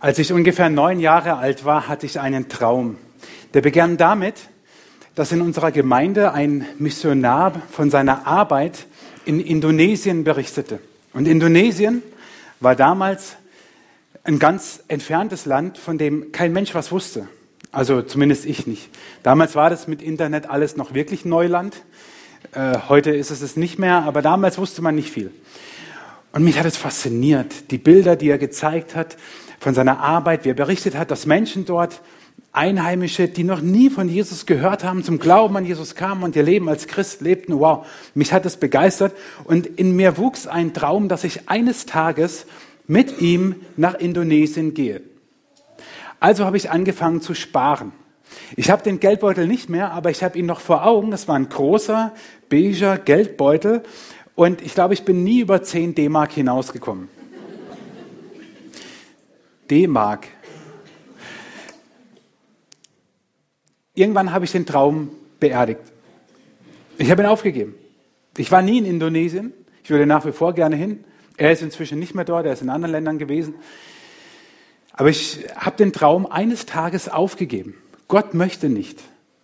Als 0.00 0.20
ich 0.20 0.32
ungefähr 0.32 0.70
neun 0.70 1.00
Jahre 1.00 1.38
alt 1.38 1.64
war, 1.64 1.88
hatte 1.88 2.06
ich 2.06 2.20
einen 2.20 2.48
Traum. 2.48 2.98
Der 3.52 3.62
begann 3.62 3.96
damit, 3.96 4.36
dass 5.16 5.32
in 5.32 5.40
unserer 5.40 5.72
Gemeinde 5.72 6.32
ein 6.32 6.64
Missionar 6.78 7.62
von 7.72 7.90
seiner 7.90 8.24
Arbeit 8.24 8.86
in 9.24 9.40
Indonesien 9.40 10.22
berichtete. 10.22 10.78
Und 11.14 11.26
Indonesien 11.26 12.02
war 12.60 12.76
damals 12.76 13.36
ein 14.22 14.38
ganz 14.38 14.84
entferntes 14.86 15.46
Land, 15.46 15.78
von 15.78 15.98
dem 15.98 16.30
kein 16.30 16.52
Mensch 16.52 16.76
was 16.76 16.92
wusste. 16.92 17.26
Also 17.72 18.00
zumindest 18.00 18.46
ich 18.46 18.68
nicht. 18.68 18.90
Damals 19.24 19.56
war 19.56 19.68
das 19.68 19.88
mit 19.88 20.00
Internet 20.00 20.48
alles 20.48 20.76
noch 20.76 20.94
wirklich 20.94 21.24
Neuland. 21.24 21.74
Äh, 22.52 22.78
heute 22.88 23.10
ist 23.10 23.32
es 23.32 23.42
es 23.42 23.56
nicht 23.56 23.80
mehr, 23.80 24.04
aber 24.04 24.22
damals 24.22 24.58
wusste 24.58 24.80
man 24.80 24.94
nicht 24.94 25.10
viel. 25.10 25.32
Und 26.30 26.44
mich 26.44 26.56
hat 26.56 26.66
es 26.66 26.76
fasziniert, 26.76 27.72
die 27.72 27.78
Bilder, 27.78 28.14
die 28.14 28.28
er 28.28 28.38
gezeigt 28.38 28.94
hat 28.94 29.16
von 29.60 29.74
seiner 29.74 30.00
Arbeit, 30.00 30.44
wie 30.44 30.50
er 30.50 30.54
berichtet 30.54 30.96
hat, 30.96 31.10
dass 31.10 31.26
Menschen 31.26 31.64
dort, 31.64 32.00
Einheimische, 32.52 33.28
die 33.28 33.44
noch 33.44 33.60
nie 33.60 33.90
von 33.90 34.08
Jesus 34.08 34.46
gehört 34.46 34.82
haben, 34.82 35.04
zum 35.04 35.18
Glauben 35.18 35.56
an 35.56 35.66
Jesus 35.66 35.94
kamen 35.94 36.22
und 36.22 36.34
ihr 36.34 36.42
Leben 36.42 36.68
als 36.68 36.86
Christ 36.86 37.20
lebten. 37.20 37.58
Wow, 37.58 37.86
mich 38.14 38.32
hat 38.32 38.46
es 38.46 38.56
begeistert. 38.56 39.14
Und 39.44 39.66
in 39.66 39.94
mir 39.94 40.16
wuchs 40.16 40.46
ein 40.46 40.72
Traum, 40.72 41.08
dass 41.08 41.24
ich 41.24 41.48
eines 41.48 41.86
Tages 41.86 42.46
mit 42.86 43.20
ihm 43.20 43.56
nach 43.76 43.94
Indonesien 43.94 44.72
gehe. 44.72 45.02
Also 46.20 46.46
habe 46.46 46.56
ich 46.56 46.70
angefangen 46.70 47.20
zu 47.20 47.34
sparen. 47.34 47.92
Ich 48.56 48.70
habe 48.70 48.82
den 48.82 48.98
Geldbeutel 48.98 49.46
nicht 49.46 49.68
mehr, 49.68 49.92
aber 49.92 50.10
ich 50.10 50.24
habe 50.24 50.38
ihn 50.38 50.46
noch 50.46 50.60
vor 50.60 50.86
Augen. 50.86 51.10
Das 51.10 51.28
war 51.28 51.36
ein 51.36 51.48
großer, 51.48 52.12
beiger 52.48 52.98
Geldbeutel. 52.98 53.82
Und 54.34 54.62
ich 54.62 54.74
glaube, 54.74 54.94
ich 54.94 55.04
bin 55.04 55.22
nie 55.22 55.40
über 55.40 55.62
10 55.62 55.94
D-Mark 55.94 56.32
hinausgekommen. 56.32 57.08
D-Mark. 59.70 60.26
Irgendwann 63.94 64.32
habe 64.32 64.44
ich 64.44 64.52
den 64.52 64.66
Traum 64.66 65.10
beerdigt. 65.40 65.80
Ich 66.98 67.10
habe 67.10 67.22
ihn 67.22 67.26
aufgegeben. 67.26 67.74
Ich 68.36 68.50
war 68.50 68.62
nie 68.62 68.78
in 68.78 68.84
Indonesien. 68.84 69.52
Ich 69.82 69.90
würde 69.90 70.06
nach 70.06 70.24
wie 70.24 70.32
vor 70.32 70.52
gerne 70.54 70.76
hin. 70.76 71.04
Er 71.36 71.52
ist 71.52 71.62
inzwischen 71.62 71.98
nicht 71.98 72.14
mehr 72.14 72.24
dort, 72.24 72.46
er 72.46 72.52
ist 72.52 72.62
in 72.62 72.68
anderen 72.68 72.92
Ländern 72.92 73.18
gewesen. 73.18 73.54
Aber 74.92 75.08
ich 75.08 75.46
habe 75.54 75.76
den 75.76 75.92
Traum 75.92 76.26
eines 76.26 76.66
Tages 76.66 77.08
aufgegeben. 77.08 77.74
Gott 78.08 78.34
möchte 78.34 78.68
nicht, 78.68 79.00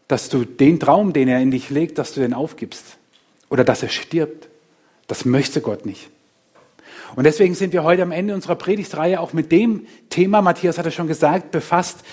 dass 0.08 0.28
du 0.28 0.44
den 0.44 0.80
Traum, 0.80 1.12
den 1.12 1.28
er 1.28 1.40
in 1.40 1.50
dich 1.50 1.70
legt, 1.70 1.98
dass 1.98 2.12
du 2.12 2.20
den 2.20 2.34
aufgibst 2.34 2.98
oder 3.48 3.62
dass 3.62 3.82
er 3.82 3.88
stirbt. 3.88 4.48
Das 5.06 5.24
möchte 5.24 5.60
Gott 5.60 5.86
nicht. 5.86 6.10
Und 7.16 7.24
deswegen 7.24 7.54
sind 7.54 7.72
wir 7.72 7.84
heute 7.84 8.02
am 8.02 8.12
Ende 8.12 8.34
unserer 8.34 8.56
Predigtreihe 8.56 9.20
auch 9.20 9.32
mit 9.32 9.52
dem 9.52 9.86
Thema, 10.10 10.42
Matthias 10.42 10.78
hat 10.78 10.86
es 10.86 10.94
schon 10.94 11.06
gesagt, 11.06 11.50
befasst, 11.50 12.04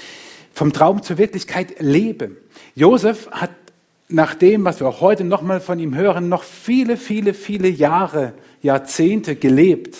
vom 0.53 0.73
Traum 0.73 1.01
zur 1.01 1.17
Wirklichkeit 1.17 1.79
leben. 1.79 2.37
Josef 2.75 3.29
hat 3.31 3.51
nach 4.09 4.35
dem, 4.35 4.65
was 4.65 4.79
wir 4.79 4.87
auch 4.87 5.01
heute 5.01 5.23
nochmal 5.23 5.59
von 5.59 5.79
ihm 5.79 5.95
hören, 5.95 6.29
noch 6.29 6.43
viele, 6.43 6.97
viele, 6.97 7.33
viele 7.33 7.69
Jahre, 7.69 8.33
Jahrzehnte 8.61 9.35
gelebt. 9.35 9.97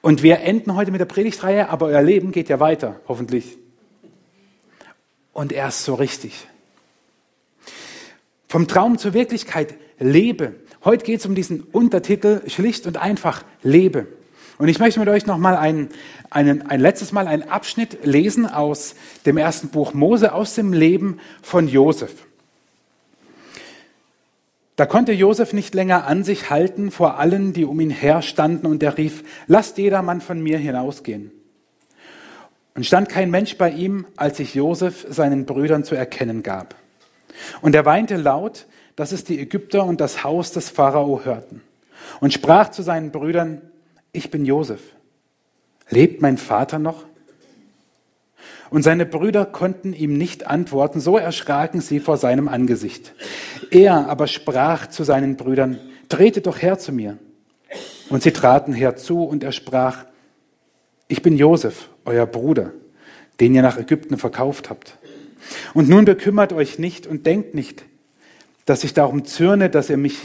Und 0.00 0.22
wir 0.22 0.40
enden 0.40 0.74
heute 0.76 0.90
mit 0.90 1.00
der 1.00 1.06
Predigtreihe, 1.06 1.68
aber 1.70 1.86
euer 1.86 2.02
Leben 2.02 2.30
geht 2.30 2.48
ja 2.48 2.60
weiter, 2.60 3.00
hoffentlich. 3.08 3.58
Und 5.32 5.52
erst 5.52 5.84
so 5.84 5.94
richtig. 5.94 6.46
Vom 8.48 8.68
Traum 8.68 8.98
zur 8.98 9.14
Wirklichkeit 9.14 9.74
lebe. 9.98 10.54
Heute 10.84 11.04
geht 11.04 11.20
es 11.20 11.26
um 11.26 11.34
diesen 11.34 11.62
Untertitel 11.62 12.48
schlicht 12.48 12.86
und 12.86 12.96
einfach 12.96 13.44
Lebe. 13.62 14.06
Und 14.58 14.68
ich 14.68 14.78
möchte 14.78 15.00
mit 15.00 15.08
euch 15.08 15.26
noch 15.26 15.38
mal 15.38 15.56
ein, 15.56 15.88
einen, 16.30 16.66
ein 16.68 16.80
letztes 16.80 17.12
Mal 17.12 17.26
einen 17.28 17.44
Abschnitt 17.44 18.04
lesen 18.04 18.46
aus 18.46 18.94
dem 19.24 19.36
ersten 19.36 19.68
Buch 19.68 19.94
Mose, 19.94 20.32
aus 20.32 20.54
dem 20.54 20.72
Leben 20.72 21.18
von 21.42 21.68
Josef. 21.68 22.12
Da 24.74 24.86
konnte 24.86 25.12
Josef 25.12 25.52
nicht 25.52 25.74
länger 25.74 26.06
an 26.06 26.22
sich 26.22 26.50
halten 26.50 26.92
vor 26.92 27.18
allen, 27.18 27.52
die 27.52 27.64
um 27.64 27.80
ihn 27.80 27.90
her 27.90 28.22
standen, 28.22 28.66
und 28.66 28.80
er 28.82 28.96
rief, 28.96 29.24
lasst 29.48 29.78
jedermann 29.78 30.20
von 30.20 30.40
mir 30.40 30.58
hinausgehen. 30.58 31.32
Und 32.76 32.86
stand 32.86 33.08
kein 33.08 33.30
Mensch 33.30 33.58
bei 33.58 33.70
ihm, 33.70 34.06
als 34.14 34.36
sich 34.36 34.54
Josef 34.54 35.04
seinen 35.08 35.46
Brüdern 35.46 35.82
zu 35.82 35.96
erkennen 35.96 36.44
gab. 36.44 36.76
Und 37.60 37.74
er 37.74 37.84
weinte 37.86 38.16
laut, 38.16 38.66
dass 38.98 39.12
es 39.12 39.22
die 39.22 39.38
Ägypter 39.38 39.84
und 39.84 40.00
das 40.00 40.24
Haus 40.24 40.50
des 40.50 40.70
Pharao 40.70 41.24
hörten. 41.24 41.62
Und 42.18 42.32
sprach 42.32 42.72
zu 42.72 42.82
seinen 42.82 43.12
Brüdern, 43.12 43.62
ich 44.10 44.32
bin 44.32 44.44
Josef. 44.44 44.80
Lebt 45.88 46.20
mein 46.20 46.36
Vater 46.36 46.80
noch? 46.80 47.04
Und 48.70 48.82
seine 48.82 49.06
Brüder 49.06 49.46
konnten 49.46 49.92
ihm 49.92 50.18
nicht 50.18 50.48
antworten, 50.48 50.98
so 50.98 51.16
erschraken 51.16 51.80
sie 51.80 52.00
vor 52.00 52.16
seinem 52.16 52.48
Angesicht. 52.48 53.14
Er 53.70 54.08
aber 54.08 54.26
sprach 54.26 54.88
zu 54.88 55.04
seinen 55.04 55.36
Brüdern, 55.36 55.78
tretet 56.08 56.48
doch 56.48 56.60
her 56.60 56.76
zu 56.80 56.90
mir. 56.90 57.18
Und 58.10 58.24
sie 58.24 58.32
traten 58.32 58.72
herzu, 58.72 59.22
und 59.22 59.44
er 59.44 59.52
sprach, 59.52 60.06
ich 61.06 61.22
bin 61.22 61.36
Josef, 61.36 61.88
euer 62.04 62.26
Bruder, 62.26 62.72
den 63.38 63.54
ihr 63.54 63.62
nach 63.62 63.78
Ägypten 63.78 64.18
verkauft 64.18 64.70
habt. 64.70 64.98
Und 65.72 65.88
nun 65.88 66.04
bekümmert 66.04 66.52
euch 66.52 66.80
nicht 66.80 67.06
und 67.06 67.26
denkt 67.26 67.54
nicht, 67.54 67.84
dass 68.68 68.84
ich 68.84 68.92
darum 68.92 69.24
zürne, 69.24 69.70
dass 69.70 69.88
ihr 69.88 69.96
mich 69.96 70.18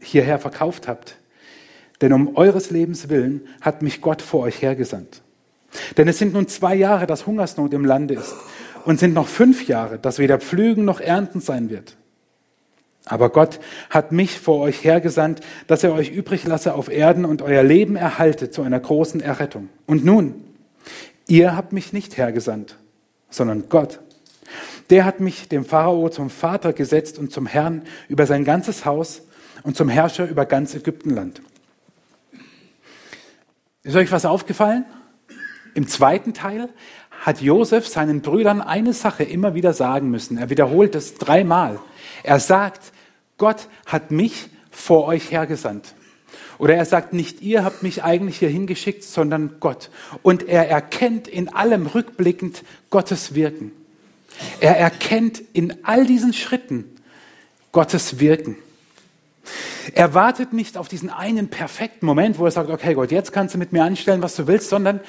hierher 0.00 0.40
verkauft 0.40 0.88
habt. 0.88 1.18
Denn 2.00 2.12
um 2.12 2.36
eures 2.36 2.70
Lebens 2.70 3.08
willen 3.08 3.46
hat 3.60 3.80
mich 3.80 4.00
Gott 4.00 4.22
vor 4.22 4.40
euch 4.40 4.60
hergesandt. 4.60 5.22
Denn 5.96 6.08
es 6.08 6.18
sind 6.18 6.34
nun 6.34 6.48
zwei 6.48 6.74
Jahre, 6.74 7.06
dass 7.06 7.26
Hungersnot 7.28 7.72
im 7.74 7.84
Lande 7.84 8.14
ist 8.14 8.34
und 8.84 8.98
sind 8.98 9.14
noch 9.14 9.28
fünf 9.28 9.68
Jahre, 9.68 10.00
dass 10.00 10.18
weder 10.18 10.40
Pflügen 10.40 10.84
noch 10.84 11.00
Ernten 11.00 11.40
sein 11.40 11.70
wird. 11.70 11.96
Aber 13.04 13.30
Gott 13.30 13.60
hat 13.88 14.10
mich 14.10 14.40
vor 14.40 14.58
euch 14.62 14.82
hergesandt, 14.82 15.40
dass 15.68 15.84
er 15.84 15.92
euch 15.92 16.10
übrig 16.10 16.44
lasse 16.44 16.74
auf 16.74 16.88
Erden 16.90 17.24
und 17.24 17.40
euer 17.40 17.62
Leben 17.62 17.94
erhalte 17.94 18.50
zu 18.50 18.62
einer 18.62 18.80
großen 18.80 19.20
Errettung. 19.20 19.68
Und 19.86 20.04
nun, 20.04 20.34
ihr 21.28 21.54
habt 21.54 21.72
mich 21.72 21.92
nicht 21.92 22.16
hergesandt, 22.16 22.78
sondern 23.30 23.68
Gott 23.68 24.00
der 24.90 25.04
hat 25.04 25.20
mich 25.20 25.48
dem 25.48 25.64
Pharao 25.64 26.08
zum 26.08 26.30
Vater 26.30 26.72
gesetzt 26.72 27.18
und 27.18 27.32
zum 27.32 27.46
Herrn 27.46 27.82
über 28.08 28.26
sein 28.26 28.44
ganzes 28.44 28.84
Haus 28.84 29.22
und 29.62 29.76
zum 29.76 29.88
Herrscher 29.88 30.28
über 30.28 30.46
ganz 30.46 30.74
Ägyptenland. 30.74 31.42
Ist 33.82 33.96
euch 33.96 34.10
was 34.10 34.24
aufgefallen? 34.24 34.84
Im 35.74 35.88
zweiten 35.88 36.34
Teil 36.34 36.68
hat 37.20 37.40
Josef 37.40 37.86
seinen 37.86 38.20
Brüdern 38.20 38.60
eine 38.60 38.92
Sache 38.92 39.24
immer 39.24 39.54
wieder 39.54 39.72
sagen 39.72 40.10
müssen. 40.10 40.38
Er 40.38 40.50
wiederholt 40.50 40.94
es 40.94 41.14
dreimal. 41.14 41.80
Er 42.22 42.40
sagt, 42.40 42.92
Gott 43.38 43.68
hat 43.86 44.10
mich 44.10 44.48
vor 44.70 45.06
euch 45.06 45.30
hergesandt. 45.30 45.94
Oder 46.58 46.74
er 46.74 46.84
sagt, 46.84 47.12
nicht 47.12 47.42
ihr 47.42 47.64
habt 47.64 47.82
mich 47.82 48.02
eigentlich 48.02 48.38
hier 48.38 48.48
hingeschickt, 48.48 49.04
sondern 49.04 49.56
Gott. 49.60 49.90
Und 50.22 50.48
er 50.48 50.68
erkennt 50.68 51.28
in 51.28 51.48
allem 51.48 51.86
rückblickend 51.86 52.64
Gottes 52.90 53.34
Wirken. 53.34 53.72
Er 54.60 54.76
erkennt 54.76 55.42
in 55.52 55.84
all 55.84 56.06
diesen 56.06 56.32
Schritten 56.32 56.84
Gottes 57.72 58.20
Wirken. 58.20 58.56
Er 59.94 60.14
wartet 60.14 60.52
nicht 60.52 60.76
auf 60.76 60.88
diesen 60.88 61.10
einen 61.10 61.48
perfekten 61.48 62.06
Moment, 62.06 62.38
wo 62.38 62.44
er 62.44 62.50
sagt, 62.50 62.70
okay 62.70 62.94
Gott, 62.94 63.12
jetzt 63.12 63.32
kannst 63.32 63.54
du 63.54 63.58
mit 63.58 63.72
mir 63.72 63.84
anstellen, 63.84 64.22
was 64.22 64.34
du 64.34 64.46
willst, 64.46 64.68
sondern 64.68 65.00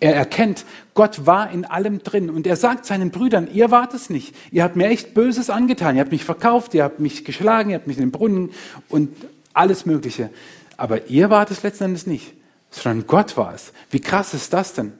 er 0.00 0.16
erkennt, 0.16 0.64
Gott 0.94 1.26
war 1.26 1.52
in 1.52 1.64
allem 1.64 2.02
drin. 2.02 2.28
Und 2.28 2.44
er 2.46 2.56
sagt 2.56 2.86
seinen 2.86 3.12
Brüdern, 3.12 3.48
ihr 3.52 3.70
wart 3.70 3.94
es 3.94 4.10
nicht. 4.10 4.34
Ihr 4.50 4.64
habt 4.64 4.74
mir 4.74 4.88
echt 4.88 5.14
Böses 5.14 5.48
angetan. 5.48 5.94
Ihr 5.94 6.00
habt 6.00 6.10
mich 6.10 6.24
verkauft, 6.24 6.74
ihr 6.74 6.82
habt 6.82 6.98
mich 6.98 7.24
geschlagen, 7.24 7.70
ihr 7.70 7.76
habt 7.76 7.86
mich 7.86 7.98
in 7.98 8.06
den 8.06 8.10
Brunnen 8.10 8.50
und 8.88 9.14
alles 9.54 9.86
Mögliche. 9.86 10.30
Aber 10.76 11.06
ihr 11.06 11.30
wart 11.30 11.52
es 11.52 11.62
letzten 11.62 11.84
Endes 11.84 12.08
nicht, 12.08 12.32
sondern 12.72 13.06
Gott 13.06 13.36
war 13.36 13.54
es. 13.54 13.72
Wie 13.90 14.00
krass 14.00 14.34
ist 14.34 14.52
das 14.52 14.74
denn? 14.74 14.92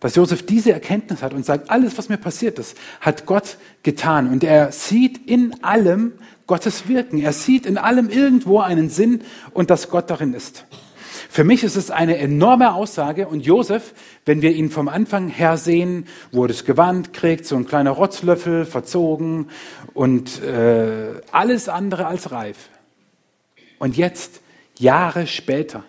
Dass 0.00 0.14
Josef 0.14 0.46
diese 0.46 0.72
Erkenntnis 0.72 1.22
hat 1.22 1.34
und 1.34 1.44
sagt, 1.44 1.70
alles, 1.70 1.98
was 1.98 2.08
mir 2.08 2.18
passiert 2.18 2.58
ist, 2.58 2.76
hat 3.00 3.26
Gott 3.26 3.56
getan. 3.82 4.30
Und 4.30 4.44
er 4.44 4.70
sieht 4.70 5.28
in 5.28 5.62
allem 5.64 6.12
Gottes 6.46 6.88
Wirken. 6.88 7.18
Er 7.18 7.32
sieht 7.32 7.66
in 7.66 7.78
allem 7.78 8.08
irgendwo 8.08 8.60
einen 8.60 8.90
Sinn 8.90 9.22
und 9.52 9.70
dass 9.70 9.90
Gott 9.90 10.08
darin 10.08 10.34
ist. 10.34 10.64
Für 11.30 11.44
mich 11.44 11.62
ist 11.62 11.76
es 11.76 11.90
eine 11.90 12.16
enorme 12.16 12.72
Aussage 12.72 13.28
und 13.28 13.44
Josef, 13.44 13.92
wenn 14.24 14.40
wir 14.40 14.52
ihn 14.52 14.70
vom 14.70 14.88
Anfang 14.88 15.28
her 15.28 15.58
sehen, 15.58 16.06
wo 16.32 16.44
er 16.44 16.48
das 16.48 16.64
Gewand 16.64 17.12
kriegt, 17.12 17.44
so 17.44 17.54
ein 17.54 17.66
kleiner 17.66 17.90
Rotzlöffel, 17.90 18.64
verzogen 18.64 19.50
und 19.92 20.42
äh, 20.42 21.20
alles 21.30 21.68
andere 21.68 22.06
als 22.06 22.32
reif. 22.32 22.70
Und 23.78 23.96
jetzt, 23.96 24.40
Jahre 24.78 25.26
später, 25.26 25.84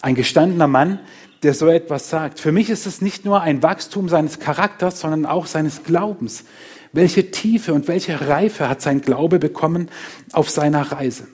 ein 0.00 0.14
gestandener 0.14 0.68
Mann, 0.68 1.00
der 1.42 1.54
so 1.54 1.68
etwas 1.68 2.10
sagt. 2.10 2.40
Für 2.40 2.52
mich 2.52 2.70
ist 2.70 2.86
es 2.86 3.00
nicht 3.00 3.24
nur 3.24 3.40
ein 3.40 3.62
Wachstum 3.62 4.08
seines 4.08 4.38
Charakters, 4.38 5.00
sondern 5.00 5.26
auch 5.26 5.46
seines 5.46 5.84
Glaubens. 5.84 6.44
Welche 6.92 7.30
Tiefe 7.30 7.74
und 7.74 7.86
welche 7.86 8.28
Reife 8.28 8.68
hat 8.68 8.82
sein 8.82 9.00
Glaube 9.00 9.38
bekommen 9.38 9.88
auf 10.32 10.50
seiner 10.50 10.92
Reise? 10.92 11.28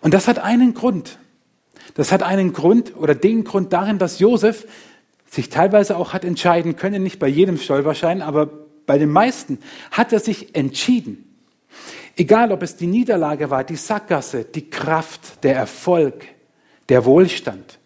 Und 0.00 0.14
das 0.14 0.28
hat 0.28 0.38
einen 0.38 0.74
Grund. 0.74 1.18
Das 1.94 2.12
hat 2.12 2.22
einen 2.22 2.52
Grund 2.52 2.96
oder 2.96 3.14
den 3.14 3.44
Grund 3.44 3.72
darin, 3.72 3.98
dass 3.98 4.20
Josef 4.20 4.66
sich 5.28 5.48
teilweise 5.48 5.96
auch 5.96 6.12
hat 6.12 6.24
entscheiden 6.24 6.76
können, 6.76 7.02
nicht 7.02 7.18
bei 7.18 7.28
jedem 7.28 7.58
Stolperschein, 7.58 8.22
aber 8.22 8.46
bei 8.86 8.98
den 8.98 9.10
meisten, 9.10 9.58
hat 9.90 10.12
er 10.12 10.20
sich 10.20 10.54
entschieden. 10.54 11.36
Egal, 12.16 12.52
ob 12.52 12.62
es 12.62 12.76
die 12.76 12.86
Niederlage 12.86 13.50
war, 13.50 13.62
die 13.62 13.76
Sackgasse, 13.76 14.44
die 14.44 14.68
Kraft, 14.68 15.44
der 15.44 15.54
Erfolg, 15.54 16.24
der 16.88 17.04
Wohlstand. 17.04 17.79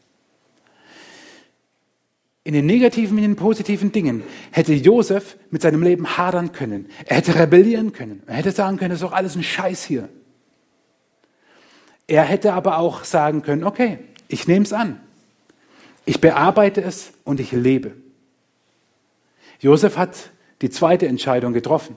In 2.47 2.53
den 2.53 2.67
negativen, 2.67 3.17
in 3.17 3.25
den 3.25 3.37
positiven 3.37 3.91
Dingen 3.91 4.23
hätte 4.51 4.75
Josef 4.75 5.37
mit 5.51 5.63
seinem 5.63 5.83
Leben 5.83 6.19
hadern 6.19 6.53
können. 6.53 6.91
Er 7.07 7.17
hätte 7.17 7.35
rebellieren 7.37 7.93
können. 7.93 8.23
Er 8.27 8.35
hätte 8.35 8.53
sagen 8.53 8.77
können, 8.77 8.91
das 8.91 9.01
ist 9.01 9.05
doch 9.05 9.13
alles 9.13 9.35
ein 9.35 9.43
Scheiß 9.43 9.83
hier. 9.85 10.11
Er 12.07 12.23
hätte 12.25 12.53
aber 12.53 12.79
auch 12.79 13.05
sagen 13.05 13.41
können, 13.41 13.65
okay, 13.65 13.99
ich 14.29 14.47
nehme 14.47 14.67
es 14.67 14.75
an. 14.75 15.01
Ich 16.05 16.21
bearbeite 16.21 16.83
es 16.83 17.13
und 17.25 17.41
ich 17.41 17.53
lebe. 17.53 17.93
Josef 19.61 19.97
hat 19.97 20.31
die 20.61 20.69
zweite 20.69 21.07
Entscheidung 21.09 21.55
getroffen. 21.55 21.97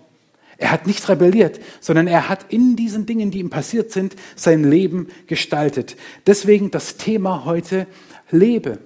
Er 0.57 0.71
hat 0.71 0.87
nicht 0.87 1.07
rebelliert, 1.09 1.59
sondern 1.81 2.07
er 2.07 2.29
hat 2.29 2.51
in 2.51 2.77
diesen 2.77 3.05
Dingen, 3.05 3.31
die 3.31 3.39
ihm 3.39 3.49
passiert 3.49 3.91
sind, 3.91 4.15
sein 4.37 4.63
Leben 4.63 5.09
gestaltet. 5.27 5.97
Deswegen 6.25 6.71
das 6.71 6.95
Thema 6.95 7.43
heute, 7.43 7.85
lebe. 8.31 8.79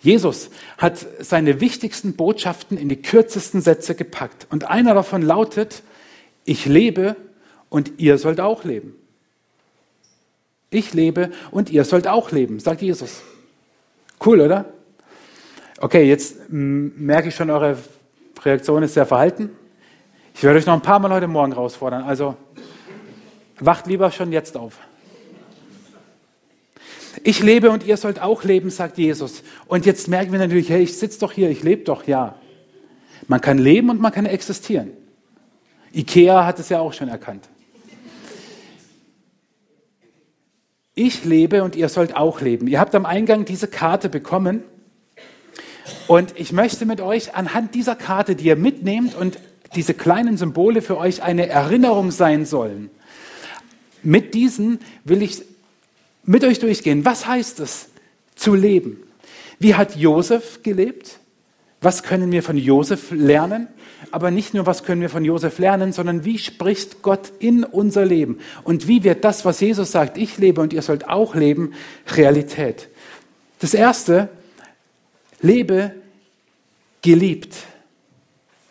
Jesus 0.00 0.50
hat 0.78 1.04
seine 1.20 1.60
wichtigsten 1.60 2.14
Botschaften 2.14 2.78
in 2.78 2.88
die 2.88 3.00
kürzesten 3.00 3.60
Sätze 3.60 3.94
gepackt. 3.94 4.46
Und 4.50 4.68
einer 4.68 4.94
davon 4.94 5.22
lautet, 5.22 5.82
ich 6.44 6.66
lebe 6.66 7.16
und 7.68 7.92
ihr 7.98 8.18
sollt 8.18 8.40
auch 8.40 8.64
leben. 8.64 8.94
Ich 10.70 10.94
lebe 10.94 11.30
und 11.50 11.70
ihr 11.70 11.84
sollt 11.84 12.08
auch 12.08 12.32
leben, 12.32 12.60
sagt 12.60 12.82
Jesus. 12.82 13.22
Cool, 14.24 14.40
oder? 14.40 14.66
Okay, 15.78 16.08
jetzt 16.08 16.36
merke 16.48 17.28
ich 17.28 17.34
schon, 17.34 17.50
eure 17.50 17.78
Reaktion 18.42 18.82
ist 18.82 18.94
sehr 18.94 19.06
verhalten. 19.06 19.50
Ich 20.34 20.42
werde 20.42 20.58
euch 20.58 20.66
noch 20.66 20.74
ein 20.74 20.82
paar 20.82 20.98
Mal 20.98 21.12
heute 21.12 21.28
Morgen 21.28 21.52
herausfordern. 21.52 22.02
Also 22.02 22.36
wacht 23.58 23.86
lieber 23.86 24.10
schon 24.10 24.32
jetzt 24.32 24.56
auf. 24.56 24.78
Ich 27.26 27.42
lebe 27.42 27.72
und 27.72 27.84
ihr 27.84 27.96
sollt 27.96 28.22
auch 28.22 28.44
leben, 28.44 28.70
sagt 28.70 28.98
Jesus. 28.98 29.42
Und 29.66 29.84
jetzt 29.84 30.06
merken 30.06 30.30
wir 30.30 30.38
natürlich, 30.38 30.70
hey, 30.70 30.84
ich 30.84 30.96
sitze 30.96 31.18
doch 31.18 31.32
hier, 31.32 31.50
ich 31.50 31.64
lebe 31.64 31.82
doch, 31.82 32.06
ja. 32.06 32.36
Man 33.26 33.40
kann 33.40 33.58
leben 33.58 33.90
und 33.90 34.00
man 34.00 34.12
kann 34.12 34.26
existieren. 34.26 34.92
Ikea 35.92 36.46
hat 36.46 36.60
es 36.60 36.68
ja 36.68 36.78
auch 36.78 36.92
schon 36.92 37.08
erkannt. 37.08 37.48
Ich 40.94 41.24
lebe 41.24 41.64
und 41.64 41.74
ihr 41.74 41.88
sollt 41.88 42.14
auch 42.14 42.40
leben. 42.40 42.68
Ihr 42.68 42.78
habt 42.78 42.94
am 42.94 43.04
Eingang 43.04 43.44
diese 43.44 43.66
Karte 43.66 44.08
bekommen. 44.08 44.62
Und 46.06 46.32
ich 46.38 46.52
möchte 46.52 46.86
mit 46.86 47.00
euch 47.00 47.34
anhand 47.34 47.74
dieser 47.74 47.96
Karte, 47.96 48.36
die 48.36 48.44
ihr 48.44 48.56
mitnehmt 48.56 49.16
und 49.16 49.40
diese 49.74 49.94
kleinen 49.94 50.36
Symbole 50.36 50.80
für 50.80 50.96
euch 50.96 51.24
eine 51.24 51.48
Erinnerung 51.48 52.12
sein 52.12 52.46
sollen, 52.46 52.88
mit 54.04 54.32
diesen 54.32 54.78
will 55.02 55.22
ich 55.22 55.42
mit 56.26 56.44
euch 56.44 56.58
durchgehen. 56.58 57.04
Was 57.04 57.26
heißt 57.26 57.60
es 57.60 57.88
zu 58.34 58.54
leben? 58.54 59.02
Wie 59.58 59.74
hat 59.74 59.96
Josef 59.96 60.62
gelebt? 60.62 61.18
Was 61.80 62.02
können 62.02 62.32
wir 62.32 62.42
von 62.42 62.56
Josef 62.56 63.10
lernen? 63.10 63.68
Aber 64.10 64.30
nicht 64.30 64.54
nur, 64.54 64.66
was 64.66 64.84
können 64.84 65.00
wir 65.00 65.08
von 65.08 65.24
Josef 65.24 65.58
lernen, 65.58 65.92
sondern 65.92 66.24
wie 66.24 66.38
spricht 66.38 67.02
Gott 67.02 67.32
in 67.38 67.64
unser 67.64 68.04
Leben? 68.04 68.38
Und 68.64 68.88
wie 68.88 69.04
wird 69.04 69.24
das, 69.24 69.44
was 69.44 69.60
Jesus 69.60 69.92
sagt, 69.92 70.18
ich 70.18 70.38
lebe 70.38 70.60
und 70.60 70.72
ihr 70.72 70.82
sollt 70.82 71.08
auch 71.08 71.34
leben, 71.34 71.72
Realität? 72.08 72.88
Das 73.58 73.72
erste, 73.72 74.28
lebe 75.40 75.92
geliebt. 77.02 77.54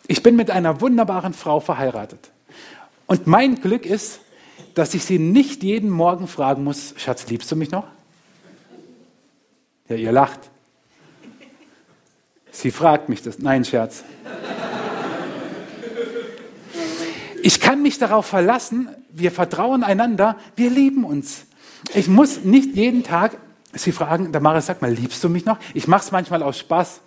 Ich 0.06 0.22
bin 0.22 0.36
mit 0.36 0.50
einer 0.50 0.80
wunderbaren 0.80 1.32
Frau 1.32 1.60
verheiratet. 1.60 2.30
Und 3.06 3.26
mein 3.26 3.60
Glück 3.60 3.86
ist, 3.86 4.20
dass 4.76 4.92
ich 4.92 5.06
sie 5.06 5.18
nicht 5.18 5.62
jeden 5.62 5.88
Morgen 5.88 6.28
fragen 6.28 6.62
muss, 6.62 6.92
Schatz, 6.98 7.26
liebst 7.28 7.50
du 7.50 7.56
mich 7.56 7.70
noch? 7.70 7.86
Ja, 9.88 9.96
ihr 9.96 10.12
lacht. 10.12 10.38
Sie 12.50 12.70
fragt 12.70 13.08
mich 13.08 13.22
das. 13.22 13.38
Nein, 13.38 13.64
Scherz. 13.64 14.04
Ich 17.42 17.58
kann 17.58 17.82
mich 17.82 17.98
darauf 17.98 18.26
verlassen, 18.26 18.90
wir 19.10 19.32
vertrauen 19.32 19.82
einander, 19.82 20.36
wir 20.56 20.68
lieben 20.68 21.04
uns. 21.04 21.46
Ich 21.94 22.06
muss 22.06 22.44
nicht 22.44 22.76
jeden 22.76 23.02
Tag 23.02 23.38
sie 23.72 23.92
fragen, 23.92 24.30
Damara, 24.30 24.60
sag 24.60 24.82
mal, 24.82 24.92
liebst 24.92 25.24
du 25.24 25.30
mich 25.30 25.46
noch? 25.46 25.58
Ich 25.72 25.88
mache 25.88 26.04
es 26.04 26.12
manchmal 26.12 26.42
aus 26.42 26.58
Spaß. 26.58 27.00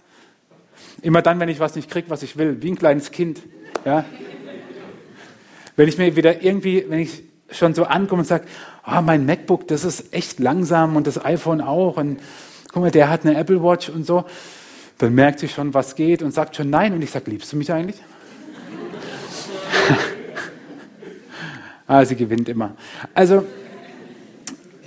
Immer 1.03 1.21
dann, 1.21 1.39
wenn 1.39 1.49
ich 1.49 1.59
was 1.59 1.75
nicht 1.75 1.89
kriege, 1.89 2.09
was 2.09 2.23
ich 2.23 2.35
will, 2.35 2.61
wie 2.61 2.71
ein 2.71 2.77
kleines 2.77 3.11
Kind. 3.11 3.41
Ja? 3.85 4.05
Wenn 5.75 5.87
ich 5.87 5.97
mir 5.97 6.15
wieder 6.15 6.41
irgendwie, 6.41 6.85
wenn 6.87 6.99
ich 6.99 7.28
schon 7.51 7.73
so 7.73 7.85
ankommt 7.85 8.19
und 8.19 8.25
sagt, 8.25 8.47
oh, 8.85 9.01
mein 9.01 9.25
MacBook, 9.25 9.67
das 9.67 9.83
ist 9.83 10.13
echt 10.13 10.39
langsam 10.39 10.95
und 10.95 11.07
das 11.07 11.23
iPhone 11.23 11.61
auch 11.61 11.97
und 11.97 12.19
guck 12.71 12.83
mal, 12.83 12.91
der 12.91 13.09
hat 13.09 13.25
eine 13.25 13.37
Apple 13.37 13.63
Watch 13.63 13.89
und 13.89 14.05
so, 14.05 14.25
dann 14.97 15.15
merkt 15.15 15.39
sie 15.39 15.47
schon, 15.47 15.73
was 15.73 15.95
geht 15.95 16.21
und 16.21 16.33
sagt 16.33 16.55
schon 16.55 16.69
nein 16.69 16.93
und 16.93 17.01
ich 17.01 17.11
sage, 17.11 17.31
liebst 17.31 17.51
du 17.51 17.57
mich 17.57 17.71
eigentlich? 17.71 17.97
ah, 21.87 22.05
sie 22.05 22.15
gewinnt 22.15 22.49
immer. 22.49 22.75
Also, 23.13 23.45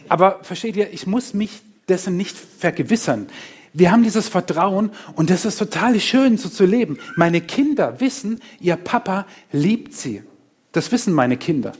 aber 0.08 0.40
versteht 0.42 0.76
ihr, 0.76 0.92
ich 0.92 1.06
muss 1.06 1.34
mich 1.34 1.62
dessen 1.88 2.16
nicht 2.16 2.36
vergewissern. 2.36 3.28
Wir 3.72 3.90
haben 3.90 4.02
dieses 4.02 4.28
Vertrauen 4.28 4.90
und 5.14 5.30
das 5.30 5.46
ist 5.46 5.56
total 5.56 5.98
schön, 5.98 6.36
so 6.36 6.50
zu 6.50 6.66
leben. 6.66 6.98
Meine 7.16 7.40
Kinder 7.40 8.00
wissen, 8.00 8.40
ihr 8.60 8.76
Papa 8.76 9.26
liebt 9.50 9.94
sie. 9.94 10.22
Das 10.72 10.92
wissen 10.92 11.14
meine 11.14 11.38
Kinder. 11.38 11.72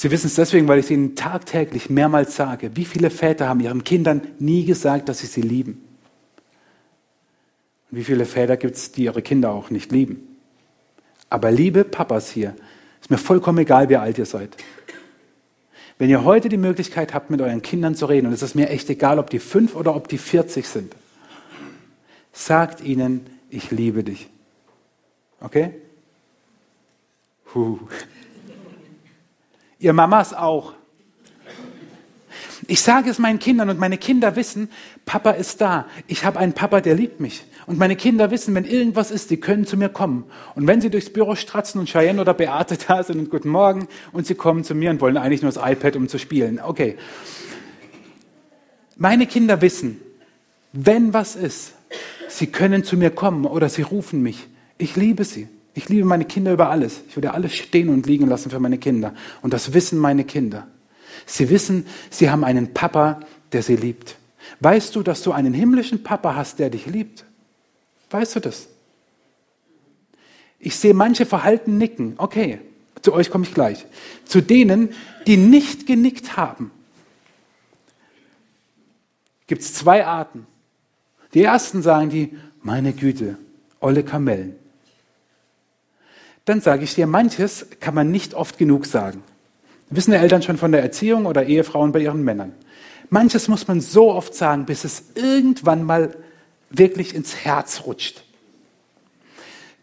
Sie 0.00 0.10
wissen 0.10 0.28
es 0.28 0.36
deswegen, 0.36 0.66
weil 0.66 0.78
ich 0.78 0.86
es 0.86 0.90
Ihnen 0.92 1.14
tagtäglich 1.14 1.90
mehrmals 1.90 2.34
sage. 2.34 2.74
Wie 2.74 2.86
viele 2.86 3.10
Väter 3.10 3.50
haben 3.50 3.60
ihren 3.60 3.84
Kindern 3.84 4.22
nie 4.38 4.64
gesagt, 4.64 5.10
dass 5.10 5.18
sie 5.18 5.26
sie 5.26 5.42
lieben? 5.42 5.86
Und 7.90 7.98
wie 7.98 8.04
viele 8.04 8.24
Väter 8.24 8.56
gibt 8.56 8.76
es, 8.76 8.92
die 8.92 9.04
ihre 9.04 9.20
Kinder 9.20 9.50
auch 9.50 9.68
nicht 9.68 9.92
lieben? 9.92 10.38
Aber 11.28 11.50
liebe 11.50 11.84
Papas 11.84 12.30
hier, 12.30 12.54
ist 13.02 13.10
mir 13.10 13.18
vollkommen 13.18 13.58
egal, 13.58 13.90
wie 13.90 13.96
alt 13.96 14.16
ihr 14.16 14.24
seid. 14.24 14.56
Wenn 15.98 16.08
ihr 16.08 16.24
heute 16.24 16.48
die 16.48 16.56
Möglichkeit 16.56 17.12
habt, 17.12 17.28
mit 17.28 17.42
euren 17.42 17.60
Kindern 17.60 17.94
zu 17.94 18.06
reden, 18.06 18.28
und 18.28 18.32
es 18.32 18.40
ist 18.40 18.54
mir 18.54 18.70
echt 18.70 18.88
egal, 18.88 19.18
ob 19.18 19.28
die 19.28 19.38
fünf 19.38 19.76
oder 19.76 19.94
ob 19.94 20.08
die 20.08 20.16
40 20.16 20.66
sind, 20.66 20.96
sagt 22.32 22.80
ihnen, 22.80 23.26
ich 23.50 23.70
liebe 23.70 24.02
dich. 24.02 24.30
Okay? 25.42 25.74
Puh. 27.44 27.80
Ihr 29.80 29.94
Mamas 29.94 30.34
auch. 30.34 30.74
Ich 32.66 32.82
sage 32.82 33.10
es 33.10 33.18
meinen 33.18 33.38
Kindern 33.38 33.70
und 33.70 33.80
meine 33.80 33.98
Kinder 33.98 34.36
wissen, 34.36 34.70
Papa 35.06 35.30
ist 35.32 35.60
da. 35.60 35.86
Ich 36.06 36.24
habe 36.24 36.38
einen 36.38 36.52
Papa, 36.52 36.80
der 36.80 36.94
liebt 36.94 37.18
mich. 37.18 37.42
Und 37.66 37.78
meine 37.78 37.96
Kinder 37.96 38.30
wissen, 38.30 38.54
wenn 38.54 38.64
irgendwas 38.64 39.10
ist, 39.10 39.30
die 39.30 39.38
können 39.38 39.66
zu 39.66 39.76
mir 39.76 39.88
kommen. 39.88 40.24
Und 40.54 40.66
wenn 40.66 40.80
sie 40.80 40.90
durchs 40.90 41.10
Büro 41.10 41.34
stratzen 41.34 41.80
und 41.80 41.88
Cheyenne 41.88 42.20
oder 42.20 42.34
Beate 42.34 42.76
da 42.76 43.02
sind 43.02 43.18
und 43.18 43.30
guten 43.30 43.48
Morgen 43.48 43.88
und 44.12 44.26
sie 44.26 44.34
kommen 44.34 44.64
zu 44.64 44.74
mir 44.74 44.90
und 44.90 45.00
wollen 45.00 45.16
eigentlich 45.16 45.42
nur 45.42 45.50
das 45.50 45.62
iPad, 45.64 45.96
um 45.96 46.08
zu 46.08 46.18
spielen. 46.18 46.60
Okay. 46.62 46.96
Meine 48.96 49.26
Kinder 49.26 49.62
wissen, 49.62 50.00
wenn 50.72 51.14
was 51.14 51.36
ist, 51.36 51.72
sie 52.28 52.48
können 52.48 52.84
zu 52.84 52.96
mir 52.96 53.10
kommen 53.10 53.46
oder 53.46 53.68
sie 53.70 53.82
rufen 53.82 54.22
mich. 54.22 54.46
Ich 54.78 54.94
liebe 54.94 55.24
sie. 55.24 55.48
Ich 55.74 55.88
liebe 55.88 56.04
meine 56.04 56.24
Kinder 56.24 56.52
über 56.52 56.70
alles. 56.70 57.02
Ich 57.08 57.16
würde 57.16 57.32
alles 57.32 57.54
stehen 57.54 57.88
und 57.88 58.06
liegen 58.06 58.26
lassen 58.26 58.50
für 58.50 58.60
meine 58.60 58.78
Kinder. 58.78 59.14
Und 59.42 59.52
das 59.52 59.72
wissen 59.72 59.98
meine 59.98 60.24
Kinder. 60.24 60.66
Sie 61.26 61.48
wissen, 61.50 61.86
sie 62.10 62.30
haben 62.30 62.44
einen 62.44 62.74
Papa, 62.74 63.20
der 63.52 63.62
sie 63.62 63.76
liebt. 63.76 64.16
Weißt 64.60 64.96
du, 64.96 65.02
dass 65.02 65.22
du 65.22 65.32
einen 65.32 65.54
himmlischen 65.54 66.02
Papa 66.02 66.34
hast, 66.34 66.58
der 66.58 66.70
dich 66.70 66.86
liebt? 66.86 67.24
Weißt 68.10 68.34
du 68.36 68.40
das? 68.40 68.68
Ich 70.58 70.76
sehe 70.76 70.94
manche 70.94 71.24
Verhalten 71.24 71.78
nicken. 71.78 72.14
Okay, 72.16 72.60
zu 73.00 73.12
euch 73.12 73.30
komme 73.30 73.44
ich 73.44 73.54
gleich. 73.54 73.86
Zu 74.24 74.40
denen, 74.40 74.90
die 75.26 75.36
nicht 75.36 75.86
genickt 75.86 76.36
haben, 76.36 76.70
gibt 79.46 79.62
es 79.62 79.72
zwei 79.72 80.04
Arten. 80.04 80.46
Die 81.32 81.42
ersten 81.42 81.82
sagen 81.82 82.10
die, 82.10 82.36
meine 82.62 82.92
Güte, 82.92 83.38
olle 83.80 84.02
Kamellen 84.02 84.56
dann 86.50 86.60
sage 86.60 86.82
ich 86.82 86.96
dir, 86.96 87.06
manches 87.06 87.66
kann 87.78 87.94
man 87.94 88.10
nicht 88.10 88.34
oft 88.34 88.58
genug 88.58 88.84
sagen. 88.84 89.22
Wissen 89.88 90.10
die 90.10 90.16
Eltern 90.16 90.42
schon 90.42 90.56
von 90.58 90.72
der 90.72 90.82
Erziehung 90.82 91.26
oder 91.26 91.46
Ehefrauen 91.46 91.92
bei 91.92 92.00
ihren 92.00 92.24
Männern? 92.24 92.52
Manches 93.08 93.46
muss 93.46 93.68
man 93.68 93.80
so 93.80 94.12
oft 94.12 94.34
sagen, 94.34 94.66
bis 94.66 94.84
es 94.84 95.04
irgendwann 95.14 95.84
mal 95.84 96.16
wirklich 96.68 97.14
ins 97.14 97.36
Herz 97.36 97.82
rutscht. 97.86 98.24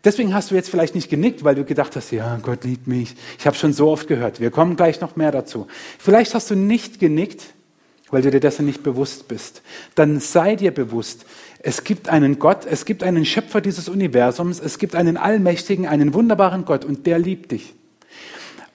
Deswegen 0.04 0.34
hast 0.34 0.52
du 0.52 0.56
jetzt 0.56 0.70
vielleicht 0.70 0.94
nicht 0.94 1.10
genickt, 1.10 1.46
weil 1.46 1.56
du 1.56 1.64
gedacht 1.64 1.96
hast, 1.96 2.12
ja, 2.12 2.38
Gott 2.42 2.66
liebt 2.66 2.88
mich. 2.88 3.16
Ich 3.40 3.48
habe 3.48 3.56
schon 3.56 3.72
so 3.72 3.90
oft 3.90 4.08
gehört. 4.08 4.40
Wir 4.42 4.52
kommen 4.52 4.76
gleich 4.76 5.00
noch 5.00 5.16
mehr 5.16 5.32
dazu. 5.32 5.68
Vielleicht 5.98 6.34
hast 6.34 6.52
du 6.52 6.56
nicht 6.56 7.00
genickt, 7.00 7.44
weil 8.10 8.22
du 8.22 8.32
dir 8.32 8.40
dessen 8.40 8.66
nicht 8.66 8.84
bewusst 8.84 9.28
bist, 9.28 9.62
dann 9.96 10.20
sei 10.20 10.56
dir 10.56 10.72
bewusst, 10.72 11.26
es 11.68 11.84
gibt 11.84 12.08
einen 12.08 12.40
Gott, 12.40 12.66
es 12.66 12.86
gibt 12.86 13.04
einen 13.04 13.26
Schöpfer 13.26 13.60
dieses 13.60 13.90
Universums, 13.90 14.62
es 14.62 14.80
gibt 14.80 14.96
einen 14.96 15.18
allmächtigen, 15.18 15.86
einen 15.86 16.14
wunderbaren 16.14 16.64
Gott 16.64 16.86
und 16.86 17.06
der 17.06 17.20
liebt 17.20 17.52
dich. 17.52 17.76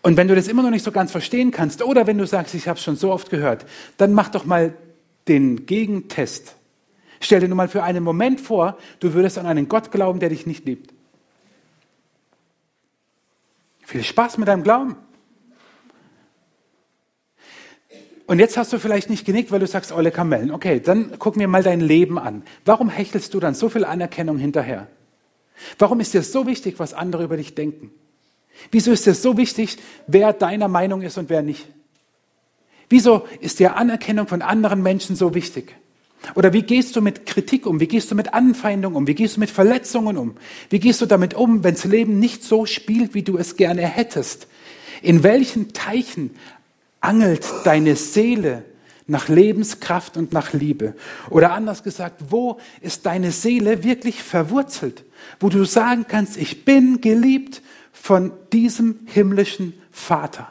Und 0.03 0.19
wenn 0.19 0.29
du 0.29 0.35
das 0.35 0.47
immer 0.47 0.63
noch 0.63 0.69
nicht 0.69 0.85
so 0.85 0.93
ganz 0.93 1.11
verstehen 1.11 1.53
kannst 1.53 1.83
oder 1.83 2.07
wenn 2.07 2.19
du 2.19 2.27
sagst, 2.27 2.55
ich 2.55 2.69
habe 2.69 2.77
es 2.77 2.85
schon 2.85 2.97
so 2.97 3.11
oft 3.11 3.31
gehört, 3.31 3.65
dann 3.97 4.13
mach 4.13 4.29
doch 4.29 4.45
mal 4.45 4.75
den 5.27 5.65
Gegentest. 5.65 6.55
Stell 7.19 7.41
dir 7.41 7.49
nur 7.49 7.57
mal 7.57 7.69
für 7.69 7.83
einen 7.83 8.05
Moment 8.05 8.43
vor, 8.43 8.77
du 9.01 9.15
würdest 9.15 9.39
an 9.39 9.47
einen 9.47 9.71
Gott 9.71 9.91
glauben, 9.91 10.21
der 10.21 10.29
dich 10.29 10.45
nicht 10.45 10.67
liebt. 10.67 10.93
Viel 13.87 14.05
Spaß 14.05 14.37
mit 14.37 14.49
deinem 14.49 14.65
Glauben. 14.65 14.97
Und 18.27 18.39
jetzt 18.39 18.57
hast 18.57 18.73
du 18.73 18.79
vielleicht 18.79 19.11
nicht 19.11 19.25
genickt, 19.25 19.51
weil 19.51 19.61
du 19.61 19.67
sagst, 19.67 19.93
olle 19.93 20.11
Kamellen. 20.11 20.51
Okay, 20.51 20.81
dann 20.81 21.19
gucken 21.19 21.41
wir 21.41 21.49
mal 21.49 21.63
dein 21.63 21.81
Leben 21.81 22.19
an. 22.19 22.43
Warum 22.65 22.89
hechelst 22.89 23.35
du 23.35 23.41
dann 23.41 23.55
so 23.55 23.69
viel 23.69 23.85
Anerkennung 23.85 24.39
hinterher? 24.39 24.87
Warum 25.79 26.01
ist 26.01 26.15
dir 26.15 26.23
so 26.23 26.47
wichtig, 26.47 26.79
was 26.79 26.95
andere 26.95 27.25
über 27.25 27.37
dich 27.37 27.55
denken? 27.55 27.91
Wieso 28.71 28.93
ist 28.93 29.07
dir 29.07 29.15
so 29.15 29.37
wichtig, 29.37 29.79
wer 30.07 30.33
deiner 30.33 30.69
Meinung 30.69 31.03
ist 31.03 31.19
und 31.19 31.31
wer 31.31 31.43
nicht? 31.43 31.67
Wieso 32.89 33.27
ist 33.41 33.59
dir 33.59 33.77
Anerkennung 33.77 34.29
von 34.29 34.43
anderen 34.43 34.83
Menschen 34.83 35.17
so 35.17 35.35
wichtig? 35.35 35.75
Oder 36.35 36.53
wie 36.53 36.63
gehst 36.63 36.95
du 36.95 37.01
mit 37.01 37.27
Kritik 37.27 37.67
um? 37.67 37.81
Wie 37.81 37.89
gehst 37.89 38.11
du 38.11 38.15
mit 38.15 38.33
Anfeindung 38.33 38.95
um? 38.95 39.07
Wie 39.07 39.15
gehst 39.15 39.37
du 39.37 39.41
mit 39.41 39.51
Verletzungen 39.51 40.17
um? 40.17 40.37
Wie 40.71 40.79
gehst 40.79 41.01
du 41.01 41.07
damit 41.07 41.35
um, 41.35 41.65
wenn 41.65 41.75
das 41.75 41.85
Leben 41.85 42.19
nicht 42.19 42.45
so 42.45 42.67
spielt, 42.67 43.15
wie 43.15 43.23
du 43.23 43.39
es 43.39 43.57
gerne 43.57 43.83
hättest? 43.83 44.47
In 45.01 45.25
welchen 45.25 45.73
Teichen 45.73 46.31
angelt 47.03 47.45
deine 47.65 47.97
Seele 47.97 48.65
nach 49.07 49.29
Lebenskraft 49.29 50.17
und 50.17 50.33
nach 50.33 50.55
Liebe? 50.55 50.95
Oder 51.29 51.53
anders 51.53 51.83
gesagt, 51.83 52.23
wo 52.31 52.59
ist 52.81 53.05
deine 53.05 53.33
Seele 53.33 53.85
wirklich 53.85 54.23
verwurzelt? 54.23 55.05
Wo 55.39 55.51
du 55.51 55.65
sagen 55.65 56.07
kannst, 56.09 56.39
ich 56.39 56.65
bin 56.65 57.01
geliebt 57.03 57.61
von 57.93 58.33
diesem 58.53 59.01
himmlischen 59.05 59.75
Vater. 59.91 60.51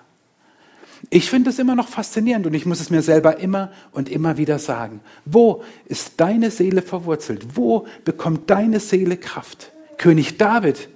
Ich 1.10 1.30
finde 1.30 1.50
es 1.50 1.60
immer 1.60 1.76
noch 1.76 1.88
faszinierend 1.88 2.46
und 2.46 2.54
ich 2.54 2.66
muss 2.66 2.80
es 2.80 2.92
mir 2.92 3.02
selber 3.02 3.40
immer 3.40 3.72
und 3.92 4.08
immer 4.08 4.38
wieder 4.38 4.60
sagen. 4.60 5.02
Wo 5.26 5.64
ist 5.86 6.14
deine 6.18 6.52
Seele 6.52 6.82
verwurzelt? 6.82 7.56
Wo 7.56 7.88
bekommt 8.06 8.50
deine 8.50 8.80
Seele 8.80 9.18
Kraft? 9.18 9.72
König 9.98 10.38
David 10.38 10.90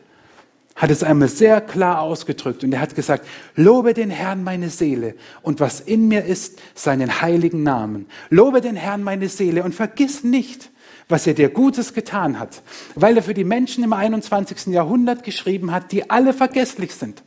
hat 0.75 0.91
es 0.91 1.03
einmal 1.03 1.29
sehr 1.29 1.61
klar 1.61 2.01
ausgedrückt 2.01 2.63
und 2.63 2.73
er 2.73 2.81
hat 2.81 2.95
gesagt, 2.95 3.25
lobe 3.55 3.93
den 3.93 4.09
Herrn 4.09 4.43
meine 4.43 4.69
Seele 4.69 5.15
und 5.41 5.61
was 5.61 5.79
in 5.79 6.09
mir 6.09 6.25
ist, 6.25 6.59
seinen 6.73 7.21
heiligen 7.21 7.63
Namen. 7.63 8.07
Lobe 8.29 8.59
den 8.59 8.75
Herrn 8.75 9.01
meine 9.01 9.29
Seele 9.29 9.63
und 9.63 9.73
vergiss 9.73 10.25
nicht, 10.25 10.69
was 11.07 11.27
er 11.27 11.33
dir 11.33 11.49
Gutes 11.49 11.93
getan 11.93 12.39
hat, 12.39 12.61
weil 12.95 13.15
er 13.15 13.23
für 13.23 13.33
die 13.33 13.45
Menschen 13.45 13.85
im 13.85 13.93
21. 13.93 14.67
Jahrhundert 14.67 15.23
geschrieben 15.23 15.71
hat, 15.71 15.93
die 15.93 16.09
alle 16.09 16.33
vergesslich 16.33 16.93
sind. 16.93 17.23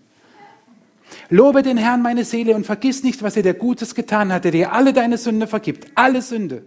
Lobe 1.30 1.62
den 1.62 1.78
Herrn 1.78 2.02
meine 2.02 2.24
Seele 2.24 2.54
und 2.54 2.66
vergiss 2.66 3.02
nicht, 3.02 3.22
was 3.22 3.36
er 3.36 3.42
dir 3.42 3.54
Gutes 3.54 3.94
getan 3.94 4.30
hat, 4.30 4.44
der 4.44 4.52
dir 4.52 4.72
alle 4.74 4.92
deine 4.92 5.16
Sünde 5.16 5.46
vergibt, 5.46 5.86
alle 5.94 6.20
Sünde. 6.20 6.64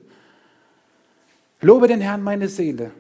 Lobe 1.62 1.88
den 1.88 2.02
Herrn 2.02 2.24
meine 2.24 2.48
Seele 2.48 2.92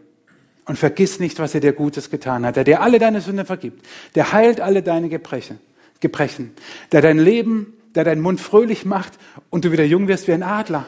und 0.65 0.77
vergiss 0.77 1.19
nicht, 1.19 1.39
was 1.39 1.55
er 1.55 1.61
dir 1.61 1.73
Gutes 1.73 2.09
getan 2.09 2.45
hat, 2.45 2.55
der 2.55 2.63
dir 2.63 2.81
alle 2.81 2.99
deine 2.99 3.21
Sünde 3.21 3.45
vergibt, 3.45 3.85
der 4.15 4.31
heilt 4.31 4.61
alle 4.61 4.83
deine 4.83 5.09
Gebrechen, 5.09 5.59
Gebrechen, 5.99 6.51
der 6.91 7.01
dein 7.01 7.19
Leben, 7.19 7.73
der 7.95 8.03
deinen 8.03 8.21
Mund 8.21 8.39
fröhlich 8.39 8.85
macht 8.85 9.13
und 9.49 9.65
du 9.65 9.71
wieder 9.71 9.83
jung 9.83 10.07
wirst 10.07 10.27
wie 10.27 10.33
ein 10.33 10.43
Adler. 10.43 10.85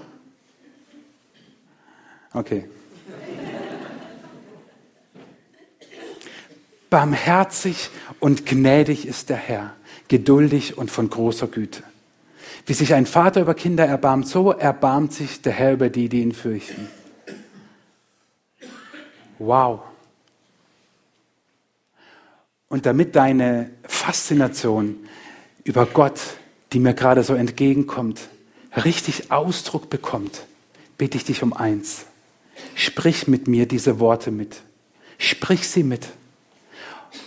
Okay. 2.34 2.66
Barmherzig 6.90 7.90
und 8.20 8.46
gnädig 8.46 9.08
ist 9.08 9.30
der 9.30 9.38
Herr, 9.38 9.76
geduldig 10.08 10.78
und 10.78 10.92
von 10.92 11.10
großer 11.10 11.48
Güte. 11.48 11.84
Wie 12.66 12.74
sich 12.74 12.94
ein 12.94 13.06
Vater 13.06 13.42
über 13.42 13.56
Kinder 13.56 13.86
erbarmt, 13.86 14.28
so 14.28 14.52
erbarmt 14.52 15.12
sich 15.12 15.42
der 15.42 15.54
Herr 15.54 15.74
über 15.74 15.90
die, 15.90 16.08
die 16.08 16.22
ihn 16.22 16.34
fürchten. 16.34 16.88
Wow. 19.46 19.82
Und 22.70 22.86
damit 22.86 23.16
deine 23.16 23.72
Faszination 23.84 24.96
über 25.64 25.86
Gott, 25.86 26.20
die 26.72 26.80
mir 26.80 26.94
gerade 26.94 27.24
so 27.24 27.36
entgegenkommt, 27.36 28.30
richtig 28.86 29.32
Ausdruck 29.32 29.90
bekommt, 29.90 30.46
bitte 30.98 31.18
ich 31.18 31.26
dich 31.26 31.44
um 31.44 31.54
eins. 31.54 32.06
Sprich 32.76 33.28
mit 33.28 33.48
mir 33.48 33.68
diese 33.68 34.00
Worte 34.00 34.32
mit. 34.32 34.62
Sprich 35.18 35.68
sie 35.68 35.84
mit 35.84 36.08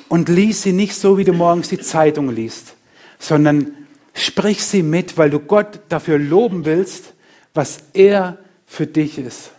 und 0.09 0.29
lies 0.29 0.63
sie 0.63 0.73
nicht 0.73 0.95
so, 0.95 1.19
wie 1.19 1.25
du 1.25 1.33
morgens 1.33 1.69
die 1.69 1.81
Zeitung 1.81 2.31
liest, 2.31 2.75
sondern 3.19 3.73
sprich 4.15 4.65
sie 4.65 4.83
mit, 4.83 5.19
weil 5.19 5.31
du 5.31 5.39
Gott 5.39 5.81
dafür 5.91 6.19
loben 6.19 6.65
willst, 6.65 7.13
was 7.55 7.79
er 7.93 8.39
für 8.67 8.87
dich 8.87 9.19
ist. 9.19 9.51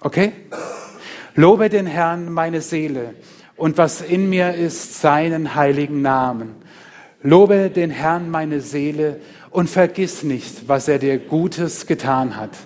Okay? 0.00 0.32
Lobe 1.34 1.68
den 1.68 1.86
Herrn 1.86 2.32
meine 2.32 2.60
Seele 2.60 3.14
und 3.56 3.78
was 3.78 4.00
in 4.00 4.28
mir 4.28 4.54
ist, 4.54 5.00
seinen 5.00 5.54
heiligen 5.54 6.02
Namen. 6.02 6.56
Lobe 7.22 7.70
den 7.70 7.90
Herrn 7.90 8.30
meine 8.30 8.60
Seele 8.60 9.20
und 9.50 9.68
vergiss 9.68 10.22
nicht, 10.22 10.68
was 10.68 10.88
er 10.88 10.98
dir 10.98 11.18
Gutes 11.18 11.86
getan 11.86 12.36
hat, 12.36 12.56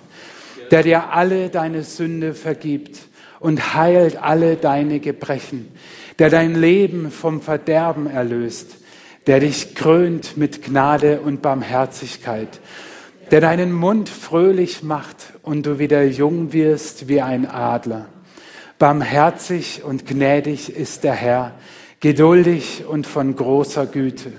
der 0.71 0.83
dir 0.83 1.11
alle 1.11 1.49
deine 1.49 1.83
Sünde 1.83 2.33
vergibt 2.33 2.99
und 3.39 3.75
heilt 3.75 4.17
alle 4.17 4.55
deine 4.55 4.99
Gebrechen 4.99 5.71
der 6.19 6.29
dein 6.29 6.55
Leben 6.55 7.11
vom 7.11 7.41
Verderben 7.41 8.07
erlöst, 8.07 8.77
der 9.27 9.39
dich 9.39 9.75
krönt 9.75 10.37
mit 10.37 10.63
Gnade 10.63 11.21
und 11.21 11.41
Barmherzigkeit, 11.41 12.59
der 13.31 13.41
deinen 13.41 13.71
Mund 13.71 14.07
fröhlich 14.07 14.83
macht 14.83 15.33
und 15.41 15.65
du 15.65 15.79
wieder 15.79 16.03
jung 16.03 16.53
wirst 16.53 17.07
wie 17.07 17.21
ein 17.21 17.49
Adler. 17.49 18.07
Barmherzig 18.77 19.83
und 19.83 20.05
gnädig 20.05 20.75
ist 20.75 21.03
der 21.03 21.13
Herr, 21.13 21.53
geduldig 21.99 22.83
und 22.87 23.07
von 23.07 23.35
großer 23.35 23.85
Güte. 23.85 24.33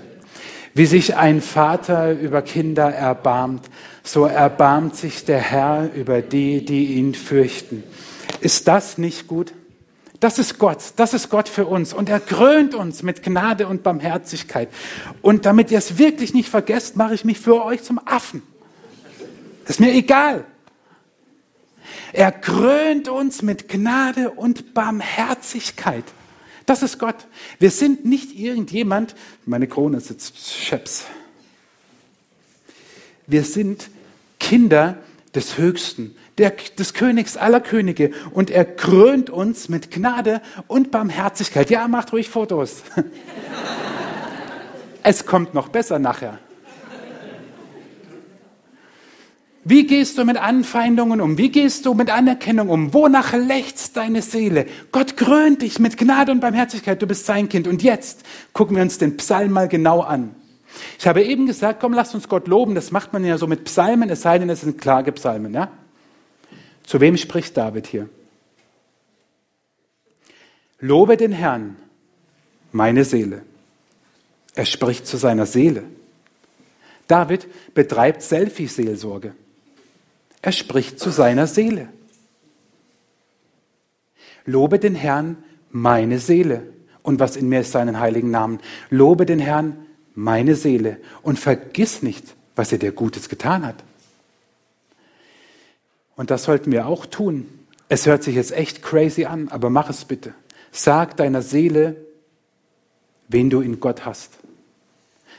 Wie 0.73 0.85
sich 0.85 1.15
ein 1.15 1.41
Vater 1.41 2.11
über 2.11 2.43
Kinder 2.43 2.93
erbarmt, 2.93 3.67
so 4.03 4.25
erbarmt 4.25 4.95
sich 4.95 5.25
der 5.25 5.39
Herr 5.39 5.89
über 5.95 6.21
die, 6.21 6.63
die 6.63 6.93
ihn 6.93 7.15
fürchten. 7.15 7.83
Ist 8.41 8.67
das 8.67 8.99
nicht 8.99 9.27
gut? 9.27 9.53
Das 10.19 10.39
ist 10.39 10.57
Gott, 10.57 10.79
das 10.95 11.13
ist 11.13 11.29
Gott 11.29 11.49
für 11.49 11.65
uns. 11.65 11.93
Und 11.93 12.09
er 12.09 12.19
krönt 12.19 12.75
uns 12.75 13.03
mit 13.03 13.23
Gnade 13.23 13.67
und 13.67 13.83
Barmherzigkeit. 13.83 14.69
Und 15.21 15.45
damit 15.45 15.71
ihr 15.71 15.77
es 15.77 15.97
wirklich 15.97 16.33
nicht 16.33 16.49
vergesst, 16.49 16.95
mache 16.95 17.13
ich 17.13 17.25
mich 17.25 17.39
für 17.39 17.63
euch 17.63 17.83
zum 17.83 17.99
Affen. 18.05 18.41
Ist 19.67 19.79
mir 19.79 19.93
egal. 19.93 20.45
Er 22.13 22.31
krönt 22.31 23.09
uns 23.09 23.41
mit 23.41 23.67
Gnade 23.67 24.31
und 24.31 24.73
Barmherzigkeit. 24.73 26.05
Das 26.65 26.83
ist 26.83 26.99
Gott. 26.99 27.27
Wir 27.59 27.71
sind 27.71 28.05
nicht 28.05 28.37
irgendjemand, 28.37 29.15
meine 29.45 29.67
Krone 29.67 30.01
sitzt 30.01 30.53
scheps. 30.53 31.05
Wir 33.25 33.43
sind 33.43 33.89
Kinder 34.39 34.97
des 35.33 35.57
Höchsten 35.57 36.15
der, 36.37 36.53
des 36.77 36.93
Königs 36.93 37.35
aller 37.35 37.61
Könige 37.61 38.11
und 38.31 38.49
er 38.49 38.65
krönt 38.65 39.29
uns 39.29 39.69
mit 39.69 39.91
Gnade 39.91 40.41
und 40.67 40.91
Barmherzigkeit. 40.91 41.69
Ja, 41.69 41.87
macht 41.87 42.13
ruhig 42.13 42.29
Fotos. 42.29 42.83
es 45.03 45.25
kommt 45.25 45.53
noch 45.53 45.69
besser 45.69 45.99
nachher. 45.99 46.39
Wie 49.69 49.85
gehst 49.85 50.17
du 50.17 50.23
mit 50.23 50.37
Anfeindungen 50.37 51.19
um? 51.19 51.37
Wie 51.37 51.49
gehst 51.49 51.85
du 51.85 51.93
mit 51.93 52.09
Anerkennung 52.09 52.69
um? 52.69 52.93
Wonach 52.93 53.33
lechzt 53.33 53.97
deine 53.97 54.21
Seele? 54.21 54.65
Gott 54.93 55.17
krönt 55.17 55.61
dich 55.61 55.77
mit 55.77 55.97
Gnade 55.97 56.31
und 56.31 56.39
Barmherzigkeit. 56.39 57.01
Du 57.01 57.05
bist 57.05 57.25
sein 57.25 57.49
Kind. 57.49 57.67
Und 57.67 57.83
jetzt 57.83 58.23
gucken 58.53 58.77
wir 58.77 58.83
uns 58.83 58.97
den 58.97 59.17
Psalm 59.17 59.51
mal 59.51 59.67
genau 59.67 59.99
an. 59.99 60.33
Ich 60.97 61.05
habe 61.05 61.21
eben 61.21 61.47
gesagt, 61.47 61.81
komm, 61.81 61.91
lasst 61.91 62.15
uns 62.15 62.29
Gott 62.29 62.47
loben. 62.47 62.75
Das 62.75 62.91
macht 62.91 63.11
man 63.11 63.25
ja 63.25 63.37
so 63.37 63.45
mit 63.45 63.65
Psalmen, 63.65 64.09
es 64.09 64.21
sei 64.21 64.39
denn, 64.39 64.49
es 64.49 64.61
sind 64.61 64.79
Klagepsalmen, 64.79 65.53
ja? 65.53 65.69
Zu 66.83 67.01
wem 67.01 67.17
spricht 67.17 67.57
David 67.57 67.87
hier? 67.87 68.07
Lobe 70.79 71.17
den 71.17 71.33
Herrn, 71.33 71.75
meine 72.71 73.03
Seele. 73.03 73.41
Er 74.55 74.65
spricht 74.65 75.07
zu 75.07 75.17
seiner 75.17 75.45
Seele. 75.45 75.83
David 77.09 77.47
betreibt 77.73 78.21
Selfie-Seelsorge. 78.21 79.33
Er 80.41 80.51
spricht 80.51 80.99
zu 80.99 81.09
seiner 81.09 81.47
Seele. 81.47 81.89
Lobe 84.45 84.79
den 84.79 84.95
Herrn, 84.95 85.43
meine 85.71 86.19
Seele. 86.19 86.63
Und 87.01 87.19
was 87.19 87.35
in 87.35 87.49
mir 87.49 87.61
ist 87.61 87.71
seinen 87.71 87.99
heiligen 87.99 88.31
Namen. 88.31 88.59
Lobe 88.89 89.25
den 89.25 89.39
Herrn, 89.39 89.85
meine 90.13 90.55
Seele. 90.55 90.97
Und 91.21 91.39
vergiss 91.39 92.03
nicht, 92.03 92.35
was 92.55 92.71
er 92.71 92.77
dir 92.77 92.91
Gutes 92.91 93.29
getan 93.29 93.65
hat. 93.65 93.83
Und 96.15 96.31
das 96.31 96.43
sollten 96.43 96.71
wir 96.71 96.87
auch 96.87 97.05
tun. 97.05 97.47
Es 97.89 98.05
hört 98.05 98.23
sich 98.23 98.35
jetzt 98.35 98.51
echt 98.51 98.81
crazy 98.81 99.25
an, 99.25 99.49
aber 99.49 99.69
mach 99.69 99.89
es 99.89 100.05
bitte. 100.05 100.33
Sag 100.71 101.17
deiner 101.17 101.41
Seele, 101.41 101.95
wen 103.27 103.49
du 103.49 103.61
in 103.61 103.79
Gott 103.79 104.05
hast. 104.05 104.33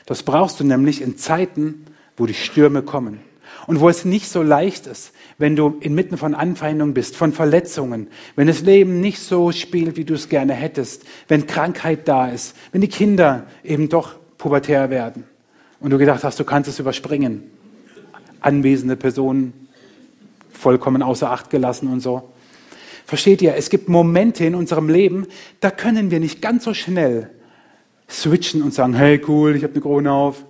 Das 0.05 0.23
brauchst 0.23 0.59
du 0.59 0.63
nämlich 0.63 1.01
in 1.01 1.17
Zeiten, 1.17 1.85
wo 2.17 2.25
die 2.25 2.33
Stürme 2.33 2.81
kommen 2.81 3.19
und 3.69 3.81
wo 3.81 3.87
es 3.87 4.03
nicht 4.03 4.27
so 4.27 4.41
leicht 4.41 4.87
ist, 4.87 5.11
wenn 5.37 5.55
du 5.55 5.77
inmitten 5.79 6.17
von 6.17 6.33
Anfeindungen 6.33 6.95
bist, 6.95 7.15
von 7.15 7.31
Verletzungen, 7.31 8.07
wenn 8.35 8.47
das 8.47 8.61
Leben 8.61 8.99
nicht 8.99 9.19
so 9.19 9.51
spielt, 9.51 9.95
wie 9.95 10.05
du 10.05 10.15
es 10.15 10.27
gerne 10.27 10.53
hättest, 10.53 11.03
wenn 11.27 11.45
Krankheit 11.45 12.07
da 12.07 12.29
ist, 12.29 12.55
wenn 12.71 12.81
die 12.81 12.87
Kinder 12.87 13.45
eben 13.63 13.87
doch 13.87 14.15
pubertär 14.39 14.89
werden 14.89 15.25
und 15.79 15.91
du 15.91 15.99
gedacht 15.99 16.23
hast, 16.23 16.39
du 16.39 16.45
kannst 16.45 16.67
es 16.67 16.79
überspringen. 16.79 17.43
Anwesende 18.41 18.95
Personen 18.95 19.67
vollkommen 20.51 21.03
außer 21.03 21.29
Acht 21.29 21.51
gelassen 21.51 21.89
und 21.89 21.99
so. 21.99 22.27
Versteht 23.05 23.39
ihr, 23.43 23.53
es 23.53 23.69
gibt 23.69 23.87
Momente 23.87 24.45
in 24.45 24.55
unserem 24.55 24.89
Leben, 24.89 25.27
da 25.59 25.69
können 25.69 26.09
wir 26.09 26.19
nicht 26.19 26.41
ganz 26.41 26.63
so 26.63 26.73
schnell 26.73 27.29
switchen 28.09 28.63
und 28.63 28.73
sagen, 28.73 28.95
hey 28.95 29.21
cool, 29.27 29.55
ich 29.55 29.61
habe 29.61 29.73
eine 29.73 29.81
Krone 29.83 30.11
auf. 30.11 30.43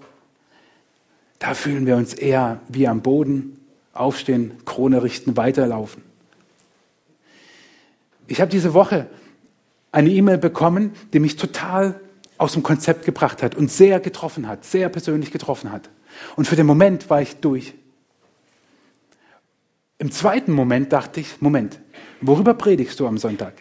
Da 1.40 1.54
fühlen 1.54 1.86
wir 1.86 1.96
uns 1.96 2.14
eher 2.14 2.60
wie 2.68 2.88
am 2.88 3.02
Boden, 3.02 3.58
aufstehen, 3.94 4.54
Krone 4.66 5.02
richten, 5.04 5.38
weiterlaufen. 5.38 6.04
Ich 8.28 8.42
habe 8.42 8.52
diese 8.52 8.74
Woche 8.74 9.08
eine 9.92 10.10
E-Mail 10.10 10.38
bekommen, 10.38 10.92
die 11.14 11.20
mich 11.20 11.36
total 11.38 12.00
aus 12.38 12.54
dem 12.54 12.64
Konzept 12.64 13.06
gebracht 13.06 13.42
hat 13.42 13.56
und 13.56 13.72
sehr 13.72 14.00
getroffen 14.00 14.48
hat, 14.48 14.64
sehr 14.64 14.90
persönlich 14.90 15.32
getroffen 15.32 15.72
hat. 15.72 15.90
Und 16.36 16.46
für 16.48 16.56
den 16.56 16.66
Moment 16.66 17.10
war 17.10 17.22
ich 17.22 17.38
durch. 17.38 17.74
Im 19.98 20.12
zweiten 20.12 20.54
Moment 20.54 20.94
dachte 20.94 21.20
ich, 21.20 21.42
Moment, 21.42 21.80
worüber 22.22 22.54
predigst 22.54 23.00
du 23.00 23.08
am 23.08 23.18
Sonntag? 23.18 23.54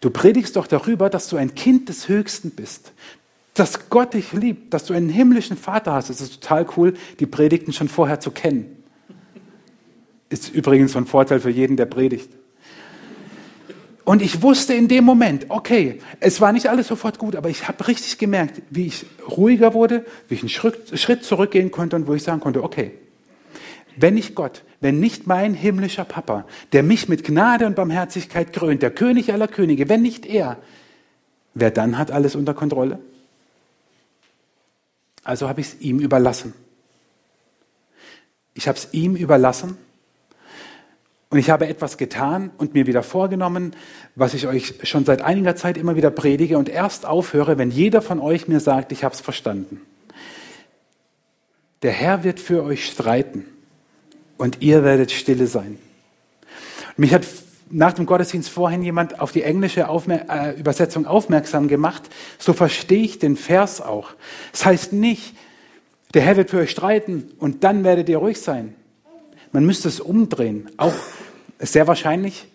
Du 0.00 0.10
predigst 0.10 0.56
doch 0.56 0.66
darüber, 0.66 1.10
dass 1.10 1.28
du 1.28 1.36
ein 1.36 1.54
Kind 1.54 1.88
des 1.88 2.08
Höchsten 2.08 2.50
bist, 2.50 2.92
dass 3.58 3.88
Gott 3.90 4.14
dich 4.14 4.32
liebt, 4.32 4.72
dass 4.72 4.84
du 4.84 4.94
einen 4.94 5.08
himmlischen 5.08 5.56
Vater 5.56 5.92
hast. 5.92 6.10
Es 6.10 6.20
ist 6.20 6.40
total 6.40 6.66
cool, 6.76 6.94
die 7.20 7.26
Predigten 7.26 7.72
schon 7.72 7.88
vorher 7.88 8.20
zu 8.20 8.30
kennen. 8.30 8.76
Ist 10.30 10.54
übrigens 10.54 10.92
von 10.92 11.06
Vorteil 11.06 11.40
für 11.40 11.50
jeden, 11.50 11.76
der 11.76 11.86
predigt. 11.86 12.30
Und 14.04 14.22
ich 14.22 14.40
wusste 14.40 14.72
in 14.72 14.88
dem 14.88 15.04
Moment, 15.04 15.46
okay, 15.50 15.98
es 16.20 16.40
war 16.40 16.52
nicht 16.52 16.70
alles 16.70 16.88
sofort 16.88 17.18
gut, 17.18 17.36
aber 17.36 17.50
ich 17.50 17.68
habe 17.68 17.86
richtig 17.88 18.16
gemerkt, 18.16 18.62
wie 18.70 18.86
ich 18.86 19.04
ruhiger 19.36 19.74
wurde, 19.74 20.06
wie 20.28 20.34
ich 20.34 20.40
einen 20.40 20.48
Schritt, 20.48 20.98
Schritt 20.98 21.24
zurückgehen 21.24 21.70
konnte 21.70 21.96
und 21.96 22.06
wo 22.06 22.14
ich 22.14 22.22
sagen 22.22 22.40
konnte, 22.40 22.62
okay, 22.62 22.92
wenn 23.96 24.14
nicht 24.14 24.34
Gott, 24.34 24.64
wenn 24.80 25.00
nicht 25.00 25.26
mein 25.26 25.52
himmlischer 25.52 26.04
Papa, 26.04 26.46
der 26.72 26.82
mich 26.82 27.08
mit 27.08 27.24
Gnade 27.24 27.66
und 27.66 27.76
Barmherzigkeit 27.76 28.52
krönt, 28.52 28.80
der 28.80 28.92
König 28.92 29.32
aller 29.32 29.48
Könige, 29.48 29.88
wenn 29.90 30.00
nicht 30.00 30.24
er, 30.24 30.56
wer 31.52 31.70
dann 31.70 31.98
hat 31.98 32.10
alles 32.10 32.34
unter 32.34 32.54
Kontrolle? 32.54 33.00
Also 35.28 35.46
habe 35.46 35.60
ich 35.60 35.66
es 35.66 35.80
ihm 35.82 35.98
überlassen. 35.98 36.54
Ich 38.54 38.66
habe 38.66 38.78
es 38.78 38.88
ihm 38.92 39.14
überlassen 39.14 39.76
und 41.28 41.36
ich 41.36 41.50
habe 41.50 41.68
etwas 41.68 41.98
getan 41.98 42.50
und 42.56 42.72
mir 42.72 42.86
wieder 42.86 43.02
vorgenommen, 43.02 43.76
was 44.14 44.32
ich 44.32 44.46
euch 44.46 44.76
schon 44.84 45.04
seit 45.04 45.20
einiger 45.20 45.54
Zeit 45.54 45.76
immer 45.76 45.96
wieder 45.96 46.10
predige 46.10 46.56
und 46.56 46.70
erst 46.70 47.04
aufhöre, 47.04 47.58
wenn 47.58 47.70
jeder 47.70 48.00
von 48.00 48.20
euch 48.20 48.48
mir 48.48 48.60
sagt, 48.60 48.90
ich 48.90 49.04
habe 49.04 49.14
es 49.14 49.20
verstanden. 49.20 49.82
Der 51.82 51.92
Herr 51.92 52.24
wird 52.24 52.40
für 52.40 52.62
euch 52.62 52.86
streiten 52.86 53.44
und 54.38 54.62
ihr 54.62 54.82
werdet 54.82 55.10
stille 55.10 55.46
sein. 55.46 55.78
Mich 56.96 57.12
hat 57.12 57.26
nach 57.70 57.92
dem 57.92 58.06
Gottesdienst 58.06 58.48
vorhin 58.50 58.82
jemand 58.82 59.20
auf 59.20 59.32
die 59.32 59.42
englische 59.42 59.88
Aufmer 59.88 60.28
äh, 60.28 60.58
Übersetzung 60.58 61.06
aufmerksam 61.06 61.68
gemacht. 61.68 62.02
So 62.38 62.52
verstehe 62.52 63.02
ich 63.02 63.18
den 63.18 63.36
Vers 63.36 63.80
auch. 63.80 64.12
Das 64.52 64.64
heißt 64.64 64.92
nicht, 64.92 65.34
der 66.14 66.22
Herr 66.22 66.36
wird 66.36 66.50
für 66.50 66.58
euch 66.58 66.70
streiten 66.70 67.30
und 67.38 67.64
dann 67.64 67.84
werdet 67.84 68.08
ihr 68.08 68.18
ruhig 68.18 68.40
sein. 68.40 68.74
Man 69.52 69.64
müsste 69.64 69.88
es 69.88 70.00
umdrehen. 70.00 70.70
Auch 70.76 70.94
sehr 71.58 71.86
wahrscheinlich 71.86 72.46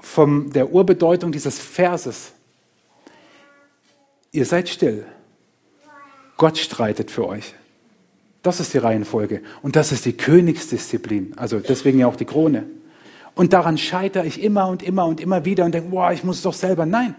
von 0.00 0.50
der 0.50 0.72
Urbedeutung 0.72 1.32
dieses 1.32 1.58
Verses. 1.58 2.32
Ihr 4.32 4.44
seid 4.44 4.68
still. 4.68 5.06
Gott 6.36 6.58
streitet 6.58 7.10
für 7.10 7.26
euch. 7.26 7.54
Das 8.42 8.60
ist 8.60 8.74
die 8.74 8.78
Reihenfolge. 8.78 9.42
Und 9.62 9.76
das 9.76 9.92
ist 9.92 10.04
die 10.04 10.12
Königsdisziplin. 10.12 11.32
Also 11.36 11.60
deswegen 11.60 11.98
ja 11.98 12.06
auch 12.06 12.16
die 12.16 12.26
Krone. 12.26 12.66
Und 13.34 13.52
daran 13.52 13.78
scheitere 13.78 14.26
ich 14.26 14.42
immer 14.42 14.68
und 14.68 14.82
immer 14.82 15.06
und 15.06 15.20
immer 15.20 15.44
wieder 15.44 15.64
und 15.64 15.72
denke, 15.72 15.90
boah, 15.90 16.12
ich 16.12 16.24
muss 16.24 16.36
es 16.36 16.42
doch 16.42 16.54
selber. 16.54 16.86
Nein. 16.86 17.14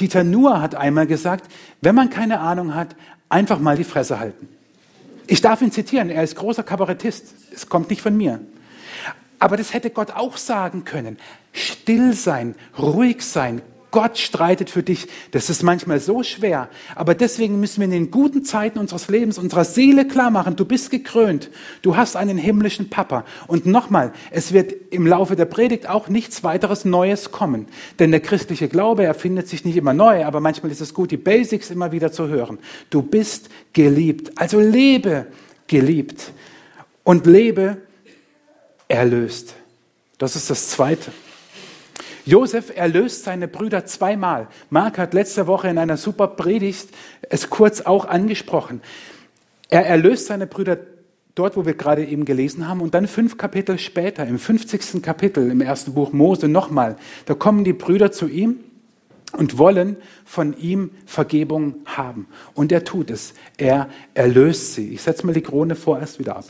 Dieter 0.00 0.24
Nuhr 0.24 0.60
hat 0.60 0.74
einmal 0.74 1.06
gesagt, 1.06 1.50
wenn 1.80 1.94
man 1.94 2.10
keine 2.10 2.40
Ahnung 2.40 2.74
hat, 2.74 2.94
einfach 3.28 3.58
mal 3.58 3.76
die 3.76 3.84
Fresse 3.84 4.18
halten. 4.18 4.48
Ich 5.26 5.40
darf 5.40 5.62
ihn 5.62 5.72
zitieren, 5.72 6.10
er 6.10 6.22
ist 6.22 6.36
großer 6.36 6.62
Kabarettist. 6.62 7.34
Es 7.54 7.68
kommt 7.68 7.88
nicht 7.88 8.02
von 8.02 8.16
mir. 8.16 8.40
Aber 9.38 9.56
das 9.56 9.72
hätte 9.72 9.90
Gott 9.90 10.10
auch 10.10 10.36
sagen 10.36 10.84
können. 10.84 11.18
Still 11.52 12.12
sein, 12.12 12.54
ruhig 12.78 13.22
sein, 13.22 13.62
Gott 13.92 14.18
streitet 14.18 14.70
für 14.70 14.82
dich. 14.82 15.06
Das 15.30 15.48
ist 15.48 15.62
manchmal 15.62 16.00
so 16.00 16.24
schwer. 16.24 16.68
Aber 16.96 17.14
deswegen 17.14 17.60
müssen 17.60 17.78
wir 17.78 17.84
in 17.84 17.92
den 17.92 18.10
guten 18.10 18.44
Zeiten 18.44 18.80
unseres 18.80 19.06
Lebens 19.06 19.38
unserer 19.38 19.64
Seele 19.64 20.08
klar 20.08 20.32
machen, 20.32 20.56
du 20.56 20.64
bist 20.64 20.90
gekrönt. 20.90 21.50
Du 21.82 21.96
hast 21.96 22.16
einen 22.16 22.38
himmlischen 22.38 22.90
Papa. 22.90 23.24
Und 23.46 23.66
nochmal, 23.66 24.12
es 24.32 24.52
wird 24.52 24.74
im 24.90 25.06
Laufe 25.06 25.36
der 25.36 25.44
Predigt 25.44 25.88
auch 25.88 26.08
nichts 26.08 26.42
weiteres 26.42 26.84
Neues 26.84 27.30
kommen. 27.30 27.68
Denn 28.00 28.10
der 28.10 28.20
christliche 28.20 28.68
Glaube 28.68 29.04
erfindet 29.04 29.46
sich 29.46 29.64
nicht 29.64 29.76
immer 29.76 29.94
neu, 29.94 30.24
aber 30.24 30.40
manchmal 30.40 30.72
ist 30.72 30.80
es 30.80 30.92
gut, 30.92 31.12
die 31.12 31.16
Basics 31.16 31.70
immer 31.70 31.92
wieder 31.92 32.10
zu 32.10 32.26
hören. 32.26 32.58
Du 32.90 33.02
bist 33.02 33.50
geliebt. 33.72 34.32
Also 34.36 34.58
lebe 34.58 35.26
geliebt. 35.68 36.32
Und 37.04 37.26
lebe 37.26 37.76
erlöst. 38.88 39.54
Das 40.18 40.34
ist 40.34 40.50
das 40.50 40.68
Zweite. 40.68 41.12
Josef 42.24 42.72
erlöst 42.76 43.24
seine 43.24 43.48
Brüder 43.48 43.84
zweimal. 43.84 44.48
Mark 44.70 44.98
hat 44.98 45.14
letzte 45.14 45.46
Woche 45.46 45.68
in 45.68 45.78
einer 45.78 45.96
super 45.96 46.28
Predigt 46.28 46.88
es 47.28 47.50
kurz 47.50 47.80
auch 47.80 48.04
angesprochen. 48.04 48.80
Er 49.68 49.86
erlöst 49.86 50.26
seine 50.26 50.46
Brüder 50.46 50.78
dort, 51.34 51.56
wo 51.56 51.64
wir 51.64 51.74
gerade 51.74 52.04
eben 52.04 52.24
gelesen 52.24 52.68
haben, 52.68 52.80
und 52.80 52.94
dann 52.94 53.06
fünf 53.08 53.38
Kapitel 53.38 53.78
später, 53.78 54.26
im 54.26 54.38
50. 54.38 55.02
Kapitel 55.02 55.50
im 55.50 55.60
ersten 55.60 55.94
Buch 55.94 56.12
Mose 56.12 56.48
nochmal, 56.48 56.96
da 57.26 57.34
kommen 57.34 57.64
die 57.64 57.72
Brüder 57.72 58.12
zu 58.12 58.28
ihm 58.28 58.60
und 59.32 59.58
wollen 59.58 59.96
von 60.24 60.56
ihm 60.58 60.90
Vergebung 61.06 61.76
haben. 61.86 62.26
Und 62.54 62.70
er 62.70 62.84
tut 62.84 63.10
es. 63.10 63.34
Er 63.56 63.88
erlöst 64.14 64.74
sie. 64.74 64.92
Ich 64.92 65.02
setze 65.02 65.26
mal 65.26 65.32
die 65.32 65.40
Krone 65.40 65.74
vorerst 65.74 66.18
wieder 66.18 66.36
ab. 66.36 66.44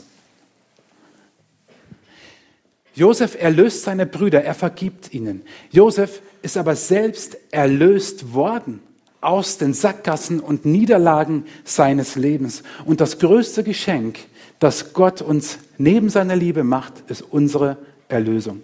Josef 2.95 3.35
erlöst 3.39 3.83
seine 3.83 4.05
Brüder, 4.05 4.43
er 4.43 4.53
vergibt 4.53 5.13
ihnen. 5.13 5.41
Josef 5.71 6.21
ist 6.41 6.57
aber 6.57 6.75
selbst 6.75 7.37
erlöst 7.51 8.33
worden 8.33 8.81
aus 9.21 9.57
den 9.57 9.73
Sackgassen 9.73 10.39
und 10.39 10.65
Niederlagen 10.65 11.45
seines 11.63 12.15
Lebens. 12.15 12.61
Und 12.85 13.01
das 13.01 13.19
größte 13.19 13.63
Geschenk, 13.63 14.19
das 14.59 14.93
Gott 14.93 15.21
uns 15.21 15.59
neben 15.77 16.09
seiner 16.09 16.35
Liebe 16.35 16.63
macht, 16.63 16.93
ist 17.07 17.21
unsere 17.21 17.77
Erlösung. 18.09 18.61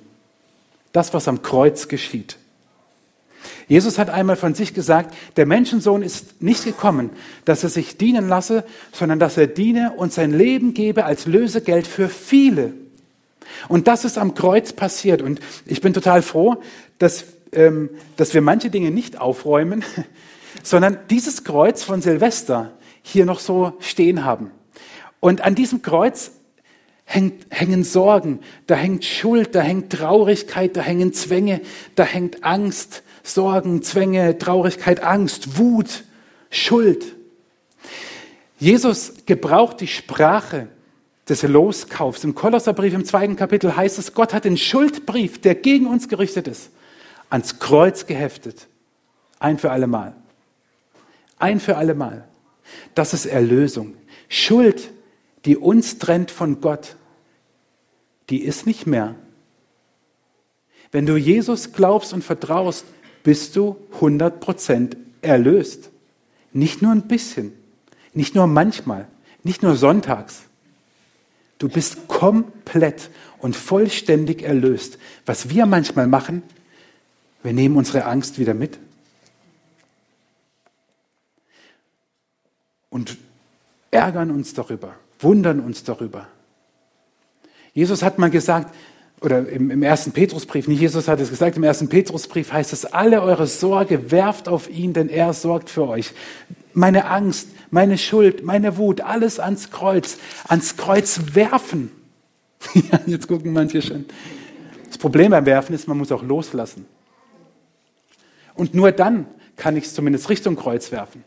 Das, 0.92 1.14
was 1.14 1.28
am 1.28 1.42
Kreuz 1.42 1.88
geschieht. 1.88 2.38
Jesus 3.68 3.98
hat 3.98 4.10
einmal 4.10 4.36
von 4.36 4.54
sich 4.54 4.74
gesagt, 4.74 5.16
der 5.38 5.46
Menschensohn 5.46 6.02
ist 6.02 6.42
nicht 6.42 6.66
gekommen, 6.66 7.12
dass 7.46 7.64
er 7.64 7.70
sich 7.70 7.98
dienen 7.98 8.28
lasse, 8.28 8.66
sondern 8.92 9.20
dass 9.20 9.38
er 9.38 9.48
diene 9.48 9.94
und 9.96 10.12
sein 10.12 10.34
Leben 10.38 10.74
gebe 10.74 11.06
als 11.06 11.26
Lösegeld 11.26 11.88
für 11.88 12.10
viele. 12.10 12.74
Und 13.68 13.88
das 13.88 14.06
ist 14.06 14.18
am 14.18 14.34
Kreuz 14.34 14.74
passiert. 14.74 15.22
Und 15.22 15.40
ich 15.66 15.82
bin 15.82 15.94
total 15.94 16.22
froh, 16.22 16.58
dass, 16.98 17.26
ähm, 17.52 17.90
dass 18.18 18.34
wir 18.34 18.42
manche 18.42 18.70
Dinge 18.70 18.92
nicht 18.92 19.20
aufräumen, 19.20 19.84
sondern 20.64 21.00
dieses 21.10 21.44
Kreuz 21.44 21.84
von 21.84 22.02
Silvester 22.02 22.72
hier 23.02 23.26
noch 23.26 23.40
so 23.40 23.74
stehen 23.80 24.24
haben. 24.24 24.52
Und 25.20 25.42
an 25.42 25.56
diesem 25.56 25.82
Kreuz 25.82 26.32
hängt, 27.06 27.48
hängen 27.50 27.84
Sorgen, 27.84 28.40
da 28.68 28.76
hängt 28.76 29.04
Schuld, 29.04 29.56
da 29.56 29.62
hängt 29.62 29.92
Traurigkeit, 29.92 30.78
da 30.78 30.82
hängen 30.82 31.12
Zwänge, 31.14 31.62
da 31.96 32.04
hängt 32.04 32.44
Angst, 32.44 33.04
Sorgen, 33.24 33.82
Zwänge, 33.82 34.38
Traurigkeit, 34.38 35.04
Angst, 35.04 35.58
Wut, 35.58 36.04
Schuld. 36.50 37.16
Jesus 38.60 39.14
gebraucht 39.26 39.82
die 39.82 39.88
Sprache 39.88 40.68
des 41.30 41.44
Loskaufs. 41.44 42.24
Im 42.24 42.36
Kolosserbrief 42.36 42.94
im 42.94 43.06
zweiten 43.06 43.36
Kapitel 43.36 43.76
heißt 43.76 44.00
es, 44.00 44.14
Gott 44.14 44.34
hat 44.34 44.46
den 44.46 44.58
Schuldbrief, 44.58 45.40
der 45.40 45.56
gegen 45.56 45.86
uns 45.86 46.10
gerichtet 46.10 46.48
ist, 46.48 46.72
ans 47.30 47.60
Kreuz 47.60 48.08
geheftet. 48.08 48.68
Ein 49.40 49.58
für 49.58 49.72
alle 49.72 49.88
Mal. 49.88 50.16
Ein 51.38 51.60
für 51.60 51.78
alle 51.78 51.94
Mal. 51.94 52.28
Das 52.96 53.14
ist 53.14 53.26
Erlösung. 53.26 53.94
Schuld, 54.28 54.92
die 55.46 55.56
uns 55.56 56.00
trennt 56.00 56.32
von 56.32 56.62
Gott, 56.62 56.96
die 58.30 58.44
ist 58.44 58.66
nicht 58.66 58.86
mehr. 58.86 59.16
Wenn 60.92 61.06
du 61.06 61.16
Jesus 61.16 61.72
glaubst 61.72 62.14
und 62.14 62.24
vertraust, 62.24 62.86
bist 63.24 63.56
du 63.56 63.78
100% 64.00 64.98
erlöst. 65.22 65.92
Nicht 66.52 66.82
nur 66.82 66.92
ein 66.92 67.08
bisschen, 67.08 67.54
nicht 68.14 68.34
nur 68.34 68.48
manchmal, 68.48 69.08
nicht 69.44 69.62
nur 69.62 69.76
sonntags. 69.76 70.49
Du 71.60 71.68
bist 71.68 72.08
komplett 72.08 73.10
und 73.38 73.56
vollständig 73.56 74.42
erlöst. 74.42 74.98
Was 75.26 75.50
wir 75.50 75.66
manchmal 75.66 76.08
machen, 76.08 76.42
wir 77.44 77.54
nehmen 77.54 77.76
unsere 77.78 78.06
Angst 78.06 78.40
wieder 78.40 78.54
mit. 78.54 78.80
Und 82.90 83.18
ärgern 83.92 84.32
uns 84.32 84.54
darüber, 84.54 84.96
wundern 85.20 85.60
uns 85.60 85.84
darüber. 85.84 86.28
Jesus 87.74 88.02
hat 88.04 88.18
mal 88.18 88.30
gesagt, 88.30 88.74
oder 89.22 89.48
im, 89.50 89.70
im 89.70 89.84
ersten 89.84 90.12
Petrusbrief, 90.12 90.68
nicht 90.68 90.80
Jesus 90.80 91.08
hat 91.08 91.20
es 91.20 91.30
gesagt, 91.30 91.58
im 91.58 91.64
ersten 91.64 91.90
Petrusbrief 91.90 92.54
heißt 92.54 92.72
es, 92.72 92.86
alle 92.86 93.22
eure 93.22 93.48
Sorge 93.48 94.12
werft 94.12 94.48
auf 94.48 94.70
ihn, 94.70 94.94
denn 94.94 95.10
er 95.10 95.34
sorgt 95.34 95.70
für 95.70 95.88
euch. 95.88 96.14
Meine 96.74 97.06
Angst, 97.06 97.50
meine 97.72 97.98
Schuld, 97.98 98.44
meine 98.44 98.78
Wut, 98.78 99.02
alles 99.02 99.40
ans 99.40 99.72
Kreuz, 99.72 100.18
ans 100.48 100.78
Kreuz 100.78 101.22
werfen. 101.34 101.92
jetzt 103.06 103.28
gucken 103.28 103.54
manche 103.54 103.82
schon. 103.82 104.06
Das 104.88 104.98
Problem 104.98 105.32
beim 105.32 105.46
Werfen 105.46 105.74
ist, 105.76 105.88
man 105.88 105.98
muss 105.98 106.12
auch 106.12 106.24
loslassen. 106.24 106.86
Und 108.56 108.74
nur 108.74 108.92
dann 108.92 109.28
kann 109.56 109.78
ich 109.78 109.86
es 109.86 109.94
zumindest 109.94 110.30
Richtung 110.30 110.56
Kreuz 110.56 110.92
werfen. 110.92 111.24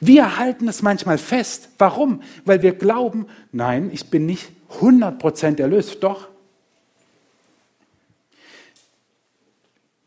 Wir 0.00 0.38
halten 0.38 0.68
es 0.68 0.82
manchmal 0.82 1.18
fest. 1.18 1.70
Warum? 1.78 2.22
Weil 2.44 2.62
wir 2.62 2.72
glauben, 2.72 3.26
nein, 3.52 3.90
ich 3.92 4.10
bin 4.10 4.26
nicht 4.26 4.50
100% 4.80 5.60
erlöst. 5.60 5.98
Doch, 6.02 6.28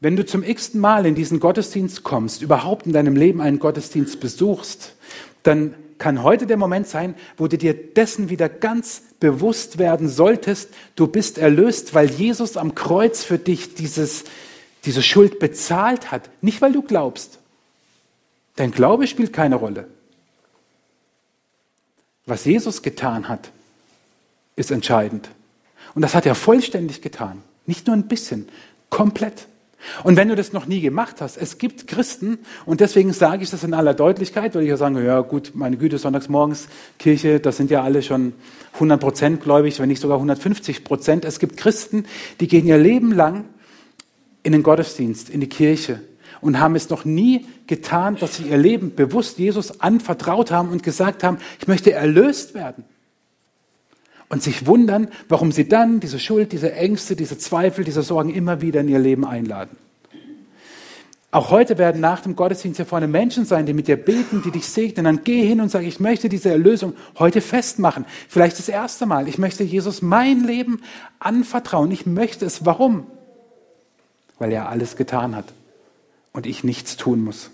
Wenn 0.02 0.16
du 0.16 0.26
zum 0.26 0.44
x-ten 0.44 0.80
Mal 0.80 1.06
in 1.06 1.16
diesen 1.16 1.40
Gottesdienst 1.40 2.04
kommst, 2.04 2.42
überhaupt 2.42 2.86
in 2.86 2.94
deinem 2.94 3.16
Leben 3.16 3.42
einen 3.42 3.60
Gottesdienst 3.60 4.20
besuchst, 4.20 4.96
dann 5.44 5.76
kann 5.98 6.24
heute 6.24 6.48
der 6.48 6.58
Moment 6.58 6.88
sein, 6.88 7.16
wo 7.38 7.48
du 7.48 7.58
dir 7.58 7.74
dessen 7.74 8.30
wieder 8.30 8.48
ganz 8.48 9.04
bewusst 9.20 9.78
werden 9.78 10.08
solltest, 10.08 10.70
du 10.96 11.08
bist 11.08 11.38
erlöst, 11.38 11.94
weil 11.94 12.10
Jesus 12.10 12.56
am 12.56 12.74
Kreuz 12.74 13.24
für 13.24 13.38
dich 13.38 13.76
dieses, 13.76 14.24
diese 14.86 15.04
Schuld 15.04 15.40
bezahlt 15.40 16.12
hat. 16.12 16.30
Nicht, 16.42 16.62
weil 16.62 16.72
du 16.72 16.82
glaubst. 16.82 17.40
Dein 18.56 18.72
Glaube 18.72 19.08
spielt 19.08 19.34
keine 19.34 19.56
Rolle. 19.56 19.88
Was 22.26 22.46
Jesus 22.46 22.82
getan 22.82 23.28
hat, 23.28 23.52
ist 24.56 24.72
entscheidend. 24.72 25.30
Und 25.96 26.02
das 26.02 26.16
hat 26.16 26.26
er 26.26 26.36
vollständig 26.36 27.02
getan. 27.02 27.42
Nicht 27.66 27.88
nur 27.88 27.96
ein 27.96 28.08
bisschen, 28.08 28.48
komplett. 28.90 29.48
Und 30.04 30.18
wenn 30.18 30.28
du 30.28 30.36
das 30.36 30.54
noch 30.54 30.66
nie 30.66 30.82
gemacht 30.82 31.22
hast, 31.22 31.38
es 31.38 31.58
gibt 31.58 31.88
Christen, 31.88 32.40
und 32.66 32.82
deswegen 32.82 33.14
sage 33.14 33.44
ich 33.44 33.50
das 33.50 33.64
in 33.64 33.74
aller 33.74 33.94
Deutlichkeit, 33.94 34.56
weil 34.56 34.64
ich 34.64 34.70
ja 34.70 34.78
sagen, 34.78 35.04
ja 35.04 35.22
gut, 35.22 35.52
meine 35.54 35.78
Güte, 35.78 35.98
sonntagsmorgens 35.98 36.68
Kirche, 36.98 37.40
das 37.40 37.58
sind 37.58 37.72
ja 37.72 37.84
alle 37.84 38.02
schon 38.02 38.34
100 38.74 39.00
Prozent 39.00 39.42
gläubig, 39.42 39.80
wenn 39.80 39.88
nicht 39.88 40.02
sogar 40.02 40.18
150 40.18 40.84
Prozent. 40.84 41.26
Es 41.26 41.40
gibt 41.40 41.58
Christen, 41.58 42.06
die 42.40 42.48
gehen 42.48 42.68
ihr 42.68 42.78
Leben 42.78 43.14
lang 43.14 43.46
in 44.44 44.52
den 44.52 44.64
Gottesdienst, 44.64 45.30
in 45.30 45.42
die 45.42 45.50
Kirche 45.50 46.02
und 46.42 46.60
haben 46.60 46.76
es 46.76 46.90
noch 46.90 47.06
nie 47.06 47.46
getan, 47.68 48.16
dass 48.16 48.38
sie 48.38 48.44
ihr 48.44 48.58
Leben 48.58 48.96
bewusst 48.96 49.38
Jesus 49.38 49.82
anvertraut 49.82 50.52
haben 50.52 50.70
und 50.70 50.84
gesagt 50.84 51.24
haben, 51.24 51.38
ich 51.60 51.68
möchte 51.68 51.92
erlöst 51.92 52.54
werden. 52.54 52.84
Und 54.30 54.44
sich 54.44 54.68
wundern, 54.68 55.08
warum 55.28 55.52
sie 55.52 55.68
dann 55.68 56.00
diese 56.00 56.20
Schuld, 56.20 56.52
diese 56.52 56.72
Ängste, 56.74 57.16
diese 57.16 57.38
Zweifel, 57.38 57.84
diese 57.84 58.04
Sorgen 58.04 58.34
immer 58.34 58.62
wieder 58.62 58.82
in 58.82 58.88
ihr 58.88 59.00
Leben 59.00 59.26
einladen. 59.26 59.76
Auch 61.32 61.52
heute 61.52 61.78
werden 61.78 62.02
nach 62.02 62.22
dem 62.22 62.36
Gottesdienst 62.36 62.78
hier 62.78 62.88
vorne 62.88 63.08
Menschen 63.08 63.46
sein, 63.46 63.68
die 63.68 63.74
mit 63.74 63.88
dir 63.88 63.98
beten, 63.98 64.42
die 64.44 64.50
dich 64.50 64.68
segnen. 64.68 65.06
Dann 65.06 65.24
geh 65.24 65.46
hin 65.46 65.62
und 65.62 65.70
sag, 65.70 65.84
ich 65.84 66.00
möchte 66.00 66.28
diese 66.28 66.50
Erlösung 66.50 66.94
heute 67.20 67.42
festmachen. 67.42 68.06
Vielleicht 68.28 68.58
das 68.58 68.68
erste 68.68 69.06
Mal. 69.06 69.28
Ich 69.28 69.38
möchte 69.38 69.64
Jesus 69.64 70.02
mein 70.02 70.44
Leben 70.44 70.82
anvertrauen. 71.20 71.92
Ich 71.92 72.08
möchte 72.08 72.46
es. 72.46 72.66
Warum? 72.66 73.06
Weil 74.40 74.52
er 74.52 74.70
alles 74.70 74.96
getan 74.96 75.36
hat 75.36 75.54
und 76.34 76.48
ich 76.48 76.64
nichts 76.64 76.98
tun 76.98 77.24
muss. 77.24 77.52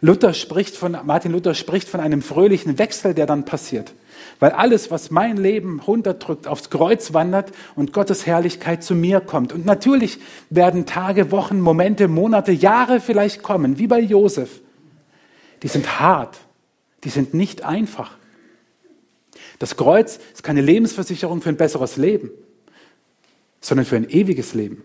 Luther 0.00 0.34
spricht 0.34 0.76
von, 0.76 0.96
Martin 1.04 1.32
Luther 1.32 1.54
spricht 1.54 1.88
von 1.88 2.00
einem 2.00 2.22
fröhlichen 2.22 2.78
Wechsel, 2.78 3.14
der 3.14 3.26
dann 3.26 3.44
passiert. 3.44 3.94
Weil 4.40 4.50
alles, 4.50 4.90
was 4.90 5.10
mein 5.10 5.36
Leben 5.36 5.80
runterdrückt, 5.80 6.46
aufs 6.46 6.70
Kreuz 6.70 7.12
wandert 7.12 7.52
und 7.76 7.92
Gottes 7.92 8.26
Herrlichkeit 8.26 8.82
zu 8.82 8.94
mir 8.94 9.20
kommt. 9.20 9.52
Und 9.52 9.64
natürlich 9.64 10.18
werden 10.50 10.86
Tage, 10.86 11.30
Wochen, 11.30 11.60
Momente, 11.60 12.08
Monate, 12.08 12.52
Jahre 12.52 13.00
vielleicht 13.00 13.42
kommen, 13.42 13.78
wie 13.78 13.86
bei 13.86 14.00
Josef. 14.00 14.60
Die 15.62 15.68
sind 15.68 16.00
hart, 16.00 16.38
die 17.04 17.10
sind 17.10 17.34
nicht 17.34 17.64
einfach. 17.64 18.16
Das 19.58 19.76
Kreuz 19.76 20.18
ist 20.32 20.42
keine 20.42 20.60
Lebensversicherung 20.60 21.40
für 21.40 21.50
ein 21.50 21.56
besseres 21.56 21.96
Leben, 21.96 22.30
sondern 23.60 23.86
für 23.86 23.96
ein 23.96 24.10
ewiges 24.10 24.54
Leben, 24.54 24.82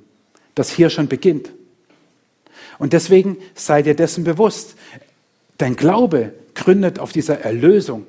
das 0.53 0.69
hier 0.69 0.91
schon 0.91 1.07
beginnt. 1.07 1.51
Und 2.79 2.93
deswegen 2.93 3.37
sei 3.55 3.81
dir 3.81 3.95
dessen 3.95 4.23
bewusst. 4.23 4.75
Dein 5.57 5.75
Glaube 5.75 6.33
gründet 6.53 6.99
auf 6.99 7.11
dieser 7.11 7.41
Erlösung 7.41 8.05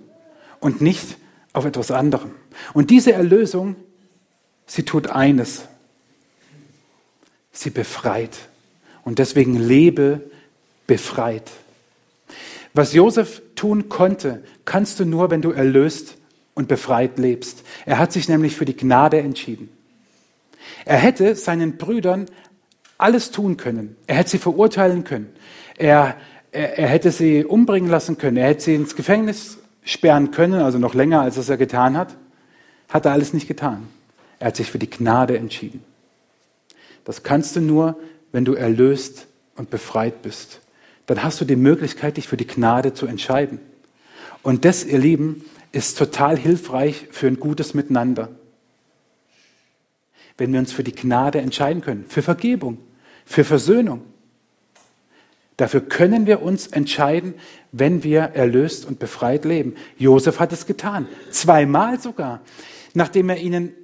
und 0.61 0.81
nicht 0.81 1.17
auf 1.53 1.65
etwas 1.65 1.91
anderem. 1.91 2.33
Und 2.75 2.91
diese 2.91 3.13
Erlösung, 3.13 3.77
sie 4.67 4.85
tut 4.85 5.09
eines. 5.09 5.65
Sie 7.53 7.71
befreit. 7.71 8.37
Und 9.05 9.19
deswegen 9.19 9.57
lebe 9.57 10.31
befreit. 10.87 11.51
Was 12.75 12.93
Josef 12.93 13.43
tun 13.55 13.89
konnte, 13.89 14.45
kannst 14.65 15.01
du 15.01 15.05
nur, 15.05 15.31
wenn 15.31 15.43
du 15.43 15.51
erlöst 15.51 16.17
und 16.55 16.69
befreit 16.69 17.19
lebst. 17.19 17.65
Er 17.87 17.99
hat 17.99 18.13
sich 18.13 18.29
nämlich 18.29 18.55
für 18.55 18.65
die 18.65 18.77
Gnade 18.77 19.19
entschieden. 19.19 19.71
Er 20.85 20.99
hätte 20.99 21.35
seinen 21.35 21.77
Brüdern 21.77 22.27
alles 22.99 23.31
tun 23.31 23.57
können. 23.57 23.97
Er 24.07 24.17
hätte 24.17 24.31
sie 24.31 24.39
verurteilen 24.39 25.05
können. 25.05 25.33
Er, 25.77 26.17
er, 26.51 26.79
er 26.79 26.89
hätte 26.89 27.13
sie 27.13 27.45
umbringen 27.45 27.89
lassen 27.89 28.19
können. 28.19 28.37
Er 28.37 28.49
hätte 28.49 28.63
sie 28.63 28.75
ins 28.75 28.97
Gefängnis 28.97 29.59
sperren 29.85 30.33
können, 30.33 30.61
also 30.61 30.79
noch 30.79 30.95
länger, 30.95 31.23
als 31.23 31.37
es 31.37 31.49
er 31.49 31.57
getan 31.57 31.97
hat, 31.97 32.17
hat 32.89 33.07
er 33.07 33.13
alles 33.13 33.33
nicht 33.33 33.49
getan. 33.49 33.89
Er 34.39 34.49
hat 34.49 34.57
sich 34.57 34.71
für 34.71 34.79
die 34.79 34.91
Gnade 34.91 35.39
entschieden. 35.39 35.83
Das 37.05 37.23
kannst 37.23 37.57
du 37.57 37.61
nur, 37.61 37.99
wenn 38.33 38.45
du 38.45 38.55
erlöst 38.55 39.27
und 39.57 39.71
befreit 39.71 40.21
bist. 40.23 40.61
Dann 41.07 41.23
hast 41.23 41.41
du 41.41 41.47
die 41.47 41.57
Möglichkeit, 41.57 42.19
dich 42.19 42.29
für 42.29 42.37
die 42.37 42.47
Gnade 42.47 42.93
zu 42.93 43.07
entscheiden. 43.07 43.61
Und 44.43 44.65
das, 44.65 44.85
ihr 44.85 44.99
Lieben, 44.99 45.45
ist 45.73 45.97
total 45.97 46.37
hilfreich 46.37 47.09
für 47.11 47.27
ein 47.27 47.41
gutes 47.41 47.73
Miteinander. 47.73 48.29
Wenn 50.37 50.53
wir 50.53 50.61
uns 50.61 50.73
für 50.73 50.85
die 50.85 50.95
Gnade 50.95 51.41
entscheiden 51.41 51.83
können, 51.83 52.05
für 52.09 52.23
Vergebung, 52.23 52.79
für 53.29 53.45
Versöhnung. 53.45 54.01
Dafür 55.59 55.83
können 55.83 56.27
wir 56.27 56.41
uns 56.41 56.69
entscheiden, 56.69 57.35
wenn 57.73 58.03
wir 58.03 58.21
erlöst 58.21 58.87
und 58.87 58.99
befreit 58.99 59.45
leben. 59.45 59.75
Josef 59.99 60.41
hat 60.41 60.53
es 60.53 60.67
getan. 60.67 61.07
Zweimal 61.31 62.01
sogar. 62.01 62.41
Nachdem 62.95 63.29
er 63.29 63.37
ihnen, 63.37 63.75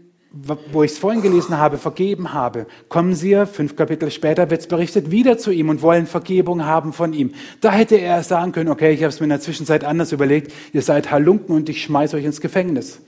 wo 0.73 0.83
ich 0.83 0.93
es 0.93 0.99
vorhin 0.99 1.21
gelesen 1.21 1.59
habe, 1.59 1.77
vergeben 1.77 2.33
habe, 2.33 2.67
kommen 2.89 3.15
sie, 3.15 3.45
fünf 3.47 3.77
Kapitel 3.77 4.11
später 4.11 4.49
wird 4.51 4.63
es 4.63 4.67
berichtet, 4.67 5.11
wieder 5.11 5.37
zu 5.37 5.51
ihm 5.51 5.69
und 5.69 5.83
wollen 5.83 6.07
Vergebung 6.07 6.65
haben 6.65 6.95
von 6.95 7.13
ihm. 7.13 7.35
Da 7.61 7.71
hätte 7.71 7.97
er 7.97 8.23
sagen 8.23 8.53
können, 8.53 8.71
okay, 8.71 8.93
ich 8.93 9.03
habe 9.03 9.11
es 9.11 9.21
mir 9.21 9.25
in 9.25 9.31
der 9.31 9.41
Zwischenzeit 9.41 9.85
anders 9.85 10.13
überlegt, 10.13 10.53
ihr 10.73 10.83
seid 10.83 11.11
Halunken 11.11 11.55
und 11.55 11.69
ich 11.69 11.83
schmeiße 11.83 12.17
euch 12.17 12.25
ins 12.25 12.41
Gefängnis. 12.41 13.01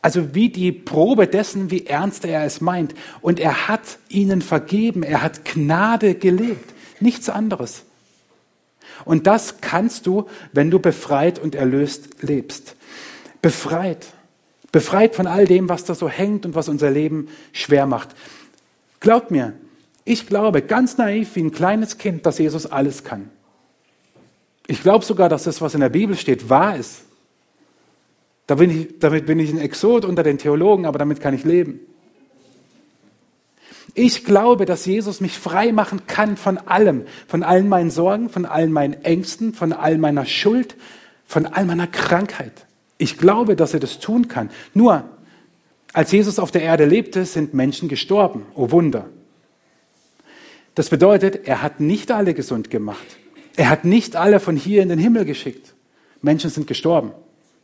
Also 0.00 0.34
wie 0.34 0.48
die 0.48 0.72
Probe 0.72 1.26
dessen, 1.26 1.70
wie 1.70 1.86
ernst 1.86 2.24
er 2.24 2.44
es 2.44 2.60
meint. 2.60 2.94
Und 3.20 3.40
er 3.40 3.68
hat 3.68 3.98
ihnen 4.08 4.42
vergeben, 4.42 5.02
er 5.02 5.22
hat 5.22 5.44
Gnade 5.44 6.14
gelebt. 6.14 6.72
Nichts 7.00 7.28
anderes. 7.28 7.82
Und 9.04 9.26
das 9.26 9.60
kannst 9.60 10.06
du, 10.06 10.26
wenn 10.52 10.70
du 10.70 10.78
befreit 10.78 11.38
und 11.38 11.54
erlöst 11.54 12.22
lebst. 12.22 12.76
Befreit. 13.42 14.06
Befreit 14.72 15.14
von 15.14 15.26
all 15.26 15.46
dem, 15.46 15.68
was 15.68 15.84
da 15.84 15.94
so 15.94 16.08
hängt 16.08 16.44
und 16.44 16.54
was 16.54 16.68
unser 16.68 16.90
Leben 16.90 17.28
schwer 17.52 17.86
macht. 17.86 18.10
Glaubt 19.00 19.30
mir, 19.30 19.54
ich 20.04 20.26
glaube 20.26 20.62
ganz 20.62 20.98
naiv 20.98 21.34
wie 21.36 21.42
ein 21.42 21.52
kleines 21.52 21.98
Kind, 21.98 22.26
dass 22.26 22.38
Jesus 22.38 22.66
alles 22.66 23.04
kann. 23.04 23.30
Ich 24.66 24.82
glaube 24.82 25.04
sogar, 25.04 25.28
dass 25.28 25.44
das, 25.44 25.60
was 25.60 25.74
in 25.74 25.80
der 25.80 25.88
Bibel 25.88 26.16
steht, 26.16 26.50
wahr 26.50 26.76
ist. 26.76 27.02
Da 28.48 28.54
bin 28.54 28.70
ich, 28.70 28.98
damit 28.98 29.26
bin 29.26 29.38
ich 29.38 29.50
ein 29.50 29.58
Exot 29.58 30.04
unter 30.04 30.22
den 30.22 30.38
Theologen, 30.38 30.86
aber 30.86 30.98
damit 30.98 31.20
kann 31.20 31.34
ich 31.34 31.44
leben. 31.44 31.80
Ich 33.94 34.24
glaube, 34.24 34.64
dass 34.64 34.86
Jesus 34.86 35.20
mich 35.20 35.38
frei 35.38 35.70
machen 35.70 36.06
kann 36.06 36.36
von 36.36 36.56
allem, 36.56 37.04
von 37.26 37.42
allen 37.42 37.68
meinen 37.68 37.90
Sorgen, 37.90 38.30
von 38.30 38.46
allen 38.46 38.72
meinen 38.72 39.04
Ängsten, 39.04 39.52
von 39.52 39.72
all 39.72 39.98
meiner 39.98 40.24
Schuld, 40.24 40.76
von 41.26 41.46
all 41.46 41.66
meiner 41.66 41.86
Krankheit. 41.86 42.66
Ich 42.96 43.18
glaube, 43.18 43.54
dass 43.54 43.74
er 43.74 43.80
das 43.80 44.00
tun 44.00 44.28
kann. 44.28 44.50
Nur, 44.74 45.04
Als 45.92 46.12
Jesus 46.12 46.38
auf 46.38 46.50
der 46.50 46.62
Erde 46.62 46.84
lebte, 46.84 47.24
sind 47.24 47.54
Menschen 47.54 47.88
gestorben. 47.88 48.46
Oh 48.54 48.70
Wunder. 48.70 49.08
Das 50.74 50.90
bedeutet, 50.90 51.46
er 51.48 51.62
hat 51.62 51.80
nicht 51.80 52.10
alle 52.10 52.34
gesund 52.34 52.70
gemacht. 52.70 53.16
Er 53.56 53.70
hat 53.70 53.84
nicht 53.84 54.14
alle 54.14 54.38
von 54.38 54.54
hier 54.54 54.82
in 54.82 54.90
den 54.90 54.98
Himmel 54.98 55.24
geschickt. 55.24 55.74
Menschen 56.22 56.50
sind 56.50 56.66
gestorben. 56.66 57.12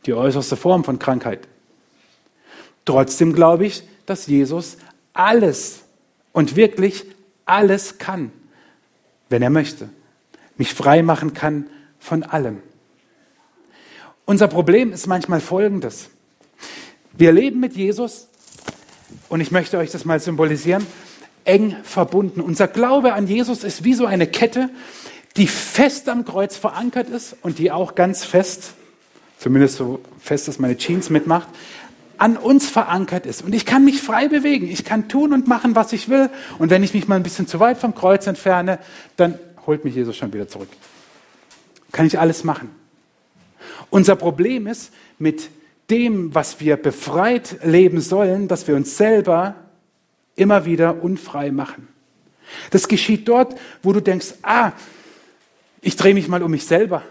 Die 0.05 0.13
äußerste 0.13 0.55
Form 0.55 0.83
von 0.83 0.99
Krankheit. 0.99 1.47
Trotzdem 2.85 3.33
glaube 3.33 3.65
ich, 3.65 3.83
dass 4.05 4.27
Jesus 4.27 4.77
alles 5.13 5.83
und 6.31 6.55
wirklich 6.55 7.05
alles 7.45 7.97
kann, 7.97 8.31
wenn 9.29 9.41
er 9.41 9.49
möchte. 9.49 9.89
Mich 10.57 10.73
frei 10.73 11.01
machen 11.01 11.33
kann 11.33 11.67
von 11.99 12.23
allem. 12.23 12.61
Unser 14.25 14.47
Problem 14.47 14.91
ist 14.91 15.07
manchmal 15.07 15.39
folgendes. 15.39 16.09
Wir 17.13 17.31
leben 17.31 17.59
mit 17.59 17.75
Jesus 17.75 18.27
und 19.29 19.41
ich 19.41 19.51
möchte 19.51 19.77
euch 19.77 19.91
das 19.91 20.05
mal 20.05 20.19
symbolisieren, 20.19 20.85
eng 21.45 21.75
verbunden. 21.83 22.41
Unser 22.41 22.67
Glaube 22.67 23.13
an 23.13 23.27
Jesus 23.27 23.63
ist 23.63 23.83
wie 23.83 23.93
so 23.93 24.05
eine 24.05 24.27
Kette, 24.27 24.69
die 25.37 25.47
fest 25.47 26.09
am 26.09 26.25
Kreuz 26.25 26.57
verankert 26.57 27.09
ist 27.09 27.35
und 27.41 27.59
die 27.59 27.71
auch 27.71 27.95
ganz 27.95 28.23
fest, 28.25 28.73
zumindest 29.37 29.77
so 29.77 29.99
fest, 30.19 30.47
dass 30.47 30.59
meine 30.59 30.77
Jeans 30.77 31.09
mitmacht, 31.09 31.47
an 32.17 32.37
uns 32.37 32.69
verankert 32.69 33.25
ist. 33.25 33.43
Und 33.43 33.53
ich 33.53 33.65
kann 33.65 33.83
mich 33.83 34.01
frei 34.01 34.27
bewegen. 34.27 34.67
Ich 34.67 34.85
kann 34.85 35.07
tun 35.07 35.33
und 35.33 35.47
machen, 35.47 35.75
was 35.75 35.91
ich 35.93 36.09
will. 36.09 36.29
Und 36.59 36.69
wenn 36.69 36.83
ich 36.83 36.93
mich 36.93 37.07
mal 37.07 37.15
ein 37.15 37.23
bisschen 37.23 37.47
zu 37.47 37.59
weit 37.59 37.77
vom 37.77 37.93
Kreuz 37.93 38.25
entferne, 38.27 38.79
dann 39.17 39.37
holt 39.67 39.83
mich 39.83 39.95
Jesus 39.95 40.15
schon 40.15 40.31
wieder 40.33 40.47
zurück. 40.47 40.69
Kann 41.91 42.05
ich 42.05 42.19
alles 42.19 42.43
machen. 42.43 42.69
Unser 43.89 44.15
Problem 44.15 44.67
ist 44.67 44.93
mit 45.19 45.49
dem, 45.89 46.33
was 46.33 46.59
wir 46.59 46.77
befreit 46.77 47.57
leben 47.63 48.01
sollen, 48.01 48.47
dass 48.47 48.67
wir 48.67 48.75
uns 48.75 48.97
selber 48.97 49.55
immer 50.35 50.65
wieder 50.65 51.03
unfrei 51.03 51.51
machen. 51.51 51.87
Das 52.71 52.87
geschieht 52.87 53.27
dort, 53.27 53.55
wo 53.83 53.93
du 53.93 54.01
denkst, 54.01 54.35
ah, 54.41 54.71
ich 55.81 55.95
drehe 55.95 56.13
mich 56.13 56.27
mal 56.27 56.43
um 56.43 56.51
mich 56.51 56.65
selber. 56.65 57.03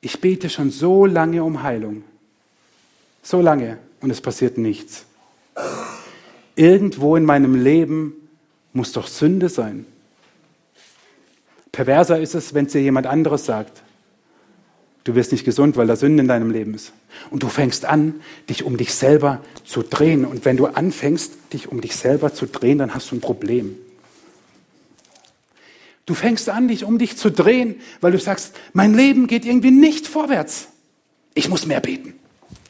Ich 0.00 0.20
bete 0.20 0.48
schon 0.48 0.70
so 0.70 1.06
lange 1.06 1.42
um 1.42 1.62
Heilung. 1.62 2.04
So 3.22 3.40
lange 3.40 3.78
und 4.00 4.10
es 4.10 4.20
passiert 4.20 4.58
nichts. 4.58 5.04
Irgendwo 6.54 7.16
in 7.16 7.24
meinem 7.24 7.54
Leben 7.54 8.14
muss 8.72 8.92
doch 8.92 9.06
Sünde 9.06 9.48
sein. 9.48 9.86
Perverser 11.72 12.20
ist 12.20 12.34
es, 12.34 12.54
wenn 12.54 12.66
es 12.66 12.72
dir 12.72 12.82
jemand 12.82 13.06
anderes 13.06 13.44
sagt. 13.44 13.82
Du 15.04 15.14
wirst 15.14 15.32
nicht 15.32 15.44
gesund, 15.44 15.76
weil 15.76 15.86
da 15.86 15.96
Sünde 15.96 16.22
in 16.22 16.28
deinem 16.28 16.50
Leben 16.50 16.74
ist. 16.74 16.92
Und 17.30 17.42
du 17.42 17.48
fängst 17.48 17.84
an, 17.84 18.20
dich 18.48 18.64
um 18.64 18.76
dich 18.76 18.94
selber 18.94 19.42
zu 19.64 19.82
drehen. 19.82 20.24
Und 20.24 20.44
wenn 20.44 20.56
du 20.56 20.66
anfängst, 20.66 21.32
dich 21.52 21.70
um 21.70 21.80
dich 21.80 21.96
selber 21.96 22.34
zu 22.34 22.46
drehen, 22.46 22.78
dann 22.78 22.94
hast 22.94 23.10
du 23.10 23.16
ein 23.16 23.20
Problem. 23.20 23.76
Du 26.08 26.14
fängst 26.14 26.48
an, 26.48 26.68
dich 26.68 26.84
um 26.84 26.96
dich 26.96 27.18
zu 27.18 27.30
drehen, 27.30 27.82
weil 28.00 28.12
du 28.12 28.18
sagst, 28.18 28.56
mein 28.72 28.94
Leben 28.94 29.26
geht 29.26 29.44
irgendwie 29.44 29.70
nicht 29.70 30.06
vorwärts. 30.06 30.68
Ich 31.34 31.50
muss 31.50 31.66
mehr 31.66 31.80
beten. 31.80 32.14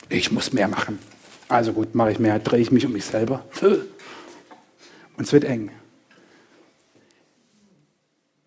Ich 0.09 0.33
muss 0.33 0.53
mehr 0.53 0.67
machen. 0.67 0.99
Also 1.47 1.73
gut, 1.73 1.95
mache 1.95 2.11
ich 2.11 2.19
mehr, 2.19 2.41
drehe 2.41 2.59
ich 2.59 2.73
mich 2.73 2.85
um 2.85 2.93
mich 2.93 3.05
selber. 3.05 3.45
Und 3.63 5.25
es 5.25 5.33
wird 5.33 5.45
eng. 5.45 5.71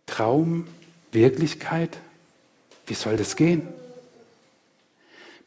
Traum, 0.08 0.68
Wirklichkeit, 1.14 1.98
wie 2.86 2.94
soll 2.94 3.16
das 3.16 3.38
gehen? 3.38 3.70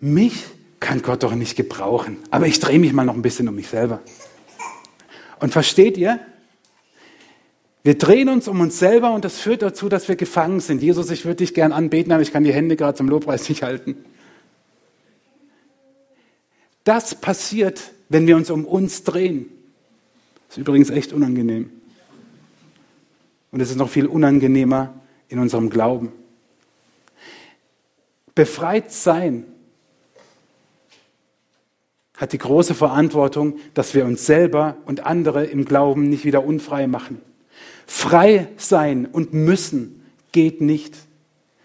Mich 0.01 0.43
kann 0.81 1.03
Gott 1.03 1.23
doch 1.23 1.35
nicht 1.35 1.55
gebrauchen, 1.55 2.17
aber 2.31 2.47
ich 2.47 2.61
drehe 2.61 2.79
mich 2.79 2.95
mal 2.95 3.05
noch 3.05 3.15
ein 3.15 3.21
bisschen 3.21 3.47
um 3.47 3.57
mich 3.57 3.69
selber. 3.69 4.01
Und 5.39 5.53
versteht 5.53 5.99
ihr? 5.99 6.19
Wir 7.85 7.99
drehen 7.99 8.31
uns 8.31 8.49
um 8.49 8.61
uns 8.61 8.79
selber 8.79 9.13
und 9.13 9.27
das 9.27 9.39
führt 9.39 9.61
dazu, 9.61 9.91
dass 9.91 10.09
wir 10.09 10.17
gefangen 10.17 10.61
sind. 10.61 10.83
Jesus, 10.83 11.11
ich 11.11 11.27
würde 11.27 11.37
dich 11.37 11.53
gern 11.53 11.71
anbeten, 11.71 12.13
aber 12.13 12.23
ich 12.23 12.33
kann 12.33 12.43
die 12.43 12.53
Hände 12.53 12.77
gerade 12.77 12.97
zum 12.97 13.11
Lobpreis 13.11 13.47
nicht 13.51 13.63
halten. 13.63 13.97
Das 16.83 17.15
passiert, 17.15 17.93
wenn 18.09 18.27
wir 18.27 18.37
uns 18.37 18.51
um 18.51 18.65
uns 18.65 19.05
drehen. 19.05 19.51
Das 20.49 20.57
ist 20.57 20.63
übrigens 20.63 20.89
echt 20.89 21.13
unangenehm. 21.13 21.71
Und 23.51 23.61
es 23.61 23.71
ist 23.71 23.77
noch 23.77 23.91
viel 23.91 24.07
unangenehmer 24.07 24.95
in 25.29 25.39
unserem 25.39 25.69
Glauben. 25.69 26.11
Befreit 28.35 28.93
sein 28.93 29.45
hat 32.17 32.33
die 32.33 32.39
große 32.39 32.75
Verantwortung, 32.75 33.59
dass 33.75 33.95
wir 33.95 34.07
uns 34.07 34.25
selber 34.25 34.79
und 34.87 35.05
andere 35.05 35.45
im 35.45 35.67
Glauben 35.67 36.09
nicht 36.09 36.25
wieder 36.25 36.45
unfrei 36.45 36.87
machen. 36.87 37.21
Frei 37.87 38.49
sein 38.57 39.07
und 39.07 39.33
müssen 39.33 40.03
geht 40.33 40.61
nicht. 40.61 40.97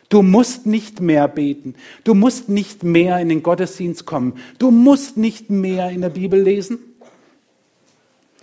Du 0.09 0.23
musst 0.23 0.65
nicht 0.65 1.01
mehr 1.01 1.27
beten. 1.27 1.75
Du 2.03 2.15
musst 2.15 2.49
nicht 2.49 2.83
mehr 2.83 3.19
in 3.19 3.29
den 3.29 3.43
Gottesdienst 3.43 4.05
kommen. 4.05 4.33
Du 4.57 4.71
musst 4.71 5.17
nicht 5.17 5.49
mehr 5.49 5.89
in 5.91 6.01
der 6.01 6.09
Bibel 6.09 6.41
lesen. 6.41 6.79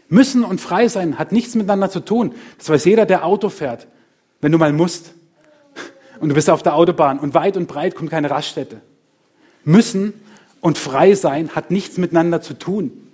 Müssen 0.08 0.44
und 0.44 0.60
frei 0.60 0.86
sein 0.86 1.18
hat 1.18 1.32
nichts 1.32 1.56
miteinander 1.56 1.90
zu 1.90 2.00
tun. 2.00 2.34
Das 2.58 2.68
weiß 2.68 2.84
jeder, 2.84 3.06
der 3.06 3.24
Auto 3.24 3.48
fährt. 3.48 3.88
Wenn 4.40 4.52
du 4.52 4.58
mal 4.58 4.72
musst 4.72 5.14
und 6.20 6.28
du 6.28 6.34
bist 6.36 6.48
auf 6.48 6.62
der 6.62 6.76
Autobahn 6.76 7.18
und 7.18 7.34
weit 7.34 7.56
und 7.56 7.66
breit 7.66 7.96
kommt 7.96 8.10
keine 8.10 8.30
Raststätte. 8.30 8.80
Müssen 9.64 10.14
und 10.60 10.78
frei 10.78 11.14
sein 11.14 11.56
hat 11.56 11.72
nichts 11.72 11.98
miteinander 11.98 12.40
zu 12.40 12.54
tun. 12.54 13.05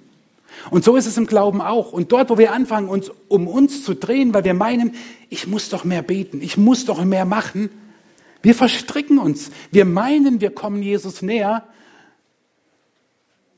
Und 0.71 0.85
so 0.85 0.97
ist 0.97 1.07
es 1.07 1.17
im 1.17 1.27
Glauben 1.27 1.61
auch. 1.61 1.93
Und 1.93 2.13
dort, 2.13 2.31
wo 2.31 2.39
wir 2.39 2.53
anfangen, 2.53 2.89
uns 2.89 3.11
um 3.29 3.49
uns 3.49 3.85
zu 3.85 3.95
drehen, 3.95 4.33
weil 4.35 4.45
wir 4.45 4.55
meinen, 4.55 4.95
ich 5.29 5.47
muss 5.47 5.69
doch 5.69 5.85
mehr 5.85 6.03
beten, 6.03 6.41
ich 6.41 6.57
muss 6.57 6.85
doch 6.85 7.05
mehr 7.05 7.25
machen, 7.25 7.71
wir 8.43 8.55
verstricken 8.55 9.19
uns. 9.19 9.51
Wir 9.71 9.85
meinen, 9.85 10.41
wir 10.41 10.51
kommen 10.51 10.83
Jesus 10.83 11.23
näher. 11.23 11.65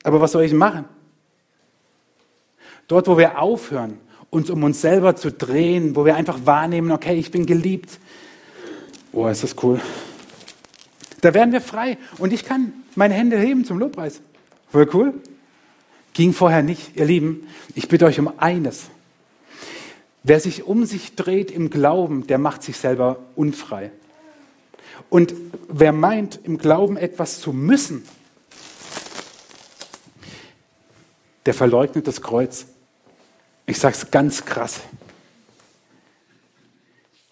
Aber 0.03 0.21
was 0.21 0.31
soll 0.31 0.43
ich 0.43 0.53
machen? 0.53 0.85
Dort, 2.87 3.07
wo 3.07 3.17
wir 3.17 3.41
aufhören, 3.41 3.99
uns 4.29 4.49
um 4.49 4.63
uns 4.63 4.81
selber 4.81 5.15
zu 5.15 5.31
drehen, 5.31 5.95
wo 5.95 6.05
wir 6.05 6.15
einfach 6.15 6.45
wahrnehmen, 6.45 6.91
okay, 6.91 7.15
ich 7.15 7.31
bin 7.31 7.47
geliebt. 7.47 7.99
Oh, 9.11 9.27
ist 9.27 9.43
das 9.43 9.55
cool. 9.63 9.81
Da 11.21 11.33
werden 11.33 11.51
wir 11.51 11.61
frei. 11.61 11.97
Und 12.19 12.33
ich 12.33 12.45
kann 12.45 12.73
meine 12.95 13.15
Hände 13.15 13.39
heben 13.39 13.65
zum 13.65 13.79
Lobpreis. 13.79 14.21
Voll 14.69 14.87
cool. 14.93 15.13
Ging 16.15 16.31
vorher 16.31 16.63
nicht. 16.63 16.95
Ihr 16.95 17.05
Lieben, 17.05 17.45
ich 17.75 17.89
bitte 17.89 18.05
euch 18.05 18.19
um 18.19 18.31
eines. 18.39 18.85
Wer 20.23 20.39
sich 20.39 20.63
um 20.63 20.85
sich 20.85 21.15
dreht 21.15 21.51
im 21.51 21.69
Glauben, 21.69 22.25
der 22.25 22.37
macht 22.37 22.63
sich 22.63 22.77
selber 22.77 23.17
unfrei. 23.35 23.91
Und 25.09 25.33
wer 25.67 25.91
meint, 25.91 26.39
im 26.43 26.57
Glauben 26.57 26.95
etwas 26.95 27.41
zu 27.41 27.51
müssen, 27.51 28.03
der 31.45 31.53
verleugnet 31.53 32.07
das 32.07 32.21
Kreuz. 32.21 32.65
Ich 33.65 33.77
sage 33.77 33.95
es 33.95 34.09
ganz 34.09 34.45
krass. 34.45 34.79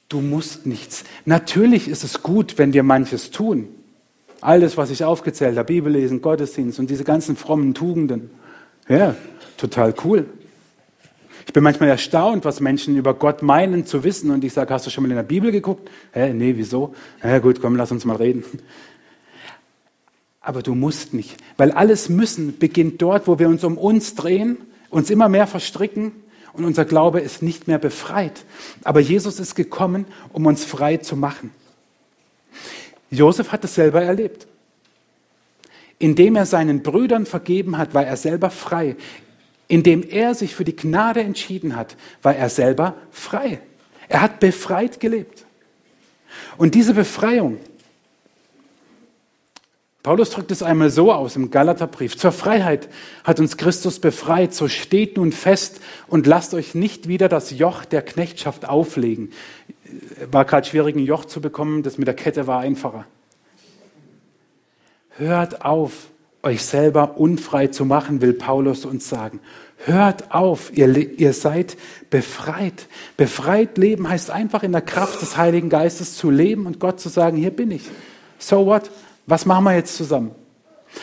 Du 0.10 0.20
musst 0.20 0.66
nichts. 0.66 1.06
Natürlich 1.24 1.88
ist 1.88 2.04
es 2.04 2.22
gut, 2.22 2.58
wenn 2.58 2.74
wir 2.74 2.84
manches 2.84 3.32
tun. 3.32 3.70
Alles, 4.42 4.76
was 4.76 4.90
ich 4.90 5.06
aufgezählt 5.06 5.58
habe, 5.58 5.68
Bibel 5.68 5.94
lesen, 5.94 6.22
Gottesdienst 6.22 6.80
und 6.80 6.90
diese 6.90 7.06
ganzen 7.06 7.38
frommen 7.38 7.74
Tugenden. 7.74 8.30
Ja, 8.88 9.16
total 9.58 9.94
cool. 10.04 10.26
Ich 11.46 11.54
bin 11.54 11.64
manchmal 11.64 11.90
erstaunt, 11.90 12.46
was 12.46 12.60
Menschen 12.60 12.98
über 12.98 13.14
Gott 13.14 13.42
meinen 13.42 13.86
zu 13.86 14.04
wissen. 14.04 14.32
Und 14.32 14.44
ich 14.44 14.54
sage, 14.54 14.74
hast 14.74 14.86
du 14.86 14.90
schon 14.90 15.04
mal 15.04 15.10
in 15.10 15.18
der 15.18 15.24
Bibel 15.24 15.52
geguckt? 15.52 15.90
Hä, 16.12 16.34
nee, 16.34 16.54
wieso? 16.56 16.96
Ja, 17.24 17.40
gut, 17.40 17.62
komm, 17.62 17.76
lass 17.76 17.92
uns 17.92 18.06
mal 18.06 18.16
reden. 18.16 18.44
Aber 20.42 20.62
du 20.62 20.76
musst 20.76 21.14
nicht, 21.14 21.38
weil 21.56 21.72
alles 21.72 22.10
Müssen 22.10 22.58
beginnt 22.58 23.02
dort, 23.02 23.28
wo 23.28 23.40
wir 23.40 23.48
uns 23.48 23.64
um 23.64 23.78
uns 23.78 24.14
drehen, 24.16 24.58
uns 24.90 25.10
immer 25.10 25.30
mehr 25.30 25.48
verstricken 25.48 26.12
und 26.52 26.66
unser 26.66 26.84
Glaube 26.84 27.22
ist 27.22 27.42
nicht 27.42 27.68
mehr 27.68 27.78
befreit. 27.78 28.44
Aber 28.84 29.00
Jesus 29.00 29.40
ist 29.40 29.56
gekommen, 29.56 30.06
um 30.34 30.46
uns 30.46 30.66
frei 30.66 30.98
zu 30.98 31.16
machen. 31.16 31.52
Josef 33.10 33.54
hat 33.54 33.64
es 33.64 33.76
selber 33.76 34.02
erlebt. 34.02 34.48
Indem 36.00 36.36
er 36.36 36.46
seinen 36.46 36.84
Brüdern 36.84 37.26
vergeben 37.26 37.78
hat, 37.78 37.94
war 37.94 38.06
er 38.06 38.18
selber 38.18 38.50
frei. 38.50 38.96
Indem 39.68 40.04
er 40.04 40.36
sich 40.36 40.56
für 40.56 40.66
die 40.66 40.76
Gnade 40.76 41.22
entschieden 41.22 41.76
hat, 41.76 41.96
war 42.22 42.36
er 42.36 42.50
selber 42.50 42.96
frei. 43.12 43.60
Er 44.10 44.22
hat 44.22 44.40
befreit 44.40 45.00
gelebt. 45.00 45.46
Und 46.58 46.76
diese 46.76 46.94
Befreiung, 46.94 47.58
Paulus 50.04 50.32
drückt 50.32 50.52
es 50.52 50.62
einmal 50.62 50.90
so 50.90 51.14
aus 51.14 51.38
im 51.38 51.50
Galaterbrief. 51.50 52.18
Zur 52.18 52.34
Freiheit 52.34 52.90
hat 53.24 53.40
uns 53.40 53.56
Christus 53.56 54.00
befreit. 54.00 54.54
So 54.54 54.68
steht 54.68 55.16
nun 55.16 55.32
fest 55.32 55.80
und 56.08 56.28
lasst 56.28 56.54
euch 56.54 56.76
nicht 56.76 57.08
wieder 57.08 57.30
das 57.30 57.52
Joch 57.52 57.86
der 57.86 58.02
Knechtschaft 58.02 58.68
auflegen 58.68 59.32
war 60.32 60.46
gerade 60.46 60.68
schwierig, 60.68 60.96
ein 60.96 61.06
Joch 61.06 61.26
zu 61.26 61.42
bekommen, 61.42 61.84
das 61.84 61.98
mit 61.98 62.08
der 62.08 62.16
Kette 62.16 62.48
war 62.48 62.60
einfacher. 62.60 63.06
Hört 65.18 65.64
auf, 65.64 66.10
euch 66.42 66.66
selber 66.66 67.18
unfrei 67.18 67.68
zu 67.68 67.86
machen, 67.86 68.22
will 68.22 68.34
Paulus 68.34 68.86
uns 68.86 69.08
sagen. 69.08 69.40
Hört 69.86 70.34
auf, 70.34 70.76
ihr, 70.76 70.96
ihr 71.20 71.34
seid 71.34 71.78
befreit. 72.10 72.88
Befreit 73.18 73.78
leben 73.78 74.10
heißt 74.10 74.32
einfach 74.32 74.64
in 74.64 74.72
der 74.72 74.82
Kraft 74.82 75.22
des 75.22 75.38
Heiligen 75.38 75.70
Geistes 75.70 76.16
zu 76.16 76.30
leben 76.30 76.66
und 76.66 76.80
Gott 76.80 77.00
zu 77.00 77.10
sagen, 77.10 77.38
hier 77.38 77.52
bin 77.52 77.72
ich. 77.72 77.84
So 78.40 78.66
what? 78.66 78.90
Was 79.26 79.46
machen 79.46 79.66
wir 79.66 79.76
jetzt 79.76 79.96
zusammen? 79.96 80.32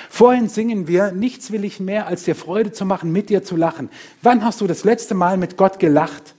Vorhin 0.09 0.49
singen 0.49 0.87
wir, 0.87 1.13
nichts 1.13 1.51
will 1.51 1.65
ich 1.65 1.81
mehr, 1.81 2.07
als 2.07 2.25
dir 2.25 2.35
Freude 2.35 2.73
zu 2.73 2.85
machen, 2.85 3.13
mit 3.13 3.29
dir 3.29 3.43
zu 3.43 3.57
lachen. 3.57 3.91
Wann 4.23 4.45
hast 4.45 4.61
du 4.61 4.67
das 4.67 4.85
letzte 4.85 5.15
Mal 5.15 5.37
mit 5.37 5.57
Gott 5.57 5.79
gelacht? 5.79 6.35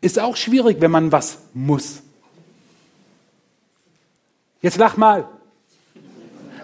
Ist 0.00 0.18
auch 0.18 0.36
schwierig, 0.36 0.80
wenn 0.80 0.90
man 0.90 1.12
was 1.12 1.38
muss. 1.54 2.02
Jetzt 4.66 4.78
lach 4.78 4.96
mal. 4.96 5.28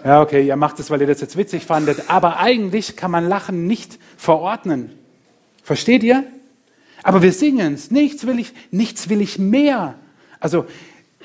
Ja, 0.03 0.21
okay, 0.21 0.45
ihr 0.45 0.57
macht 0.57 0.77
es, 0.77 0.89
weil 0.89 0.99
ihr 0.99 1.07
das 1.07 1.21
jetzt 1.21 1.37
witzig 1.37 1.65
fandet, 1.65 2.09
aber 2.09 2.37
eigentlich 2.37 2.97
kann 2.97 3.09
man 3.11 3.29
Lachen 3.29 3.65
nicht 3.65 3.97
verordnen. 4.17 4.91
Versteht 5.63 6.03
ihr? 6.03 6.25
Aber 7.01 7.21
wir 7.21 7.31
singen 7.31 7.75
es. 7.75 7.91
Nichts 7.91 8.27
will 8.27 8.39
ich, 8.39 8.51
nichts 8.71 9.07
will 9.07 9.21
ich 9.21 9.39
mehr. 9.39 9.95
Also, 10.41 10.65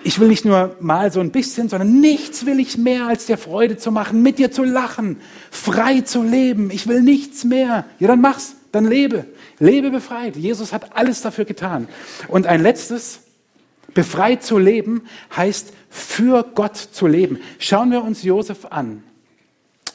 ich 0.04 0.20
will 0.20 0.28
nicht 0.28 0.44
nur 0.44 0.76
mal 0.78 1.10
so 1.10 1.18
ein 1.18 1.32
bisschen, 1.32 1.68
sondern 1.68 1.98
nichts 1.98 2.46
will 2.46 2.60
ich 2.60 2.78
mehr, 2.78 3.08
als 3.08 3.26
dir 3.26 3.38
Freude 3.38 3.76
zu 3.76 3.90
machen, 3.90 4.22
mit 4.22 4.38
dir 4.38 4.52
zu 4.52 4.62
lachen, 4.62 5.20
frei 5.50 6.02
zu 6.02 6.22
leben. 6.22 6.70
Ich 6.70 6.86
will 6.86 7.02
nichts 7.02 7.42
mehr. 7.42 7.86
Ja, 7.98 8.06
dann 8.06 8.20
mach's, 8.20 8.54
dann 8.70 8.84
lebe. 8.84 9.24
Lebe 9.58 9.90
befreit. 9.90 10.36
Jesus 10.36 10.72
hat 10.72 10.96
alles 10.96 11.22
dafür 11.22 11.44
getan. 11.44 11.88
Und 12.28 12.46
ein 12.46 12.62
letztes, 12.62 13.22
befreit 13.94 14.44
zu 14.44 14.58
leben 14.58 15.02
heißt 15.36 15.72
für 15.88 16.44
Gott 16.54 16.76
zu 16.76 17.06
leben. 17.06 17.38
Schauen 17.58 17.90
wir 17.90 18.02
uns 18.02 18.22
Josef 18.22 18.66
an. 18.66 19.02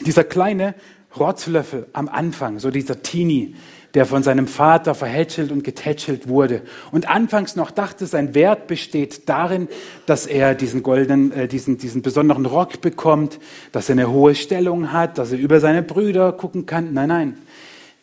Dieser 0.06 0.23
kleine 0.23 0.75
Rotzlöffel 1.17 1.88
am 1.93 2.10
Anfang, 2.10 2.60
so 2.60 2.71
dieser 2.71 3.03
Teenie, 3.03 3.56
der 3.93 4.08
von 4.08 4.23
seinem 4.23 4.47
Vater 4.47 4.95
verhätschelt 4.95 5.51
und 5.51 5.63
getätschelt 5.63 6.27
wurde. 6.27 6.63
Und 6.91 7.08
anfangs 7.08 7.56
noch 7.56 7.69
dachte, 7.69 8.08
sein 8.08 8.34
Wert 8.34 8.65
besteht 8.65 9.29
darin, 9.29 9.67
dass 10.08 10.25
er 10.25 10.56
diesen 10.56 10.82
goldenen, 10.82 11.32
äh, 11.32 11.47
diesen, 11.47 11.77
diesen 11.77 12.01
besonderen 12.01 12.47
Rock 12.47 12.82
bekommt, 12.82 13.39
dass 13.71 13.89
er 13.89 13.93
eine 13.93 14.10
hohe 14.10 14.34
Stellung 14.34 14.91
hat, 14.91 15.19
dass 15.19 15.32
er 15.32 15.38
über 15.38 15.60
seine 15.60 15.84
Brüder 15.84 16.32
gucken 16.32 16.65
kann. 16.65 16.93
Nein, 16.93 17.10
nein. 17.10 17.38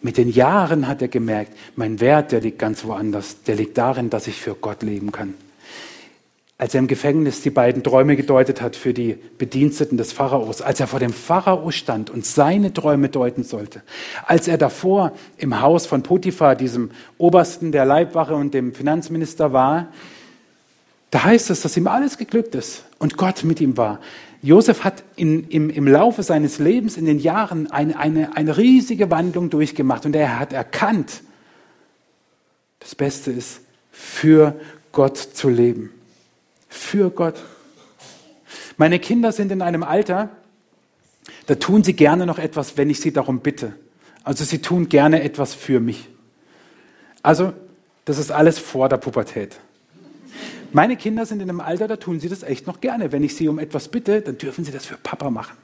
Mit 0.00 0.16
den 0.16 0.30
Jahren 0.30 0.86
hat 0.86 1.02
er 1.02 1.08
gemerkt, 1.08 1.52
mein 1.74 2.00
Wert, 2.00 2.32
der 2.32 2.40
liegt 2.40 2.58
ganz 2.58 2.84
woanders. 2.84 3.42
Der 3.42 3.56
liegt 3.56 3.76
darin, 3.76 4.08
dass 4.08 4.28
ich 4.28 4.40
für 4.40 4.54
Gott 4.54 4.82
leben 4.82 5.10
kann 5.10 5.34
als 6.60 6.74
er 6.74 6.80
im 6.80 6.88
Gefängnis 6.88 7.40
die 7.40 7.48
beiden 7.48 7.82
Träume 7.82 8.16
gedeutet 8.16 8.60
hat 8.60 8.76
für 8.76 8.92
die 8.92 9.16
Bediensteten 9.38 9.96
des 9.96 10.12
Pharaos, 10.12 10.60
als 10.60 10.78
er 10.78 10.86
vor 10.86 11.00
dem 11.00 11.14
Pharao 11.14 11.70
stand 11.70 12.10
und 12.10 12.26
seine 12.26 12.74
Träume 12.74 13.08
deuten 13.08 13.44
sollte, 13.44 13.80
als 14.26 14.46
er 14.46 14.58
davor 14.58 15.12
im 15.38 15.62
Haus 15.62 15.86
von 15.86 16.02
Potiphar, 16.02 16.56
diesem 16.56 16.90
Obersten 17.16 17.72
der 17.72 17.86
Leibwache 17.86 18.34
und 18.34 18.52
dem 18.52 18.74
Finanzminister 18.74 19.54
war, 19.54 19.88
da 21.10 21.24
heißt 21.24 21.48
es, 21.48 21.62
dass 21.62 21.78
ihm 21.78 21.86
alles 21.86 22.18
geglückt 22.18 22.54
ist 22.54 22.84
und 22.98 23.16
Gott 23.16 23.42
mit 23.42 23.62
ihm 23.62 23.78
war. 23.78 23.98
Josef 24.42 24.84
hat 24.84 25.02
in, 25.16 25.48
im, 25.48 25.70
im 25.70 25.88
Laufe 25.88 26.22
seines 26.22 26.58
Lebens 26.58 26.98
in 26.98 27.06
den 27.06 27.20
Jahren 27.20 27.70
eine, 27.70 27.98
eine, 27.98 28.36
eine 28.36 28.58
riesige 28.58 29.10
Wandlung 29.10 29.48
durchgemacht 29.48 30.04
und 30.04 30.14
er 30.14 30.38
hat 30.38 30.52
erkannt, 30.52 31.22
das 32.80 32.94
Beste 32.94 33.30
ist, 33.30 33.62
für 33.90 34.60
Gott 34.92 35.16
zu 35.16 35.48
leben 35.48 35.94
für 36.70 37.10
Gott. 37.10 37.34
Meine 38.78 38.98
Kinder 38.98 39.32
sind 39.32 39.52
in 39.52 39.60
einem 39.60 39.82
Alter, 39.82 40.30
da 41.46 41.56
tun 41.56 41.84
sie 41.84 41.92
gerne 41.92 42.24
noch 42.24 42.38
etwas, 42.38 42.78
wenn 42.78 42.88
ich 42.88 43.00
sie 43.00 43.12
darum 43.12 43.40
bitte. 43.40 43.74
Also 44.24 44.44
sie 44.44 44.62
tun 44.62 44.88
gerne 44.88 45.22
etwas 45.22 45.52
für 45.52 45.80
mich. 45.80 46.08
Also 47.22 47.52
das 48.06 48.18
ist 48.18 48.30
alles 48.30 48.58
vor 48.58 48.88
der 48.88 48.96
Pubertät. 48.96 49.58
Meine 50.72 50.96
Kinder 50.96 51.26
sind 51.26 51.42
in 51.42 51.50
einem 51.50 51.60
Alter, 51.60 51.88
da 51.88 51.96
tun 51.96 52.20
sie 52.20 52.28
das 52.28 52.42
echt 52.42 52.66
noch 52.66 52.80
gerne. 52.80 53.12
Wenn 53.12 53.24
ich 53.24 53.34
sie 53.34 53.48
um 53.48 53.58
etwas 53.58 53.88
bitte, 53.88 54.22
dann 54.22 54.38
dürfen 54.38 54.64
sie 54.64 54.70
das 54.70 54.86
für 54.86 54.96
Papa 54.96 55.30
machen. 55.30 55.56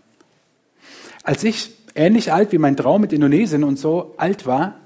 Als 1.23 1.45
ich 1.45 1.71
ähnlich 1.95 2.33
alt 2.33 2.53
wie 2.53 2.59
mein 2.59 2.77
Traum 2.77 3.01
mit 3.01 3.13
Indonesien 3.13 3.65
und 3.65 3.79
so 3.79 4.15
alt 4.17 4.47
war, 4.47 4.81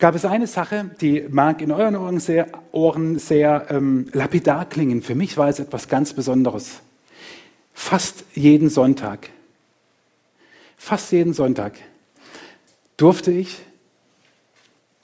gab 0.00 0.14
es 0.14 0.24
eine 0.24 0.46
Sache, 0.46 0.90
die 1.00 1.26
mag 1.28 1.60
in 1.62 1.70
euren 1.70 1.94
Ohren 1.94 2.18
sehr, 2.18 2.48
Ohren 2.72 3.18
sehr 3.18 3.66
ähm, 3.68 4.06
lapidar 4.12 4.64
klingen. 4.64 5.02
Für 5.02 5.14
mich 5.14 5.36
war 5.36 5.48
es 5.48 5.60
etwas 5.60 5.88
ganz 5.88 6.14
Besonderes. 6.14 6.80
Fast 7.74 8.24
jeden 8.34 8.70
Sonntag, 8.70 9.30
fast 10.76 11.12
jeden 11.12 11.34
Sonntag 11.34 11.74
durfte 12.96 13.30
ich 13.30 13.58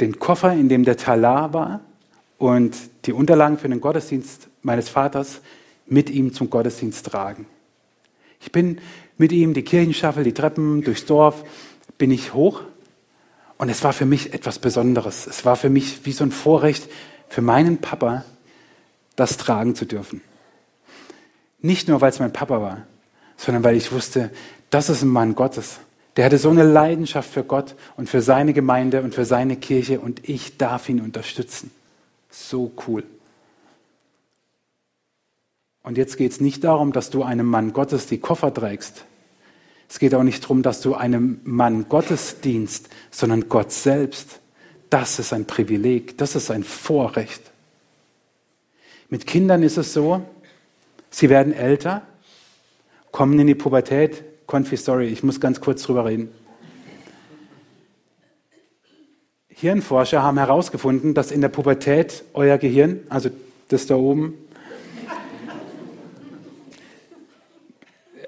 den 0.01 0.19
Koffer, 0.19 0.53
in 0.53 0.69
dem 0.69 0.85
der 0.85 0.97
Talar 0.97 1.55
war 1.55 1.81
und 2.39 2.77
die 3.05 3.13
Unterlagen 3.13 3.59
für 3.59 3.69
den 3.69 3.81
Gottesdienst 3.81 4.49
meines 4.63 4.89
Vaters 4.89 5.41
mit 5.87 6.11
ihm 6.11 6.33
zum 6.33 6.51
Gottesdienst 6.51 7.07
tragen. 7.07 7.47
Ich 8.41 8.53
bin 8.53 8.81
mit 9.17 9.33
ihm 9.33 9.55
die 9.55 9.63
Kirchenschaffel, 9.63 10.25
die 10.25 10.35
Treppen 10.35 10.83
durchs 10.83 11.07
Dorf, 11.07 11.45
bin 11.97 12.11
ich 12.11 12.35
hoch 12.35 12.63
und 13.59 13.69
es 13.69 13.83
war 13.85 13.93
für 13.93 14.07
mich 14.07 14.35
etwas 14.35 14.59
Besonderes. 14.59 15.27
Es 15.27 15.45
war 15.45 15.57
für 15.57 15.71
mich 15.71 16.05
wie 16.05 16.13
so 16.13 16.25
ein 16.25 16.31
Vorrecht, 16.31 16.91
für 17.29 17.43
meinen 17.43 17.79
Papa 17.79 18.25
das 19.17 19.39
tragen 19.39 19.75
zu 19.75 19.87
dürfen. 19.87 20.21
Nicht 21.61 21.89
nur, 21.89 22.01
weil 22.01 22.11
es 22.11 22.19
mein 22.19 22.33
Papa 22.33 22.61
war, 22.61 22.87
sondern 23.37 23.65
weil 23.65 23.77
ich 23.77 23.93
wusste, 23.93 24.31
das 24.71 24.91
ist 24.91 25.03
ein 25.03 25.09
Mann 25.09 25.35
Gottes. 25.35 25.81
Der 26.17 26.25
hatte 26.25 26.39
so 26.39 26.51
eine 26.51 26.65
Leidenschaft 26.65 27.31
für 27.31 27.45
Gott 27.45 27.75
und 27.97 28.09
für 28.09 28.23
seine 28.23 28.53
Gemeinde 28.53 29.03
und 29.03 29.15
für 29.15 29.25
seine 29.25 29.57
Kirche 29.57 30.01
und 30.01 30.29
ich 30.29 30.59
darf 30.59 30.89
ihn 30.89 31.01
unterstützen. 31.01 31.71
So 32.31 32.73
cool. 32.87 33.05
Und 35.83 35.97
jetzt 35.97 36.17
geht 36.17 36.33
es 36.33 36.41
nicht 36.41 36.65
darum, 36.65 36.93
dass 36.93 37.11
du 37.11 37.23
einem 37.23 37.47
Mann 37.47 37.73
Gottes 37.73 38.07
die 38.07 38.19
Koffer 38.19 38.53
trägst, 38.53 39.05
es 39.89 39.99
geht 39.99 40.15
auch 40.15 40.23
nicht 40.23 40.43
darum, 40.43 40.63
dass 40.63 40.81
du 40.81 40.95
einem 40.95 41.41
Mann 41.45 41.89
Gottes 41.89 42.41
dienst, 42.41 42.89
sondern 43.11 43.49
Gott 43.49 43.73
selbst. 43.73 44.41
Das 44.91 45.19
ist 45.19 45.33
ein 45.33 45.47
Privileg, 45.47 46.19
das 46.19 46.37
ist 46.37 46.51
ein 46.51 46.65
Vorrecht. 46.65 47.43
Mit 49.09 49.27
Kindern 49.27 49.63
ist 49.63 49.77
es 49.77 49.93
so, 49.93 50.23
sie 51.11 51.29
werden 51.29 51.53
älter, 51.53 52.03
kommen 53.13 53.39
in 53.39 53.47
die 53.47 53.55
Pubertät. 53.55 54.25
Confi, 54.47 54.77
sorry, 54.77 55.07
ich 55.07 55.23
muss 55.23 55.41
ganz 55.41 55.61
kurz 55.61 55.83
drüber 55.83 56.05
reden. 56.05 56.31
Hirnforscher 59.49 60.23
haben 60.23 60.39
herausgefunden, 60.39 61.15
dass 61.15 61.31
in 61.31 61.41
der 61.41 61.49
Pubertät 61.49 62.25
euer 62.35 62.59
Gehirn, 62.59 63.01
also 63.09 63.31
das 63.69 63.87
da 63.87 63.97
oben, 63.97 64.35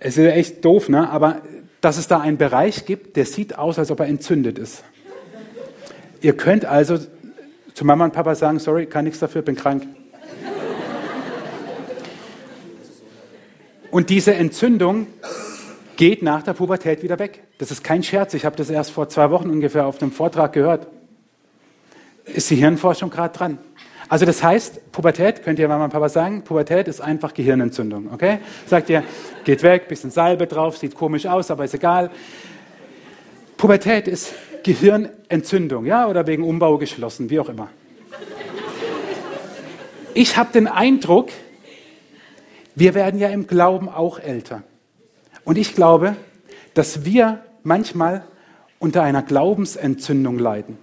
es 0.00 0.16
ist 0.16 0.32
echt 0.32 0.64
doof, 0.64 0.88
ne? 0.88 1.08
aber 1.10 1.42
dass 1.80 1.98
es 1.98 2.08
da 2.08 2.20
einen 2.20 2.38
Bereich 2.38 2.84
gibt, 2.84 3.16
der 3.16 3.24
sieht 3.24 3.56
aus, 3.58 3.78
als 3.78 3.90
ob 3.90 4.00
er 4.00 4.06
entzündet 4.06 4.58
ist. 4.58 4.84
Ihr 6.20 6.36
könnt 6.36 6.64
also 6.64 6.98
zu 7.74 7.84
Mama 7.84 8.04
und 8.04 8.12
Papa 8.12 8.34
sagen, 8.34 8.58
sorry, 8.58 8.86
kann 8.86 9.04
nichts 9.04 9.20
dafür, 9.20 9.42
bin 9.42 9.54
krank. 9.54 9.86
Und 13.90 14.10
diese 14.10 14.34
Entzündung 14.34 15.06
geht 15.96 16.22
nach 16.22 16.42
der 16.42 16.52
Pubertät 16.52 17.02
wieder 17.02 17.18
weg. 17.18 17.44
Das 17.58 17.70
ist 17.70 17.82
kein 17.82 18.02
Scherz. 18.02 18.34
Ich 18.34 18.44
habe 18.44 18.56
das 18.56 18.68
erst 18.70 18.90
vor 18.90 19.08
zwei 19.08 19.30
Wochen 19.30 19.48
ungefähr 19.48 19.86
auf 19.86 20.02
einem 20.02 20.12
Vortrag 20.12 20.52
gehört. 20.52 20.88
Ist 22.24 22.50
die 22.50 22.56
Hirnforschung 22.56 23.10
gerade 23.10 23.36
dran? 23.36 23.58
Also 24.08 24.24
das 24.24 24.42
heißt, 24.42 24.92
Pubertät, 24.92 25.42
könnt 25.42 25.58
ihr 25.58 25.68
Mama 25.68 25.84
und 25.84 25.90
Papa 25.90 26.08
sagen, 26.08 26.42
Pubertät 26.42 26.88
ist 26.88 27.00
einfach 27.00 27.34
Gehirnentzündung, 27.34 28.10
okay? 28.12 28.38
Sagt 28.66 28.88
ihr, 28.88 29.02
geht 29.44 29.62
weg, 29.62 29.88
bisschen 29.88 30.10
Salbe 30.10 30.46
drauf, 30.46 30.78
sieht 30.78 30.94
komisch 30.94 31.26
aus, 31.26 31.50
aber 31.50 31.64
ist 31.64 31.74
egal. 31.74 32.10
Pubertät 33.56 34.08
ist 34.08 34.32
Gehirnentzündung, 34.62 35.84
ja, 35.84 36.06
oder 36.06 36.26
wegen 36.26 36.42
Umbau 36.42 36.78
geschlossen, 36.78 37.28
wie 37.28 37.40
auch 37.40 37.48
immer. 37.48 37.68
Ich 40.14 40.36
habe 40.36 40.52
den 40.52 40.66
Eindruck, 40.66 41.30
wir 42.74 42.94
werden 42.94 43.20
ja 43.20 43.28
im 43.28 43.46
Glauben 43.46 43.88
auch 43.88 44.18
älter. 44.18 44.62
Und 45.44 45.58
ich 45.58 45.74
glaube, 45.74 46.16
dass 46.74 47.04
wir 47.04 47.42
manchmal 47.62 48.24
unter 48.78 49.02
einer 49.02 49.22
Glaubensentzündung 49.22 50.38
leiden. 50.38 50.78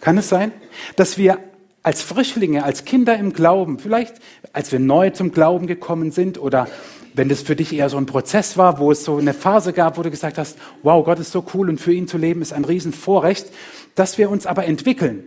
Kann 0.00 0.18
es 0.18 0.28
sein, 0.28 0.52
dass 0.96 1.18
wir 1.18 1.38
als 1.86 2.02
Frischlinge, 2.02 2.64
als 2.64 2.84
Kinder 2.84 3.16
im 3.16 3.32
Glauben, 3.32 3.78
vielleicht 3.78 4.16
als 4.52 4.72
wir 4.72 4.80
neu 4.80 5.10
zum 5.10 5.30
Glauben 5.30 5.68
gekommen 5.68 6.10
sind 6.10 6.36
oder 6.36 6.66
wenn 7.14 7.28
das 7.28 7.42
für 7.42 7.54
dich 7.54 7.72
eher 7.72 7.88
so 7.88 7.96
ein 7.96 8.06
Prozess 8.06 8.56
war, 8.56 8.80
wo 8.80 8.90
es 8.90 9.04
so 9.04 9.18
eine 9.18 9.32
Phase 9.32 9.72
gab, 9.72 9.96
wo 9.96 10.02
du 10.02 10.10
gesagt 10.10 10.36
hast, 10.36 10.58
wow, 10.82 11.04
Gott 11.04 11.20
ist 11.20 11.30
so 11.30 11.44
cool 11.54 11.68
und 11.68 11.80
für 11.80 11.92
ihn 11.92 12.08
zu 12.08 12.18
leben 12.18 12.42
ist 12.42 12.52
ein 12.52 12.64
Riesenvorrecht, 12.64 13.46
dass 13.94 14.18
wir 14.18 14.30
uns 14.30 14.46
aber 14.46 14.64
entwickeln. 14.64 15.22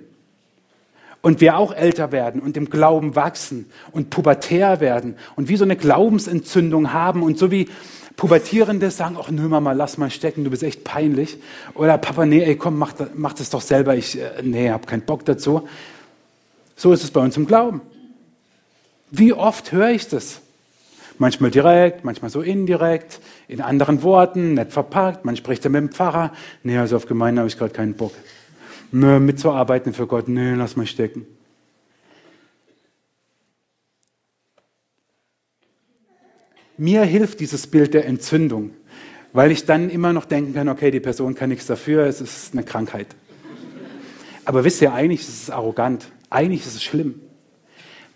und 1.21 1.39
wir 1.39 1.57
auch 1.57 1.73
älter 1.73 2.11
werden 2.11 2.41
und 2.41 2.57
im 2.57 2.69
Glauben 2.69 3.15
wachsen 3.15 3.69
und 3.91 4.09
pubertär 4.09 4.81
werden 4.81 5.15
und 5.37 5.47
wie 5.47 5.55
so 5.55 5.63
eine 5.63 5.77
Glaubensentzündung 5.77 6.91
haben 6.91 7.23
und 7.23 7.37
so 7.37 7.51
wie 7.51 7.69
Pubertierende 8.17 8.91
sagen, 8.91 9.17
ach 9.17 9.31
nö 9.31 9.47
Mama, 9.47 9.71
lass 9.71 9.97
mal 9.97 10.09
stecken, 10.09 10.43
du 10.43 10.49
bist 10.49 10.63
echt 10.63 10.83
peinlich. 10.83 11.37
Oder 11.73 11.97
Papa, 11.97 12.25
nee, 12.25 12.43
ey, 12.43 12.57
komm, 12.57 12.77
mach, 12.77 12.93
mach 13.15 13.31
das 13.31 13.49
doch 13.49 13.61
selber, 13.61 13.95
ich, 13.95 14.19
äh, 14.19 14.41
nee, 14.43 14.69
hab 14.69 14.87
keinen 14.87 15.03
Bock 15.03 15.23
dazu. 15.23 15.67
So 16.79 16.93
ist 16.93 17.03
es 17.03 17.11
bei 17.11 17.19
uns 17.19 17.35
im 17.35 17.45
Glauben. 17.45 17.81
Wie 19.11 19.33
oft 19.33 19.73
höre 19.73 19.89
ich 19.89 20.07
das? 20.07 20.39
Manchmal 21.17 21.51
direkt, 21.51 22.05
manchmal 22.05 22.31
so 22.31 22.39
indirekt, 22.39 23.19
in 23.49 23.59
anderen 23.59 24.01
Worten, 24.01 24.53
nett 24.53 24.71
verpackt, 24.71 25.25
man 25.25 25.35
spricht 25.35 25.65
dann 25.65 25.73
mit 25.73 25.81
dem 25.81 25.89
Pfarrer. 25.89 26.31
Nee, 26.63 26.77
also 26.77 26.95
auf 26.95 27.05
Gemeinde 27.05 27.41
habe 27.41 27.49
ich 27.49 27.57
gerade 27.57 27.73
keinen 27.73 27.95
Bock. 27.95 28.13
Nö, 28.93 29.19
mitzuarbeiten 29.19 29.91
für 29.91 30.07
Gott, 30.07 30.29
nee, 30.29 30.53
lass 30.53 30.77
mal 30.77 30.87
stecken. 30.87 31.27
Mir 36.77 37.01
hilft 37.01 37.41
dieses 37.41 37.67
Bild 37.67 37.93
der 37.93 38.05
Entzündung, 38.05 38.71
weil 39.33 39.51
ich 39.51 39.65
dann 39.65 39.89
immer 39.89 40.13
noch 40.13 40.23
denken 40.23 40.53
kann, 40.53 40.69
okay, 40.69 40.91
die 40.91 41.01
Person 41.01 41.35
kann 41.35 41.49
nichts 41.49 41.65
dafür, 41.65 42.05
es 42.05 42.21
ist 42.21 42.53
eine 42.53 42.63
Krankheit. 42.63 43.07
Aber 44.45 44.63
wisst 44.63 44.81
ihr, 44.81 44.93
eigentlich 44.93 45.19
ist 45.19 45.43
es 45.43 45.49
arrogant, 45.49 46.09
eigentlich 46.29 46.65
ist 46.65 46.75
es 46.75 46.83
schlimm. 46.83 47.21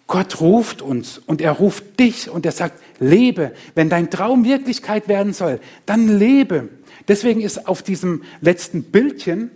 Gott 0.07 0.41
ruft 0.41 0.81
uns 0.81 1.17
und 1.17 1.41
er 1.41 1.53
ruft 1.53 1.99
dich 1.99 2.29
und 2.29 2.45
er 2.45 2.51
sagt, 2.51 2.81
lebe. 2.99 3.53
Wenn 3.73 3.89
dein 3.89 4.09
Traum 4.09 4.43
Wirklichkeit 4.43 5.07
werden 5.07 5.33
soll, 5.33 5.59
dann 5.85 6.07
lebe. 6.07 6.69
Deswegen 7.07 7.41
ist 7.41 7.67
auf 7.67 7.81
diesem 7.81 8.23
letzten 8.41 8.83
Bildchen 8.83 9.51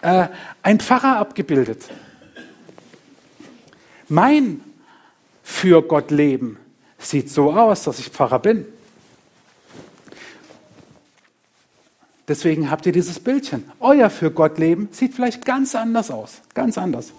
äh, 0.00 0.28
ein 0.62 0.80
Pfarrer 0.80 1.18
abgebildet. 1.18 1.82
Mein 4.08 4.60
für 5.42 5.82
Gott 5.82 6.10
leben 6.10 6.56
sieht 6.98 7.30
so 7.30 7.52
aus, 7.52 7.84
dass 7.84 7.98
ich 7.98 8.08
Pfarrer 8.08 8.38
bin. 8.38 8.64
Deswegen 12.26 12.70
habt 12.70 12.84
ihr 12.86 12.92
dieses 12.92 13.20
Bildchen. 13.20 13.64
Euer 13.80 14.10
für 14.10 14.30
Gott 14.30 14.58
leben 14.58 14.88
sieht 14.92 15.14
vielleicht 15.14 15.46
ganz 15.46 15.74
anders 15.74 16.10
aus. 16.10 16.42
Ganz 16.54 16.76
anders. 16.76 17.12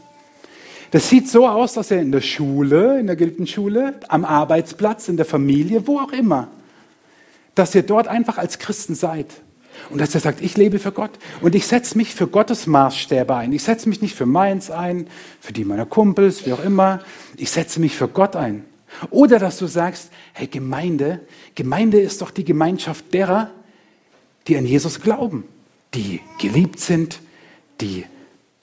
Das 0.91 1.09
sieht 1.09 1.29
so 1.29 1.47
aus, 1.47 1.73
dass 1.73 1.91
ihr 1.91 2.01
in 2.01 2.11
der 2.11 2.21
Schule, 2.21 2.99
in 2.99 3.07
der 3.07 3.15
Gildenschule, 3.15 3.99
am 4.07 4.25
Arbeitsplatz, 4.25 5.07
in 5.07 5.17
der 5.17 5.25
Familie, 5.25 5.85
wo 5.87 5.99
auch 5.99 6.11
immer, 6.11 6.47
dass 7.53 7.75
ihr 7.75 7.83
dort 7.83 8.07
einfach 8.07 8.37
als 8.37 8.57
Christen 8.57 8.95
seid. 8.95 9.27
Und 9.89 10.01
dass 10.01 10.13
er 10.13 10.21
sagt, 10.21 10.41
ich 10.41 10.57
lebe 10.57 10.77
für 10.77 10.91
Gott 10.91 11.11
und 11.41 11.55
ich 11.55 11.65
setze 11.65 11.97
mich 11.97 12.13
für 12.13 12.27
Gottes 12.27 12.67
Maßstäbe 12.67 13.33
ein. 13.33 13.53
Ich 13.53 13.63
setze 13.63 13.87
mich 13.87 14.01
nicht 14.01 14.15
für 14.15 14.25
meins 14.25 14.71
ein, 14.71 15.07
für 15.39 15.53
die 15.53 15.63
meiner 15.63 15.85
Kumpels, 15.85 16.45
wie 16.45 16.51
auch 16.51 16.63
immer. 16.63 16.99
Ich 17.37 17.51
setze 17.51 17.79
mich 17.79 17.95
für 17.95 18.07
Gott 18.07 18.35
ein. 18.35 18.65
Oder 19.09 19.39
dass 19.39 19.57
du 19.57 19.67
sagst, 19.67 20.11
hey 20.33 20.47
Gemeinde, 20.47 21.21
Gemeinde 21.55 22.01
ist 22.01 22.21
doch 22.21 22.31
die 22.31 22.43
Gemeinschaft 22.43 23.13
derer, 23.13 23.51
die 24.47 24.57
an 24.57 24.65
Jesus 24.65 24.99
glauben, 24.99 25.45
die 25.93 26.21
geliebt 26.39 26.79
sind, 26.79 27.19
die 27.79 28.05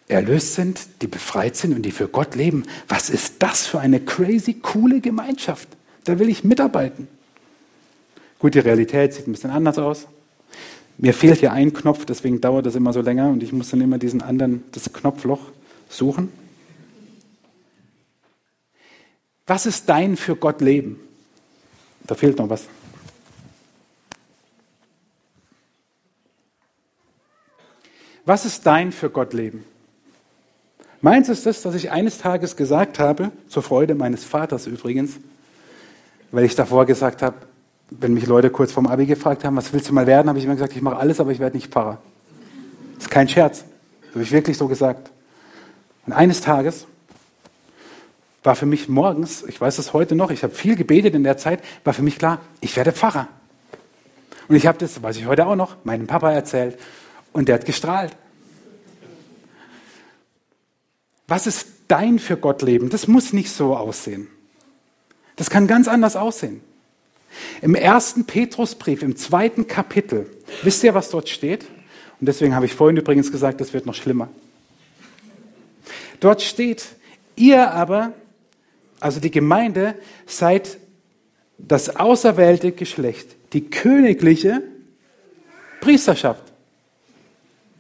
erlöst 0.09 0.55
sind, 0.55 1.03
die 1.03 1.07
befreit 1.07 1.57
sind 1.57 1.75
und 1.75 1.83
die 1.83 1.91
für 1.91 2.09
Gott 2.09 2.35
leben. 2.35 2.65
Was 2.89 3.11
ist 3.11 3.35
das 3.41 3.67
für 3.67 3.81
eine 3.81 4.01
crazy 4.01 4.55
coole 4.55 5.01
Gemeinschaft? 5.01 5.69
Da 6.05 6.19
will 6.19 6.29
ich 6.29 6.45
mitarbeiten. 6.45 7.09
Gut, 8.39 8.55
die 8.55 8.61
Realität 8.61 9.15
sieht 9.15 9.27
ein 9.27 9.33
bisschen 9.33 9.51
anders 9.51 9.79
aus. 9.79 10.07
Mir 10.99 11.13
fehlt 11.13 11.41
hier 11.41 11.53
ein 11.53 11.73
Knopf, 11.73 12.07
deswegen 12.07 12.41
dauert 12.41 12.67
das 12.67 12.75
immer 12.75 12.93
so 12.93 13.01
länger 13.01 13.29
und 13.29 13.43
ich 13.43 13.53
muss 13.53 13.71
dann 13.71 13.81
immer 13.81 13.99
diesen 13.99 14.23
anderen, 14.23 14.65
das 14.73 14.93
Knopfloch 14.93 15.41
suchen. 15.89 16.33
Was 19.47 19.67
ist 19.67 19.89
dein 19.89 20.17
für 20.17 20.37
Gott 20.37 20.61
Leben? 20.61 20.99
Da 22.05 22.15
fehlt 22.15 22.39
noch 22.39 22.49
was. 22.49 22.65
Was 28.25 28.45
ist 28.45 28.67
dein 28.67 28.91
für 28.91 29.11
Gott 29.11 29.33
Leben? 29.35 29.65
Meins 31.07 31.29
ist 31.29 31.47
das, 31.47 31.63
dass 31.63 31.77
ich 31.77 31.93
eines 31.93 32.19
Tages 32.19 32.57
gesagt 32.57 32.99
habe, 32.99 33.31
zur 33.47 33.63
Freude 33.63 33.95
meines 33.95 34.25
Vaters 34.25 34.67
übrigens, 34.67 35.13
weil 36.33 36.45
ich 36.45 36.57
davor 36.57 36.85
gesagt 36.85 37.23
habe, 37.23 37.37
wenn 37.91 38.13
mich 38.13 38.27
Leute 38.27 38.51
kurz 38.51 38.73
vorm 38.73 38.89
Abi 38.89 39.07
gefragt 39.07 39.45
haben, 39.45 39.55
was 39.55 39.73
willst 39.73 39.89
du 39.89 39.95
mal 39.95 40.09
werden, 40.09 40.29
habe 40.29 40.41
ich 40.41 40.45
immer 40.45 40.55
gesagt, 40.55 40.75
ich 40.75 40.83
mache 40.83 40.97
alles, 40.97 41.21
aber 41.21 41.31
ich 41.31 41.39
werde 41.39 41.55
nicht 41.55 41.71
Pfarrer. 41.71 41.99
Das 42.97 43.05
ist 43.05 43.11
kein 43.11 43.29
Scherz. 43.29 43.67
Das 44.01 44.15
habe 44.15 44.25
ich 44.25 44.33
wirklich 44.33 44.59
so 44.59 44.67
gesagt. 44.67 45.13
Und 46.07 46.13
eines 46.13 46.41
Tages 46.41 46.89
war 48.43 48.57
für 48.57 48.67
mich 48.67 48.89
morgens, 48.89 49.45
ich 49.45 49.61
weiß 49.61 49.79
es 49.79 49.93
heute 49.93 50.17
noch, 50.17 50.33
ich 50.33 50.43
habe 50.43 50.57
viel 50.57 50.75
gebetet 50.75 51.15
in 51.15 51.23
der 51.23 51.37
Zeit, 51.37 51.61
war 51.85 51.95
für 51.95 52.03
mich 52.03 52.19
klar, 52.19 52.41
ich 52.61 52.75
werde 52.75 52.91
Pfarrer. 52.91 53.29
Und 54.49 54.57
ich 54.57 54.67
habe 54.67 54.79
das, 54.79 55.01
weiß 55.01 55.17
ich 55.19 55.27
heute 55.27 55.47
auch 55.47 55.55
noch, 55.55 55.77
meinem 55.85 56.09
Papa 56.09 56.33
erzählt 56.33 56.77
und 57.33 57.47
der 57.47 57.55
hat 57.55 57.65
gestrahlt. 57.65 58.11
Was 61.29 61.47
ist 61.47 61.67
dein 61.89 62.19
für 62.19 62.37
Gott 62.37 62.63
Leben? 62.63 62.89
Das 62.89 63.09
muss 63.09 63.33
nicht 63.33 63.51
so 63.51 63.77
aussehen. 63.77 64.29
Das 65.37 65.51
kann 65.51 65.67
ganz 65.67 65.89
anders 65.89 66.17
aussehen. 66.17 66.61
Im 67.61 67.75
ersten 67.75 68.25
Petrusbrief, 68.25 69.03
im 69.03 69.17
zweiten 69.17 69.67
Kapitel, 69.67 70.31
wisst 70.63 70.83
ihr, 70.85 70.95
was 70.95 71.11
dort 71.11 71.29
steht? 71.29 71.65
Und 72.21 72.27
deswegen 72.27 72.55
habe 72.55 72.67
ich 72.67 72.75
vorhin 72.75 72.97
übrigens 72.97 73.31
gesagt, 73.31 73.61
das 73.61 73.75
wird 73.75 73.85
noch 73.85 73.95
schlimmer. 73.95 74.29
Dort 76.21 76.41
steht, 76.41 76.87
ihr 77.35 77.71
aber 77.73 78.15
also 79.01 79.21
die 79.21 79.31
Gemeinde, 79.31 79.95
seid 80.27 80.79
das 81.59 81.97
auserwählte 81.97 82.73
Geschlecht, 82.73 83.37
die 83.53 83.71
königliche 83.71 84.63
Priesterschaft. 85.81 86.43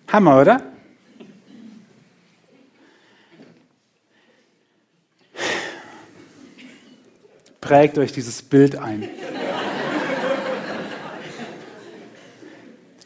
Hammer, 0.09 0.41
oder? 0.41 0.63
Prägt 7.67 7.99
euch 7.99 8.13
dieses 8.13 8.43
Bild 8.43 8.77
ein. 8.77 9.09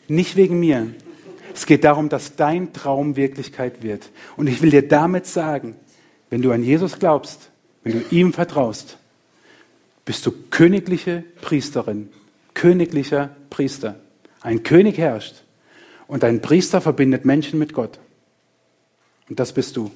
Nicht 0.07 0.37
wegen 0.37 0.61
mir. 0.61 0.89
Es 1.55 1.65
geht 1.65 1.83
darum, 1.83 2.11
dass 2.11 2.37
dein 2.37 2.75
Traum 2.75 3.17
Wirklichkeit 3.17 3.83
wird. 3.83 4.11
Und 4.37 4.49
ich 4.49 4.61
will 4.61 4.69
dir 4.69 4.87
damit 4.87 5.25
sagen, 5.25 5.77
wenn 6.29 6.43
du 6.43 6.53
an 6.53 6.63
Jesus 6.63 6.99
glaubst, 6.99 7.49
wenn 7.85 8.01
du 8.01 8.05
ihm 8.11 8.35
vertraust, 8.35 8.99
bist 10.05 10.27
du 10.27 10.33
königliche 10.51 11.25
Priesterin, 11.41 12.11
königlicher 12.53 13.31
Priester. 13.49 13.99
Ein 14.43 14.63
König 14.63 14.99
herrscht 14.99 15.37
und 16.07 16.23
ein 16.23 16.43
Priester 16.43 16.83
verbindet 16.83 17.25
Menschen 17.25 17.59
mit 17.59 17.73
Gott. 17.73 17.99
Und 19.31 19.41
das 19.41 19.55
bist 19.55 19.79
du. 19.79 19.91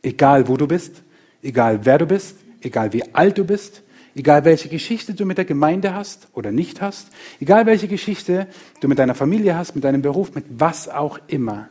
Egal 0.00 0.48
wo 0.48 0.56
du 0.56 0.66
bist, 0.66 1.02
egal 1.42 1.84
wer 1.84 1.98
du 1.98 2.06
bist, 2.06 2.36
egal 2.60 2.92
wie 2.92 3.14
alt 3.14 3.38
du 3.38 3.44
bist, 3.44 3.82
egal 4.14 4.44
welche 4.44 4.68
Geschichte 4.68 5.14
du 5.14 5.24
mit 5.24 5.38
der 5.38 5.44
Gemeinde 5.44 5.94
hast 5.94 6.28
oder 6.32 6.50
nicht 6.52 6.80
hast, 6.80 7.08
egal 7.40 7.66
welche 7.66 7.88
Geschichte 7.88 8.46
du 8.80 8.88
mit 8.88 8.98
deiner 8.98 9.14
Familie 9.14 9.56
hast, 9.56 9.74
mit 9.74 9.84
deinem 9.84 10.02
Beruf, 10.02 10.34
mit 10.34 10.44
was 10.48 10.88
auch 10.88 11.18
immer. 11.26 11.68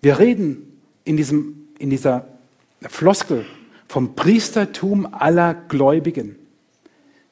Wir 0.00 0.18
reden 0.18 0.80
in, 1.04 1.16
diesem, 1.16 1.68
in 1.78 1.90
dieser 1.90 2.26
Floskel 2.82 3.46
vom 3.88 4.14
Priestertum 4.14 5.12
aller 5.12 5.54
Gläubigen. 5.54 6.36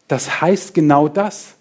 Das 0.09 0.41
heißt 0.41 0.75
genau 0.75 1.09
das. 1.09 1.55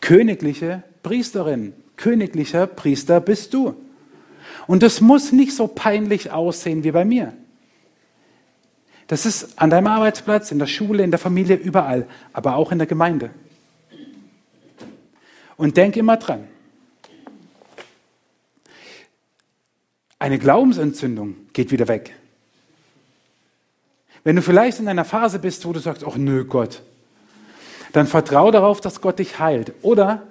Königliche 0.00 0.82
Priesterin, 1.02 1.72
königlicher 1.96 2.66
Priester 2.66 3.20
bist 3.20 3.54
du. 3.54 3.74
Und 4.66 4.82
das 4.82 5.00
muss 5.00 5.32
nicht 5.32 5.54
so 5.54 5.66
peinlich 5.66 6.30
aussehen 6.30 6.84
wie 6.84 6.92
bei 6.92 7.04
mir. 7.04 7.32
Das 9.08 9.24
ist 9.24 9.58
an 9.58 9.70
deinem 9.70 9.86
Arbeitsplatz, 9.86 10.52
in 10.52 10.58
der 10.58 10.66
Schule, 10.66 11.02
in 11.02 11.10
der 11.10 11.18
Familie, 11.18 11.56
überall, 11.56 12.06
aber 12.32 12.56
auch 12.56 12.70
in 12.70 12.78
der 12.78 12.86
Gemeinde. 12.86 13.30
Und 15.56 15.76
denk 15.76 15.96
immer 15.96 16.18
dran. 16.18 16.46
Eine 20.18 20.38
Glaubensentzündung 20.38 21.36
geht 21.52 21.70
wieder 21.70 21.88
weg. 21.88 22.14
Wenn 24.24 24.36
du 24.36 24.42
vielleicht 24.42 24.78
in 24.78 24.88
einer 24.88 25.06
Phase 25.06 25.38
bist, 25.38 25.64
wo 25.64 25.72
du 25.72 25.80
sagst, 25.80 26.04
ach 26.06 26.16
nö 26.16 26.44
Gott, 26.44 26.82
dann 27.92 28.06
vertraue 28.06 28.52
darauf, 28.52 28.82
dass 28.82 29.00
Gott 29.00 29.18
dich 29.18 29.38
heilt. 29.38 29.72
Oder 29.80 30.24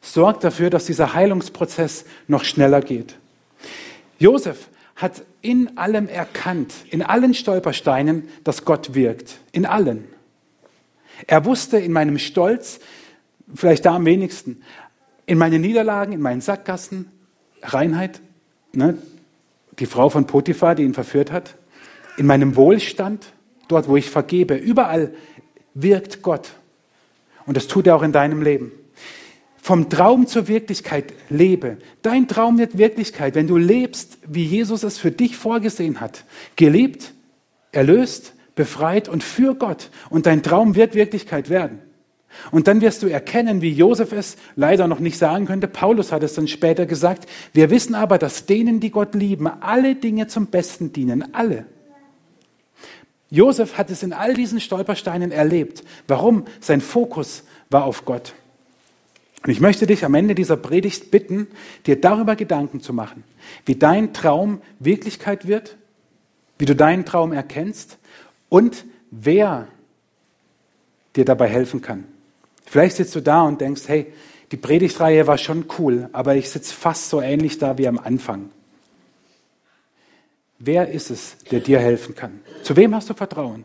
sorg 0.00 0.40
dafür, 0.40 0.70
dass 0.70 0.86
dieser 0.86 1.12
Heilungsprozess 1.12 2.06
noch 2.28 2.44
schneller 2.44 2.80
geht. 2.80 3.16
Josef 4.18 4.68
hat 4.96 5.22
in 5.42 5.76
allem 5.76 6.08
erkannt, 6.08 6.72
in 6.90 7.02
allen 7.02 7.34
Stolpersteinen, 7.34 8.28
dass 8.44 8.64
Gott 8.64 8.94
wirkt. 8.94 9.40
In 9.50 9.66
allen. 9.66 10.04
Er 11.26 11.44
wusste 11.44 11.78
in 11.78 11.92
meinem 11.92 12.18
Stolz, 12.18 12.80
vielleicht 13.54 13.84
da 13.84 13.96
am 13.96 14.06
wenigsten, 14.06 14.62
in 15.26 15.38
meinen 15.38 15.60
Niederlagen, 15.60 16.12
in 16.12 16.20
meinen 16.20 16.40
Sackgassen, 16.40 17.10
Reinheit, 17.62 18.20
ne? 18.72 18.98
die 19.78 19.86
Frau 19.86 20.08
von 20.08 20.26
Potiphar, 20.26 20.74
die 20.74 20.84
ihn 20.84 20.94
verführt 20.94 21.32
hat, 21.32 21.56
in 22.16 22.26
meinem 22.26 22.56
Wohlstand, 22.56 23.32
dort, 23.68 23.88
wo 23.88 23.96
ich 23.96 24.10
vergebe, 24.10 24.54
überall 24.54 25.14
wirkt 25.74 26.22
Gott. 26.22 26.52
Und 27.46 27.56
das 27.56 27.66
tut 27.66 27.86
er 27.86 27.96
auch 27.96 28.02
in 28.02 28.12
deinem 28.12 28.42
Leben. 28.42 28.72
Vom 29.64 29.88
Traum 29.88 30.26
zur 30.26 30.48
Wirklichkeit 30.48 31.14
lebe. 31.30 31.76
Dein 32.02 32.26
Traum 32.26 32.58
wird 32.58 32.78
Wirklichkeit, 32.78 33.36
wenn 33.36 33.46
du 33.46 33.56
lebst, 33.56 34.18
wie 34.26 34.44
Jesus 34.44 34.82
es 34.82 34.98
für 34.98 35.12
dich 35.12 35.36
vorgesehen 35.36 36.00
hat. 36.00 36.24
Geliebt, 36.56 37.12
erlöst, 37.70 38.34
befreit 38.56 39.08
und 39.08 39.22
für 39.22 39.54
Gott. 39.54 39.90
Und 40.10 40.26
dein 40.26 40.42
Traum 40.42 40.74
wird 40.74 40.96
Wirklichkeit 40.96 41.48
werden. 41.48 41.78
Und 42.50 42.66
dann 42.66 42.80
wirst 42.80 43.04
du 43.04 43.06
erkennen, 43.06 43.62
wie 43.62 43.70
Josef 43.70 44.10
es 44.10 44.36
leider 44.56 44.88
noch 44.88 44.98
nicht 44.98 45.16
sagen 45.16 45.46
könnte. 45.46 45.68
Paulus 45.68 46.10
hat 46.10 46.24
es 46.24 46.34
dann 46.34 46.48
später 46.48 46.84
gesagt. 46.84 47.28
Wir 47.52 47.70
wissen 47.70 47.94
aber, 47.94 48.18
dass 48.18 48.46
denen, 48.46 48.80
die 48.80 48.90
Gott 48.90 49.14
lieben, 49.14 49.46
alle 49.46 49.94
Dinge 49.94 50.26
zum 50.26 50.46
Besten 50.48 50.92
dienen. 50.92 51.32
Alle. 51.36 51.66
Josef 53.30 53.78
hat 53.78 53.92
es 53.92 54.02
in 54.02 54.12
all 54.12 54.34
diesen 54.34 54.58
Stolpersteinen 54.58 55.30
erlebt. 55.30 55.84
Warum? 56.08 56.46
Sein 56.58 56.80
Fokus 56.80 57.44
war 57.70 57.84
auf 57.84 58.04
Gott. 58.04 58.34
Und 59.44 59.50
ich 59.50 59.60
möchte 59.60 59.86
dich 59.86 60.04
am 60.04 60.14
Ende 60.14 60.34
dieser 60.34 60.56
Predigt 60.56 61.10
bitten, 61.10 61.48
dir 61.86 62.00
darüber 62.00 62.36
Gedanken 62.36 62.80
zu 62.80 62.92
machen, 62.92 63.24
wie 63.66 63.74
dein 63.74 64.12
Traum 64.12 64.62
Wirklichkeit 64.78 65.48
wird, 65.48 65.76
wie 66.58 66.64
du 66.64 66.76
deinen 66.76 67.04
Traum 67.04 67.32
erkennst 67.32 67.98
und 68.48 68.84
wer 69.10 69.66
dir 71.16 71.24
dabei 71.24 71.48
helfen 71.48 71.82
kann. 71.82 72.04
Vielleicht 72.64 72.96
sitzt 72.96 73.16
du 73.16 73.20
da 73.20 73.42
und 73.42 73.60
denkst, 73.60 73.82
hey, 73.86 74.12
die 74.52 74.56
Predigtreihe 74.56 75.26
war 75.26 75.38
schon 75.38 75.64
cool, 75.78 76.08
aber 76.12 76.36
ich 76.36 76.50
sitze 76.50 76.72
fast 76.72 77.10
so 77.10 77.20
ähnlich 77.20 77.58
da 77.58 77.78
wie 77.78 77.88
am 77.88 77.98
Anfang. 77.98 78.50
Wer 80.58 80.88
ist 80.90 81.10
es, 81.10 81.36
der 81.50 81.60
dir 81.60 81.80
helfen 81.80 82.14
kann? 82.14 82.40
Zu 82.62 82.76
wem 82.76 82.94
hast 82.94 83.10
du 83.10 83.14
Vertrauen? 83.14 83.64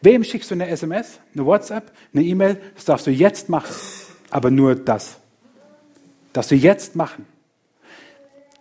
Wem 0.00 0.24
schickst 0.24 0.50
du 0.50 0.54
eine 0.54 0.68
SMS, 0.68 1.20
eine 1.34 1.46
WhatsApp, 1.46 1.92
eine 2.12 2.24
E-Mail? 2.24 2.60
Das 2.74 2.84
darfst 2.84 3.06
du 3.06 3.10
jetzt 3.10 3.48
machen. 3.48 3.74
Aber 4.30 4.50
nur 4.50 4.74
das. 4.74 5.18
Das 6.32 6.48
du 6.48 6.54
jetzt 6.54 6.96
machen. 6.96 7.26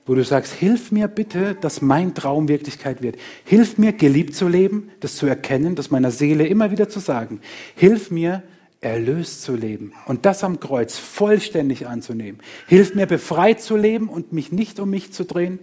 Wo 0.06 0.16
du 0.16 0.24
sagst, 0.24 0.54
hilf 0.54 0.92
mir 0.92 1.10
bitte, 1.10 1.56
dass 1.60 1.82
mein 1.82 2.16
Traum 2.16 2.48
Wirklichkeit 2.48 3.02
wird. 3.02 3.18
Hilf 3.44 3.78
mir, 3.78 3.92
geliebt 3.92 4.36
zu 4.36 4.48
leben, 4.48 4.90
das 5.02 5.18
zu 5.18 5.26
erkennen, 5.26 5.76
das 5.76 5.92
meiner 5.92 6.12
Seele 6.12 6.48
immer 6.48 6.72
wieder 6.72 6.88
zu 6.88 7.00
sagen. 7.00 7.42
Hilf 7.76 8.10
mir, 8.10 8.42
erlöst 8.80 9.42
zu 9.42 9.56
leben 9.56 9.94
und 10.06 10.26
das 10.26 10.44
am 10.44 10.60
Kreuz 10.60 10.98
vollständig 10.98 11.88
anzunehmen. 11.88 12.40
Hilf 12.68 12.96
mir, 12.96 13.06
befreit 13.06 13.62
zu 13.62 13.76
leben 13.76 14.08
und 14.08 14.32
mich 14.32 14.52
nicht 14.52 14.80
um 14.80 14.90
mich 14.90 15.12
zu 15.12 15.26
drehen. 15.26 15.60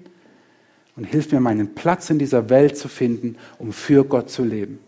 Und 0.96 1.05
hilf 1.05 1.32
mir, 1.32 1.40
meinen 1.40 1.74
Platz 1.74 2.11
in 2.11 2.18
dieser 2.18 2.50
Welt 2.50 2.76
zu 2.76 2.88
finden, 2.88 3.36
um 3.59 3.72
für 3.72 4.05
Gott 4.05 4.30
zu 4.30 4.44
leben. 4.44 4.78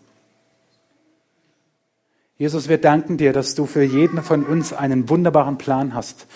Jesus, 2.39 2.69
wir 2.69 2.77
danken 2.77 3.17
dir, 3.17 3.33
dass 3.33 3.55
du 3.55 3.65
für 3.65 3.83
jeden 3.83 4.23
von 4.23 4.45
uns 4.45 4.75
einen 4.75 5.09
wunderbaren 5.09 5.57
Plan 5.57 5.95
hast. 5.95 6.27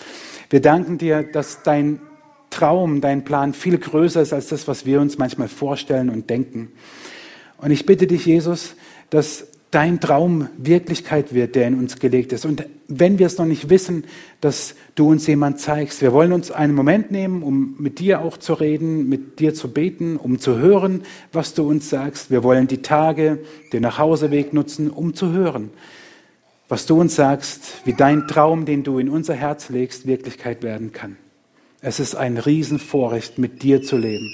Wir 0.49 0.59
danken 0.59 0.97
dir, 0.97 1.21
dass 1.21 1.61
dein 1.61 1.99
Traum, 2.49 3.01
dein 3.01 3.23
Plan 3.23 3.53
viel 3.53 3.77
größer 3.77 4.19
ist 4.19 4.33
als 4.33 4.47
das, 4.47 4.67
was 4.67 4.87
wir 4.87 4.99
uns 4.99 5.19
manchmal 5.19 5.47
vorstellen 5.47 6.09
und 6.09 6.27
denken. 6.27 6.71
Und 7.57 7.69
ich 7.69 7.85
bitte 7.85 8.07
dich, 8.07 8.25
Jesus, 8.25 8.75
dass 9.11 9.45
dein 9.69 9.99
Traum 9.99 10.49
Wirklichkeit 10.57 11.35
wird, 11.35 11.53
der 11.53 11.67
in 11.67 11.77
uns 11.77 11.99
gelegt 11.99 12.33
ist. 12.33 12.45
Und 12.45 12.65
wenn 12.87 13.19
wir 13.19 13.27
es 13.27 13.37
noch 13.37 13.45
nicht 13.45 13.69
wissen, 13.69 14.05
dass 14.41 14.73
du 14.95 15.09
uns 15.09 15.27
jemand 15.27 15.59
zeigst. 15.59 16.01
Wir 16.01 16.13
wollen 16.13 16.33
uns 16.33 16.51
einen 16.51 16.75
Moment 16.75 17.11
nehmen, 17.11 17.43
um 17.43 17.75
mit 17.79 17.99
dir 17.99 18.21
auch 18.21 18.37
zu 18.37 18.53
reden, 18.53 19.07
mit 19.09 19.39
dir 19.39 19.53
zu 19.53 19.71
beten, 19.71 20.17
um 20.17 20.39
zu 20.39 20.57
hören, 20.57 21.03
was 21.31 21.53
du 21.53 21.67
uns 21.67 21.89
sagst. 21.89 22.31
Wir 22.31 22.43
wollen 22.43 22.67
die 22.67 22.81
Tage, 22.81 23.39
den 23.73 23.83
Nachhauseweg 23.83 24.53
nutzen, 24.53 24.89
um 24.89 25.13
zu 25.13 25.31
hören, 25.31 25.69
was 26.69 26.85
du 26.85 26.99
uns 26.99 27.15
sagst, 27.15 27.85
wie 27.85 27.93
dein 27.93 28.27
Traum, 28.27 28.65
den 28.65 28.83
du 28.83 28.99
in 28.99 29.09
unser 29.09 29.33
Herz 29.33 29.69
legst, 29.69 30.07
Wirklichkeit 30.07 30.63
werden 30.63 30.91
kann. 30.91 31.17
Es 31.81 31.99
ist 31.99 32.15
ein 32.15 32.37
Riesenvorrecht, 32.37 33.39
mit 33.39 33.63
dir 33.63 33.81
zu 33.81 33.97
leben. 33.97 34.29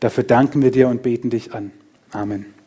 Dafür 0.00 0.24
danken 0.24 0.62
wir 0.62 0.70
dir 0.70 0.88
und 0.88 1.02
beten 1.02 1.28
dich 1.28 1.52
an. 1.52 1.70
Amen. 2.12 2.57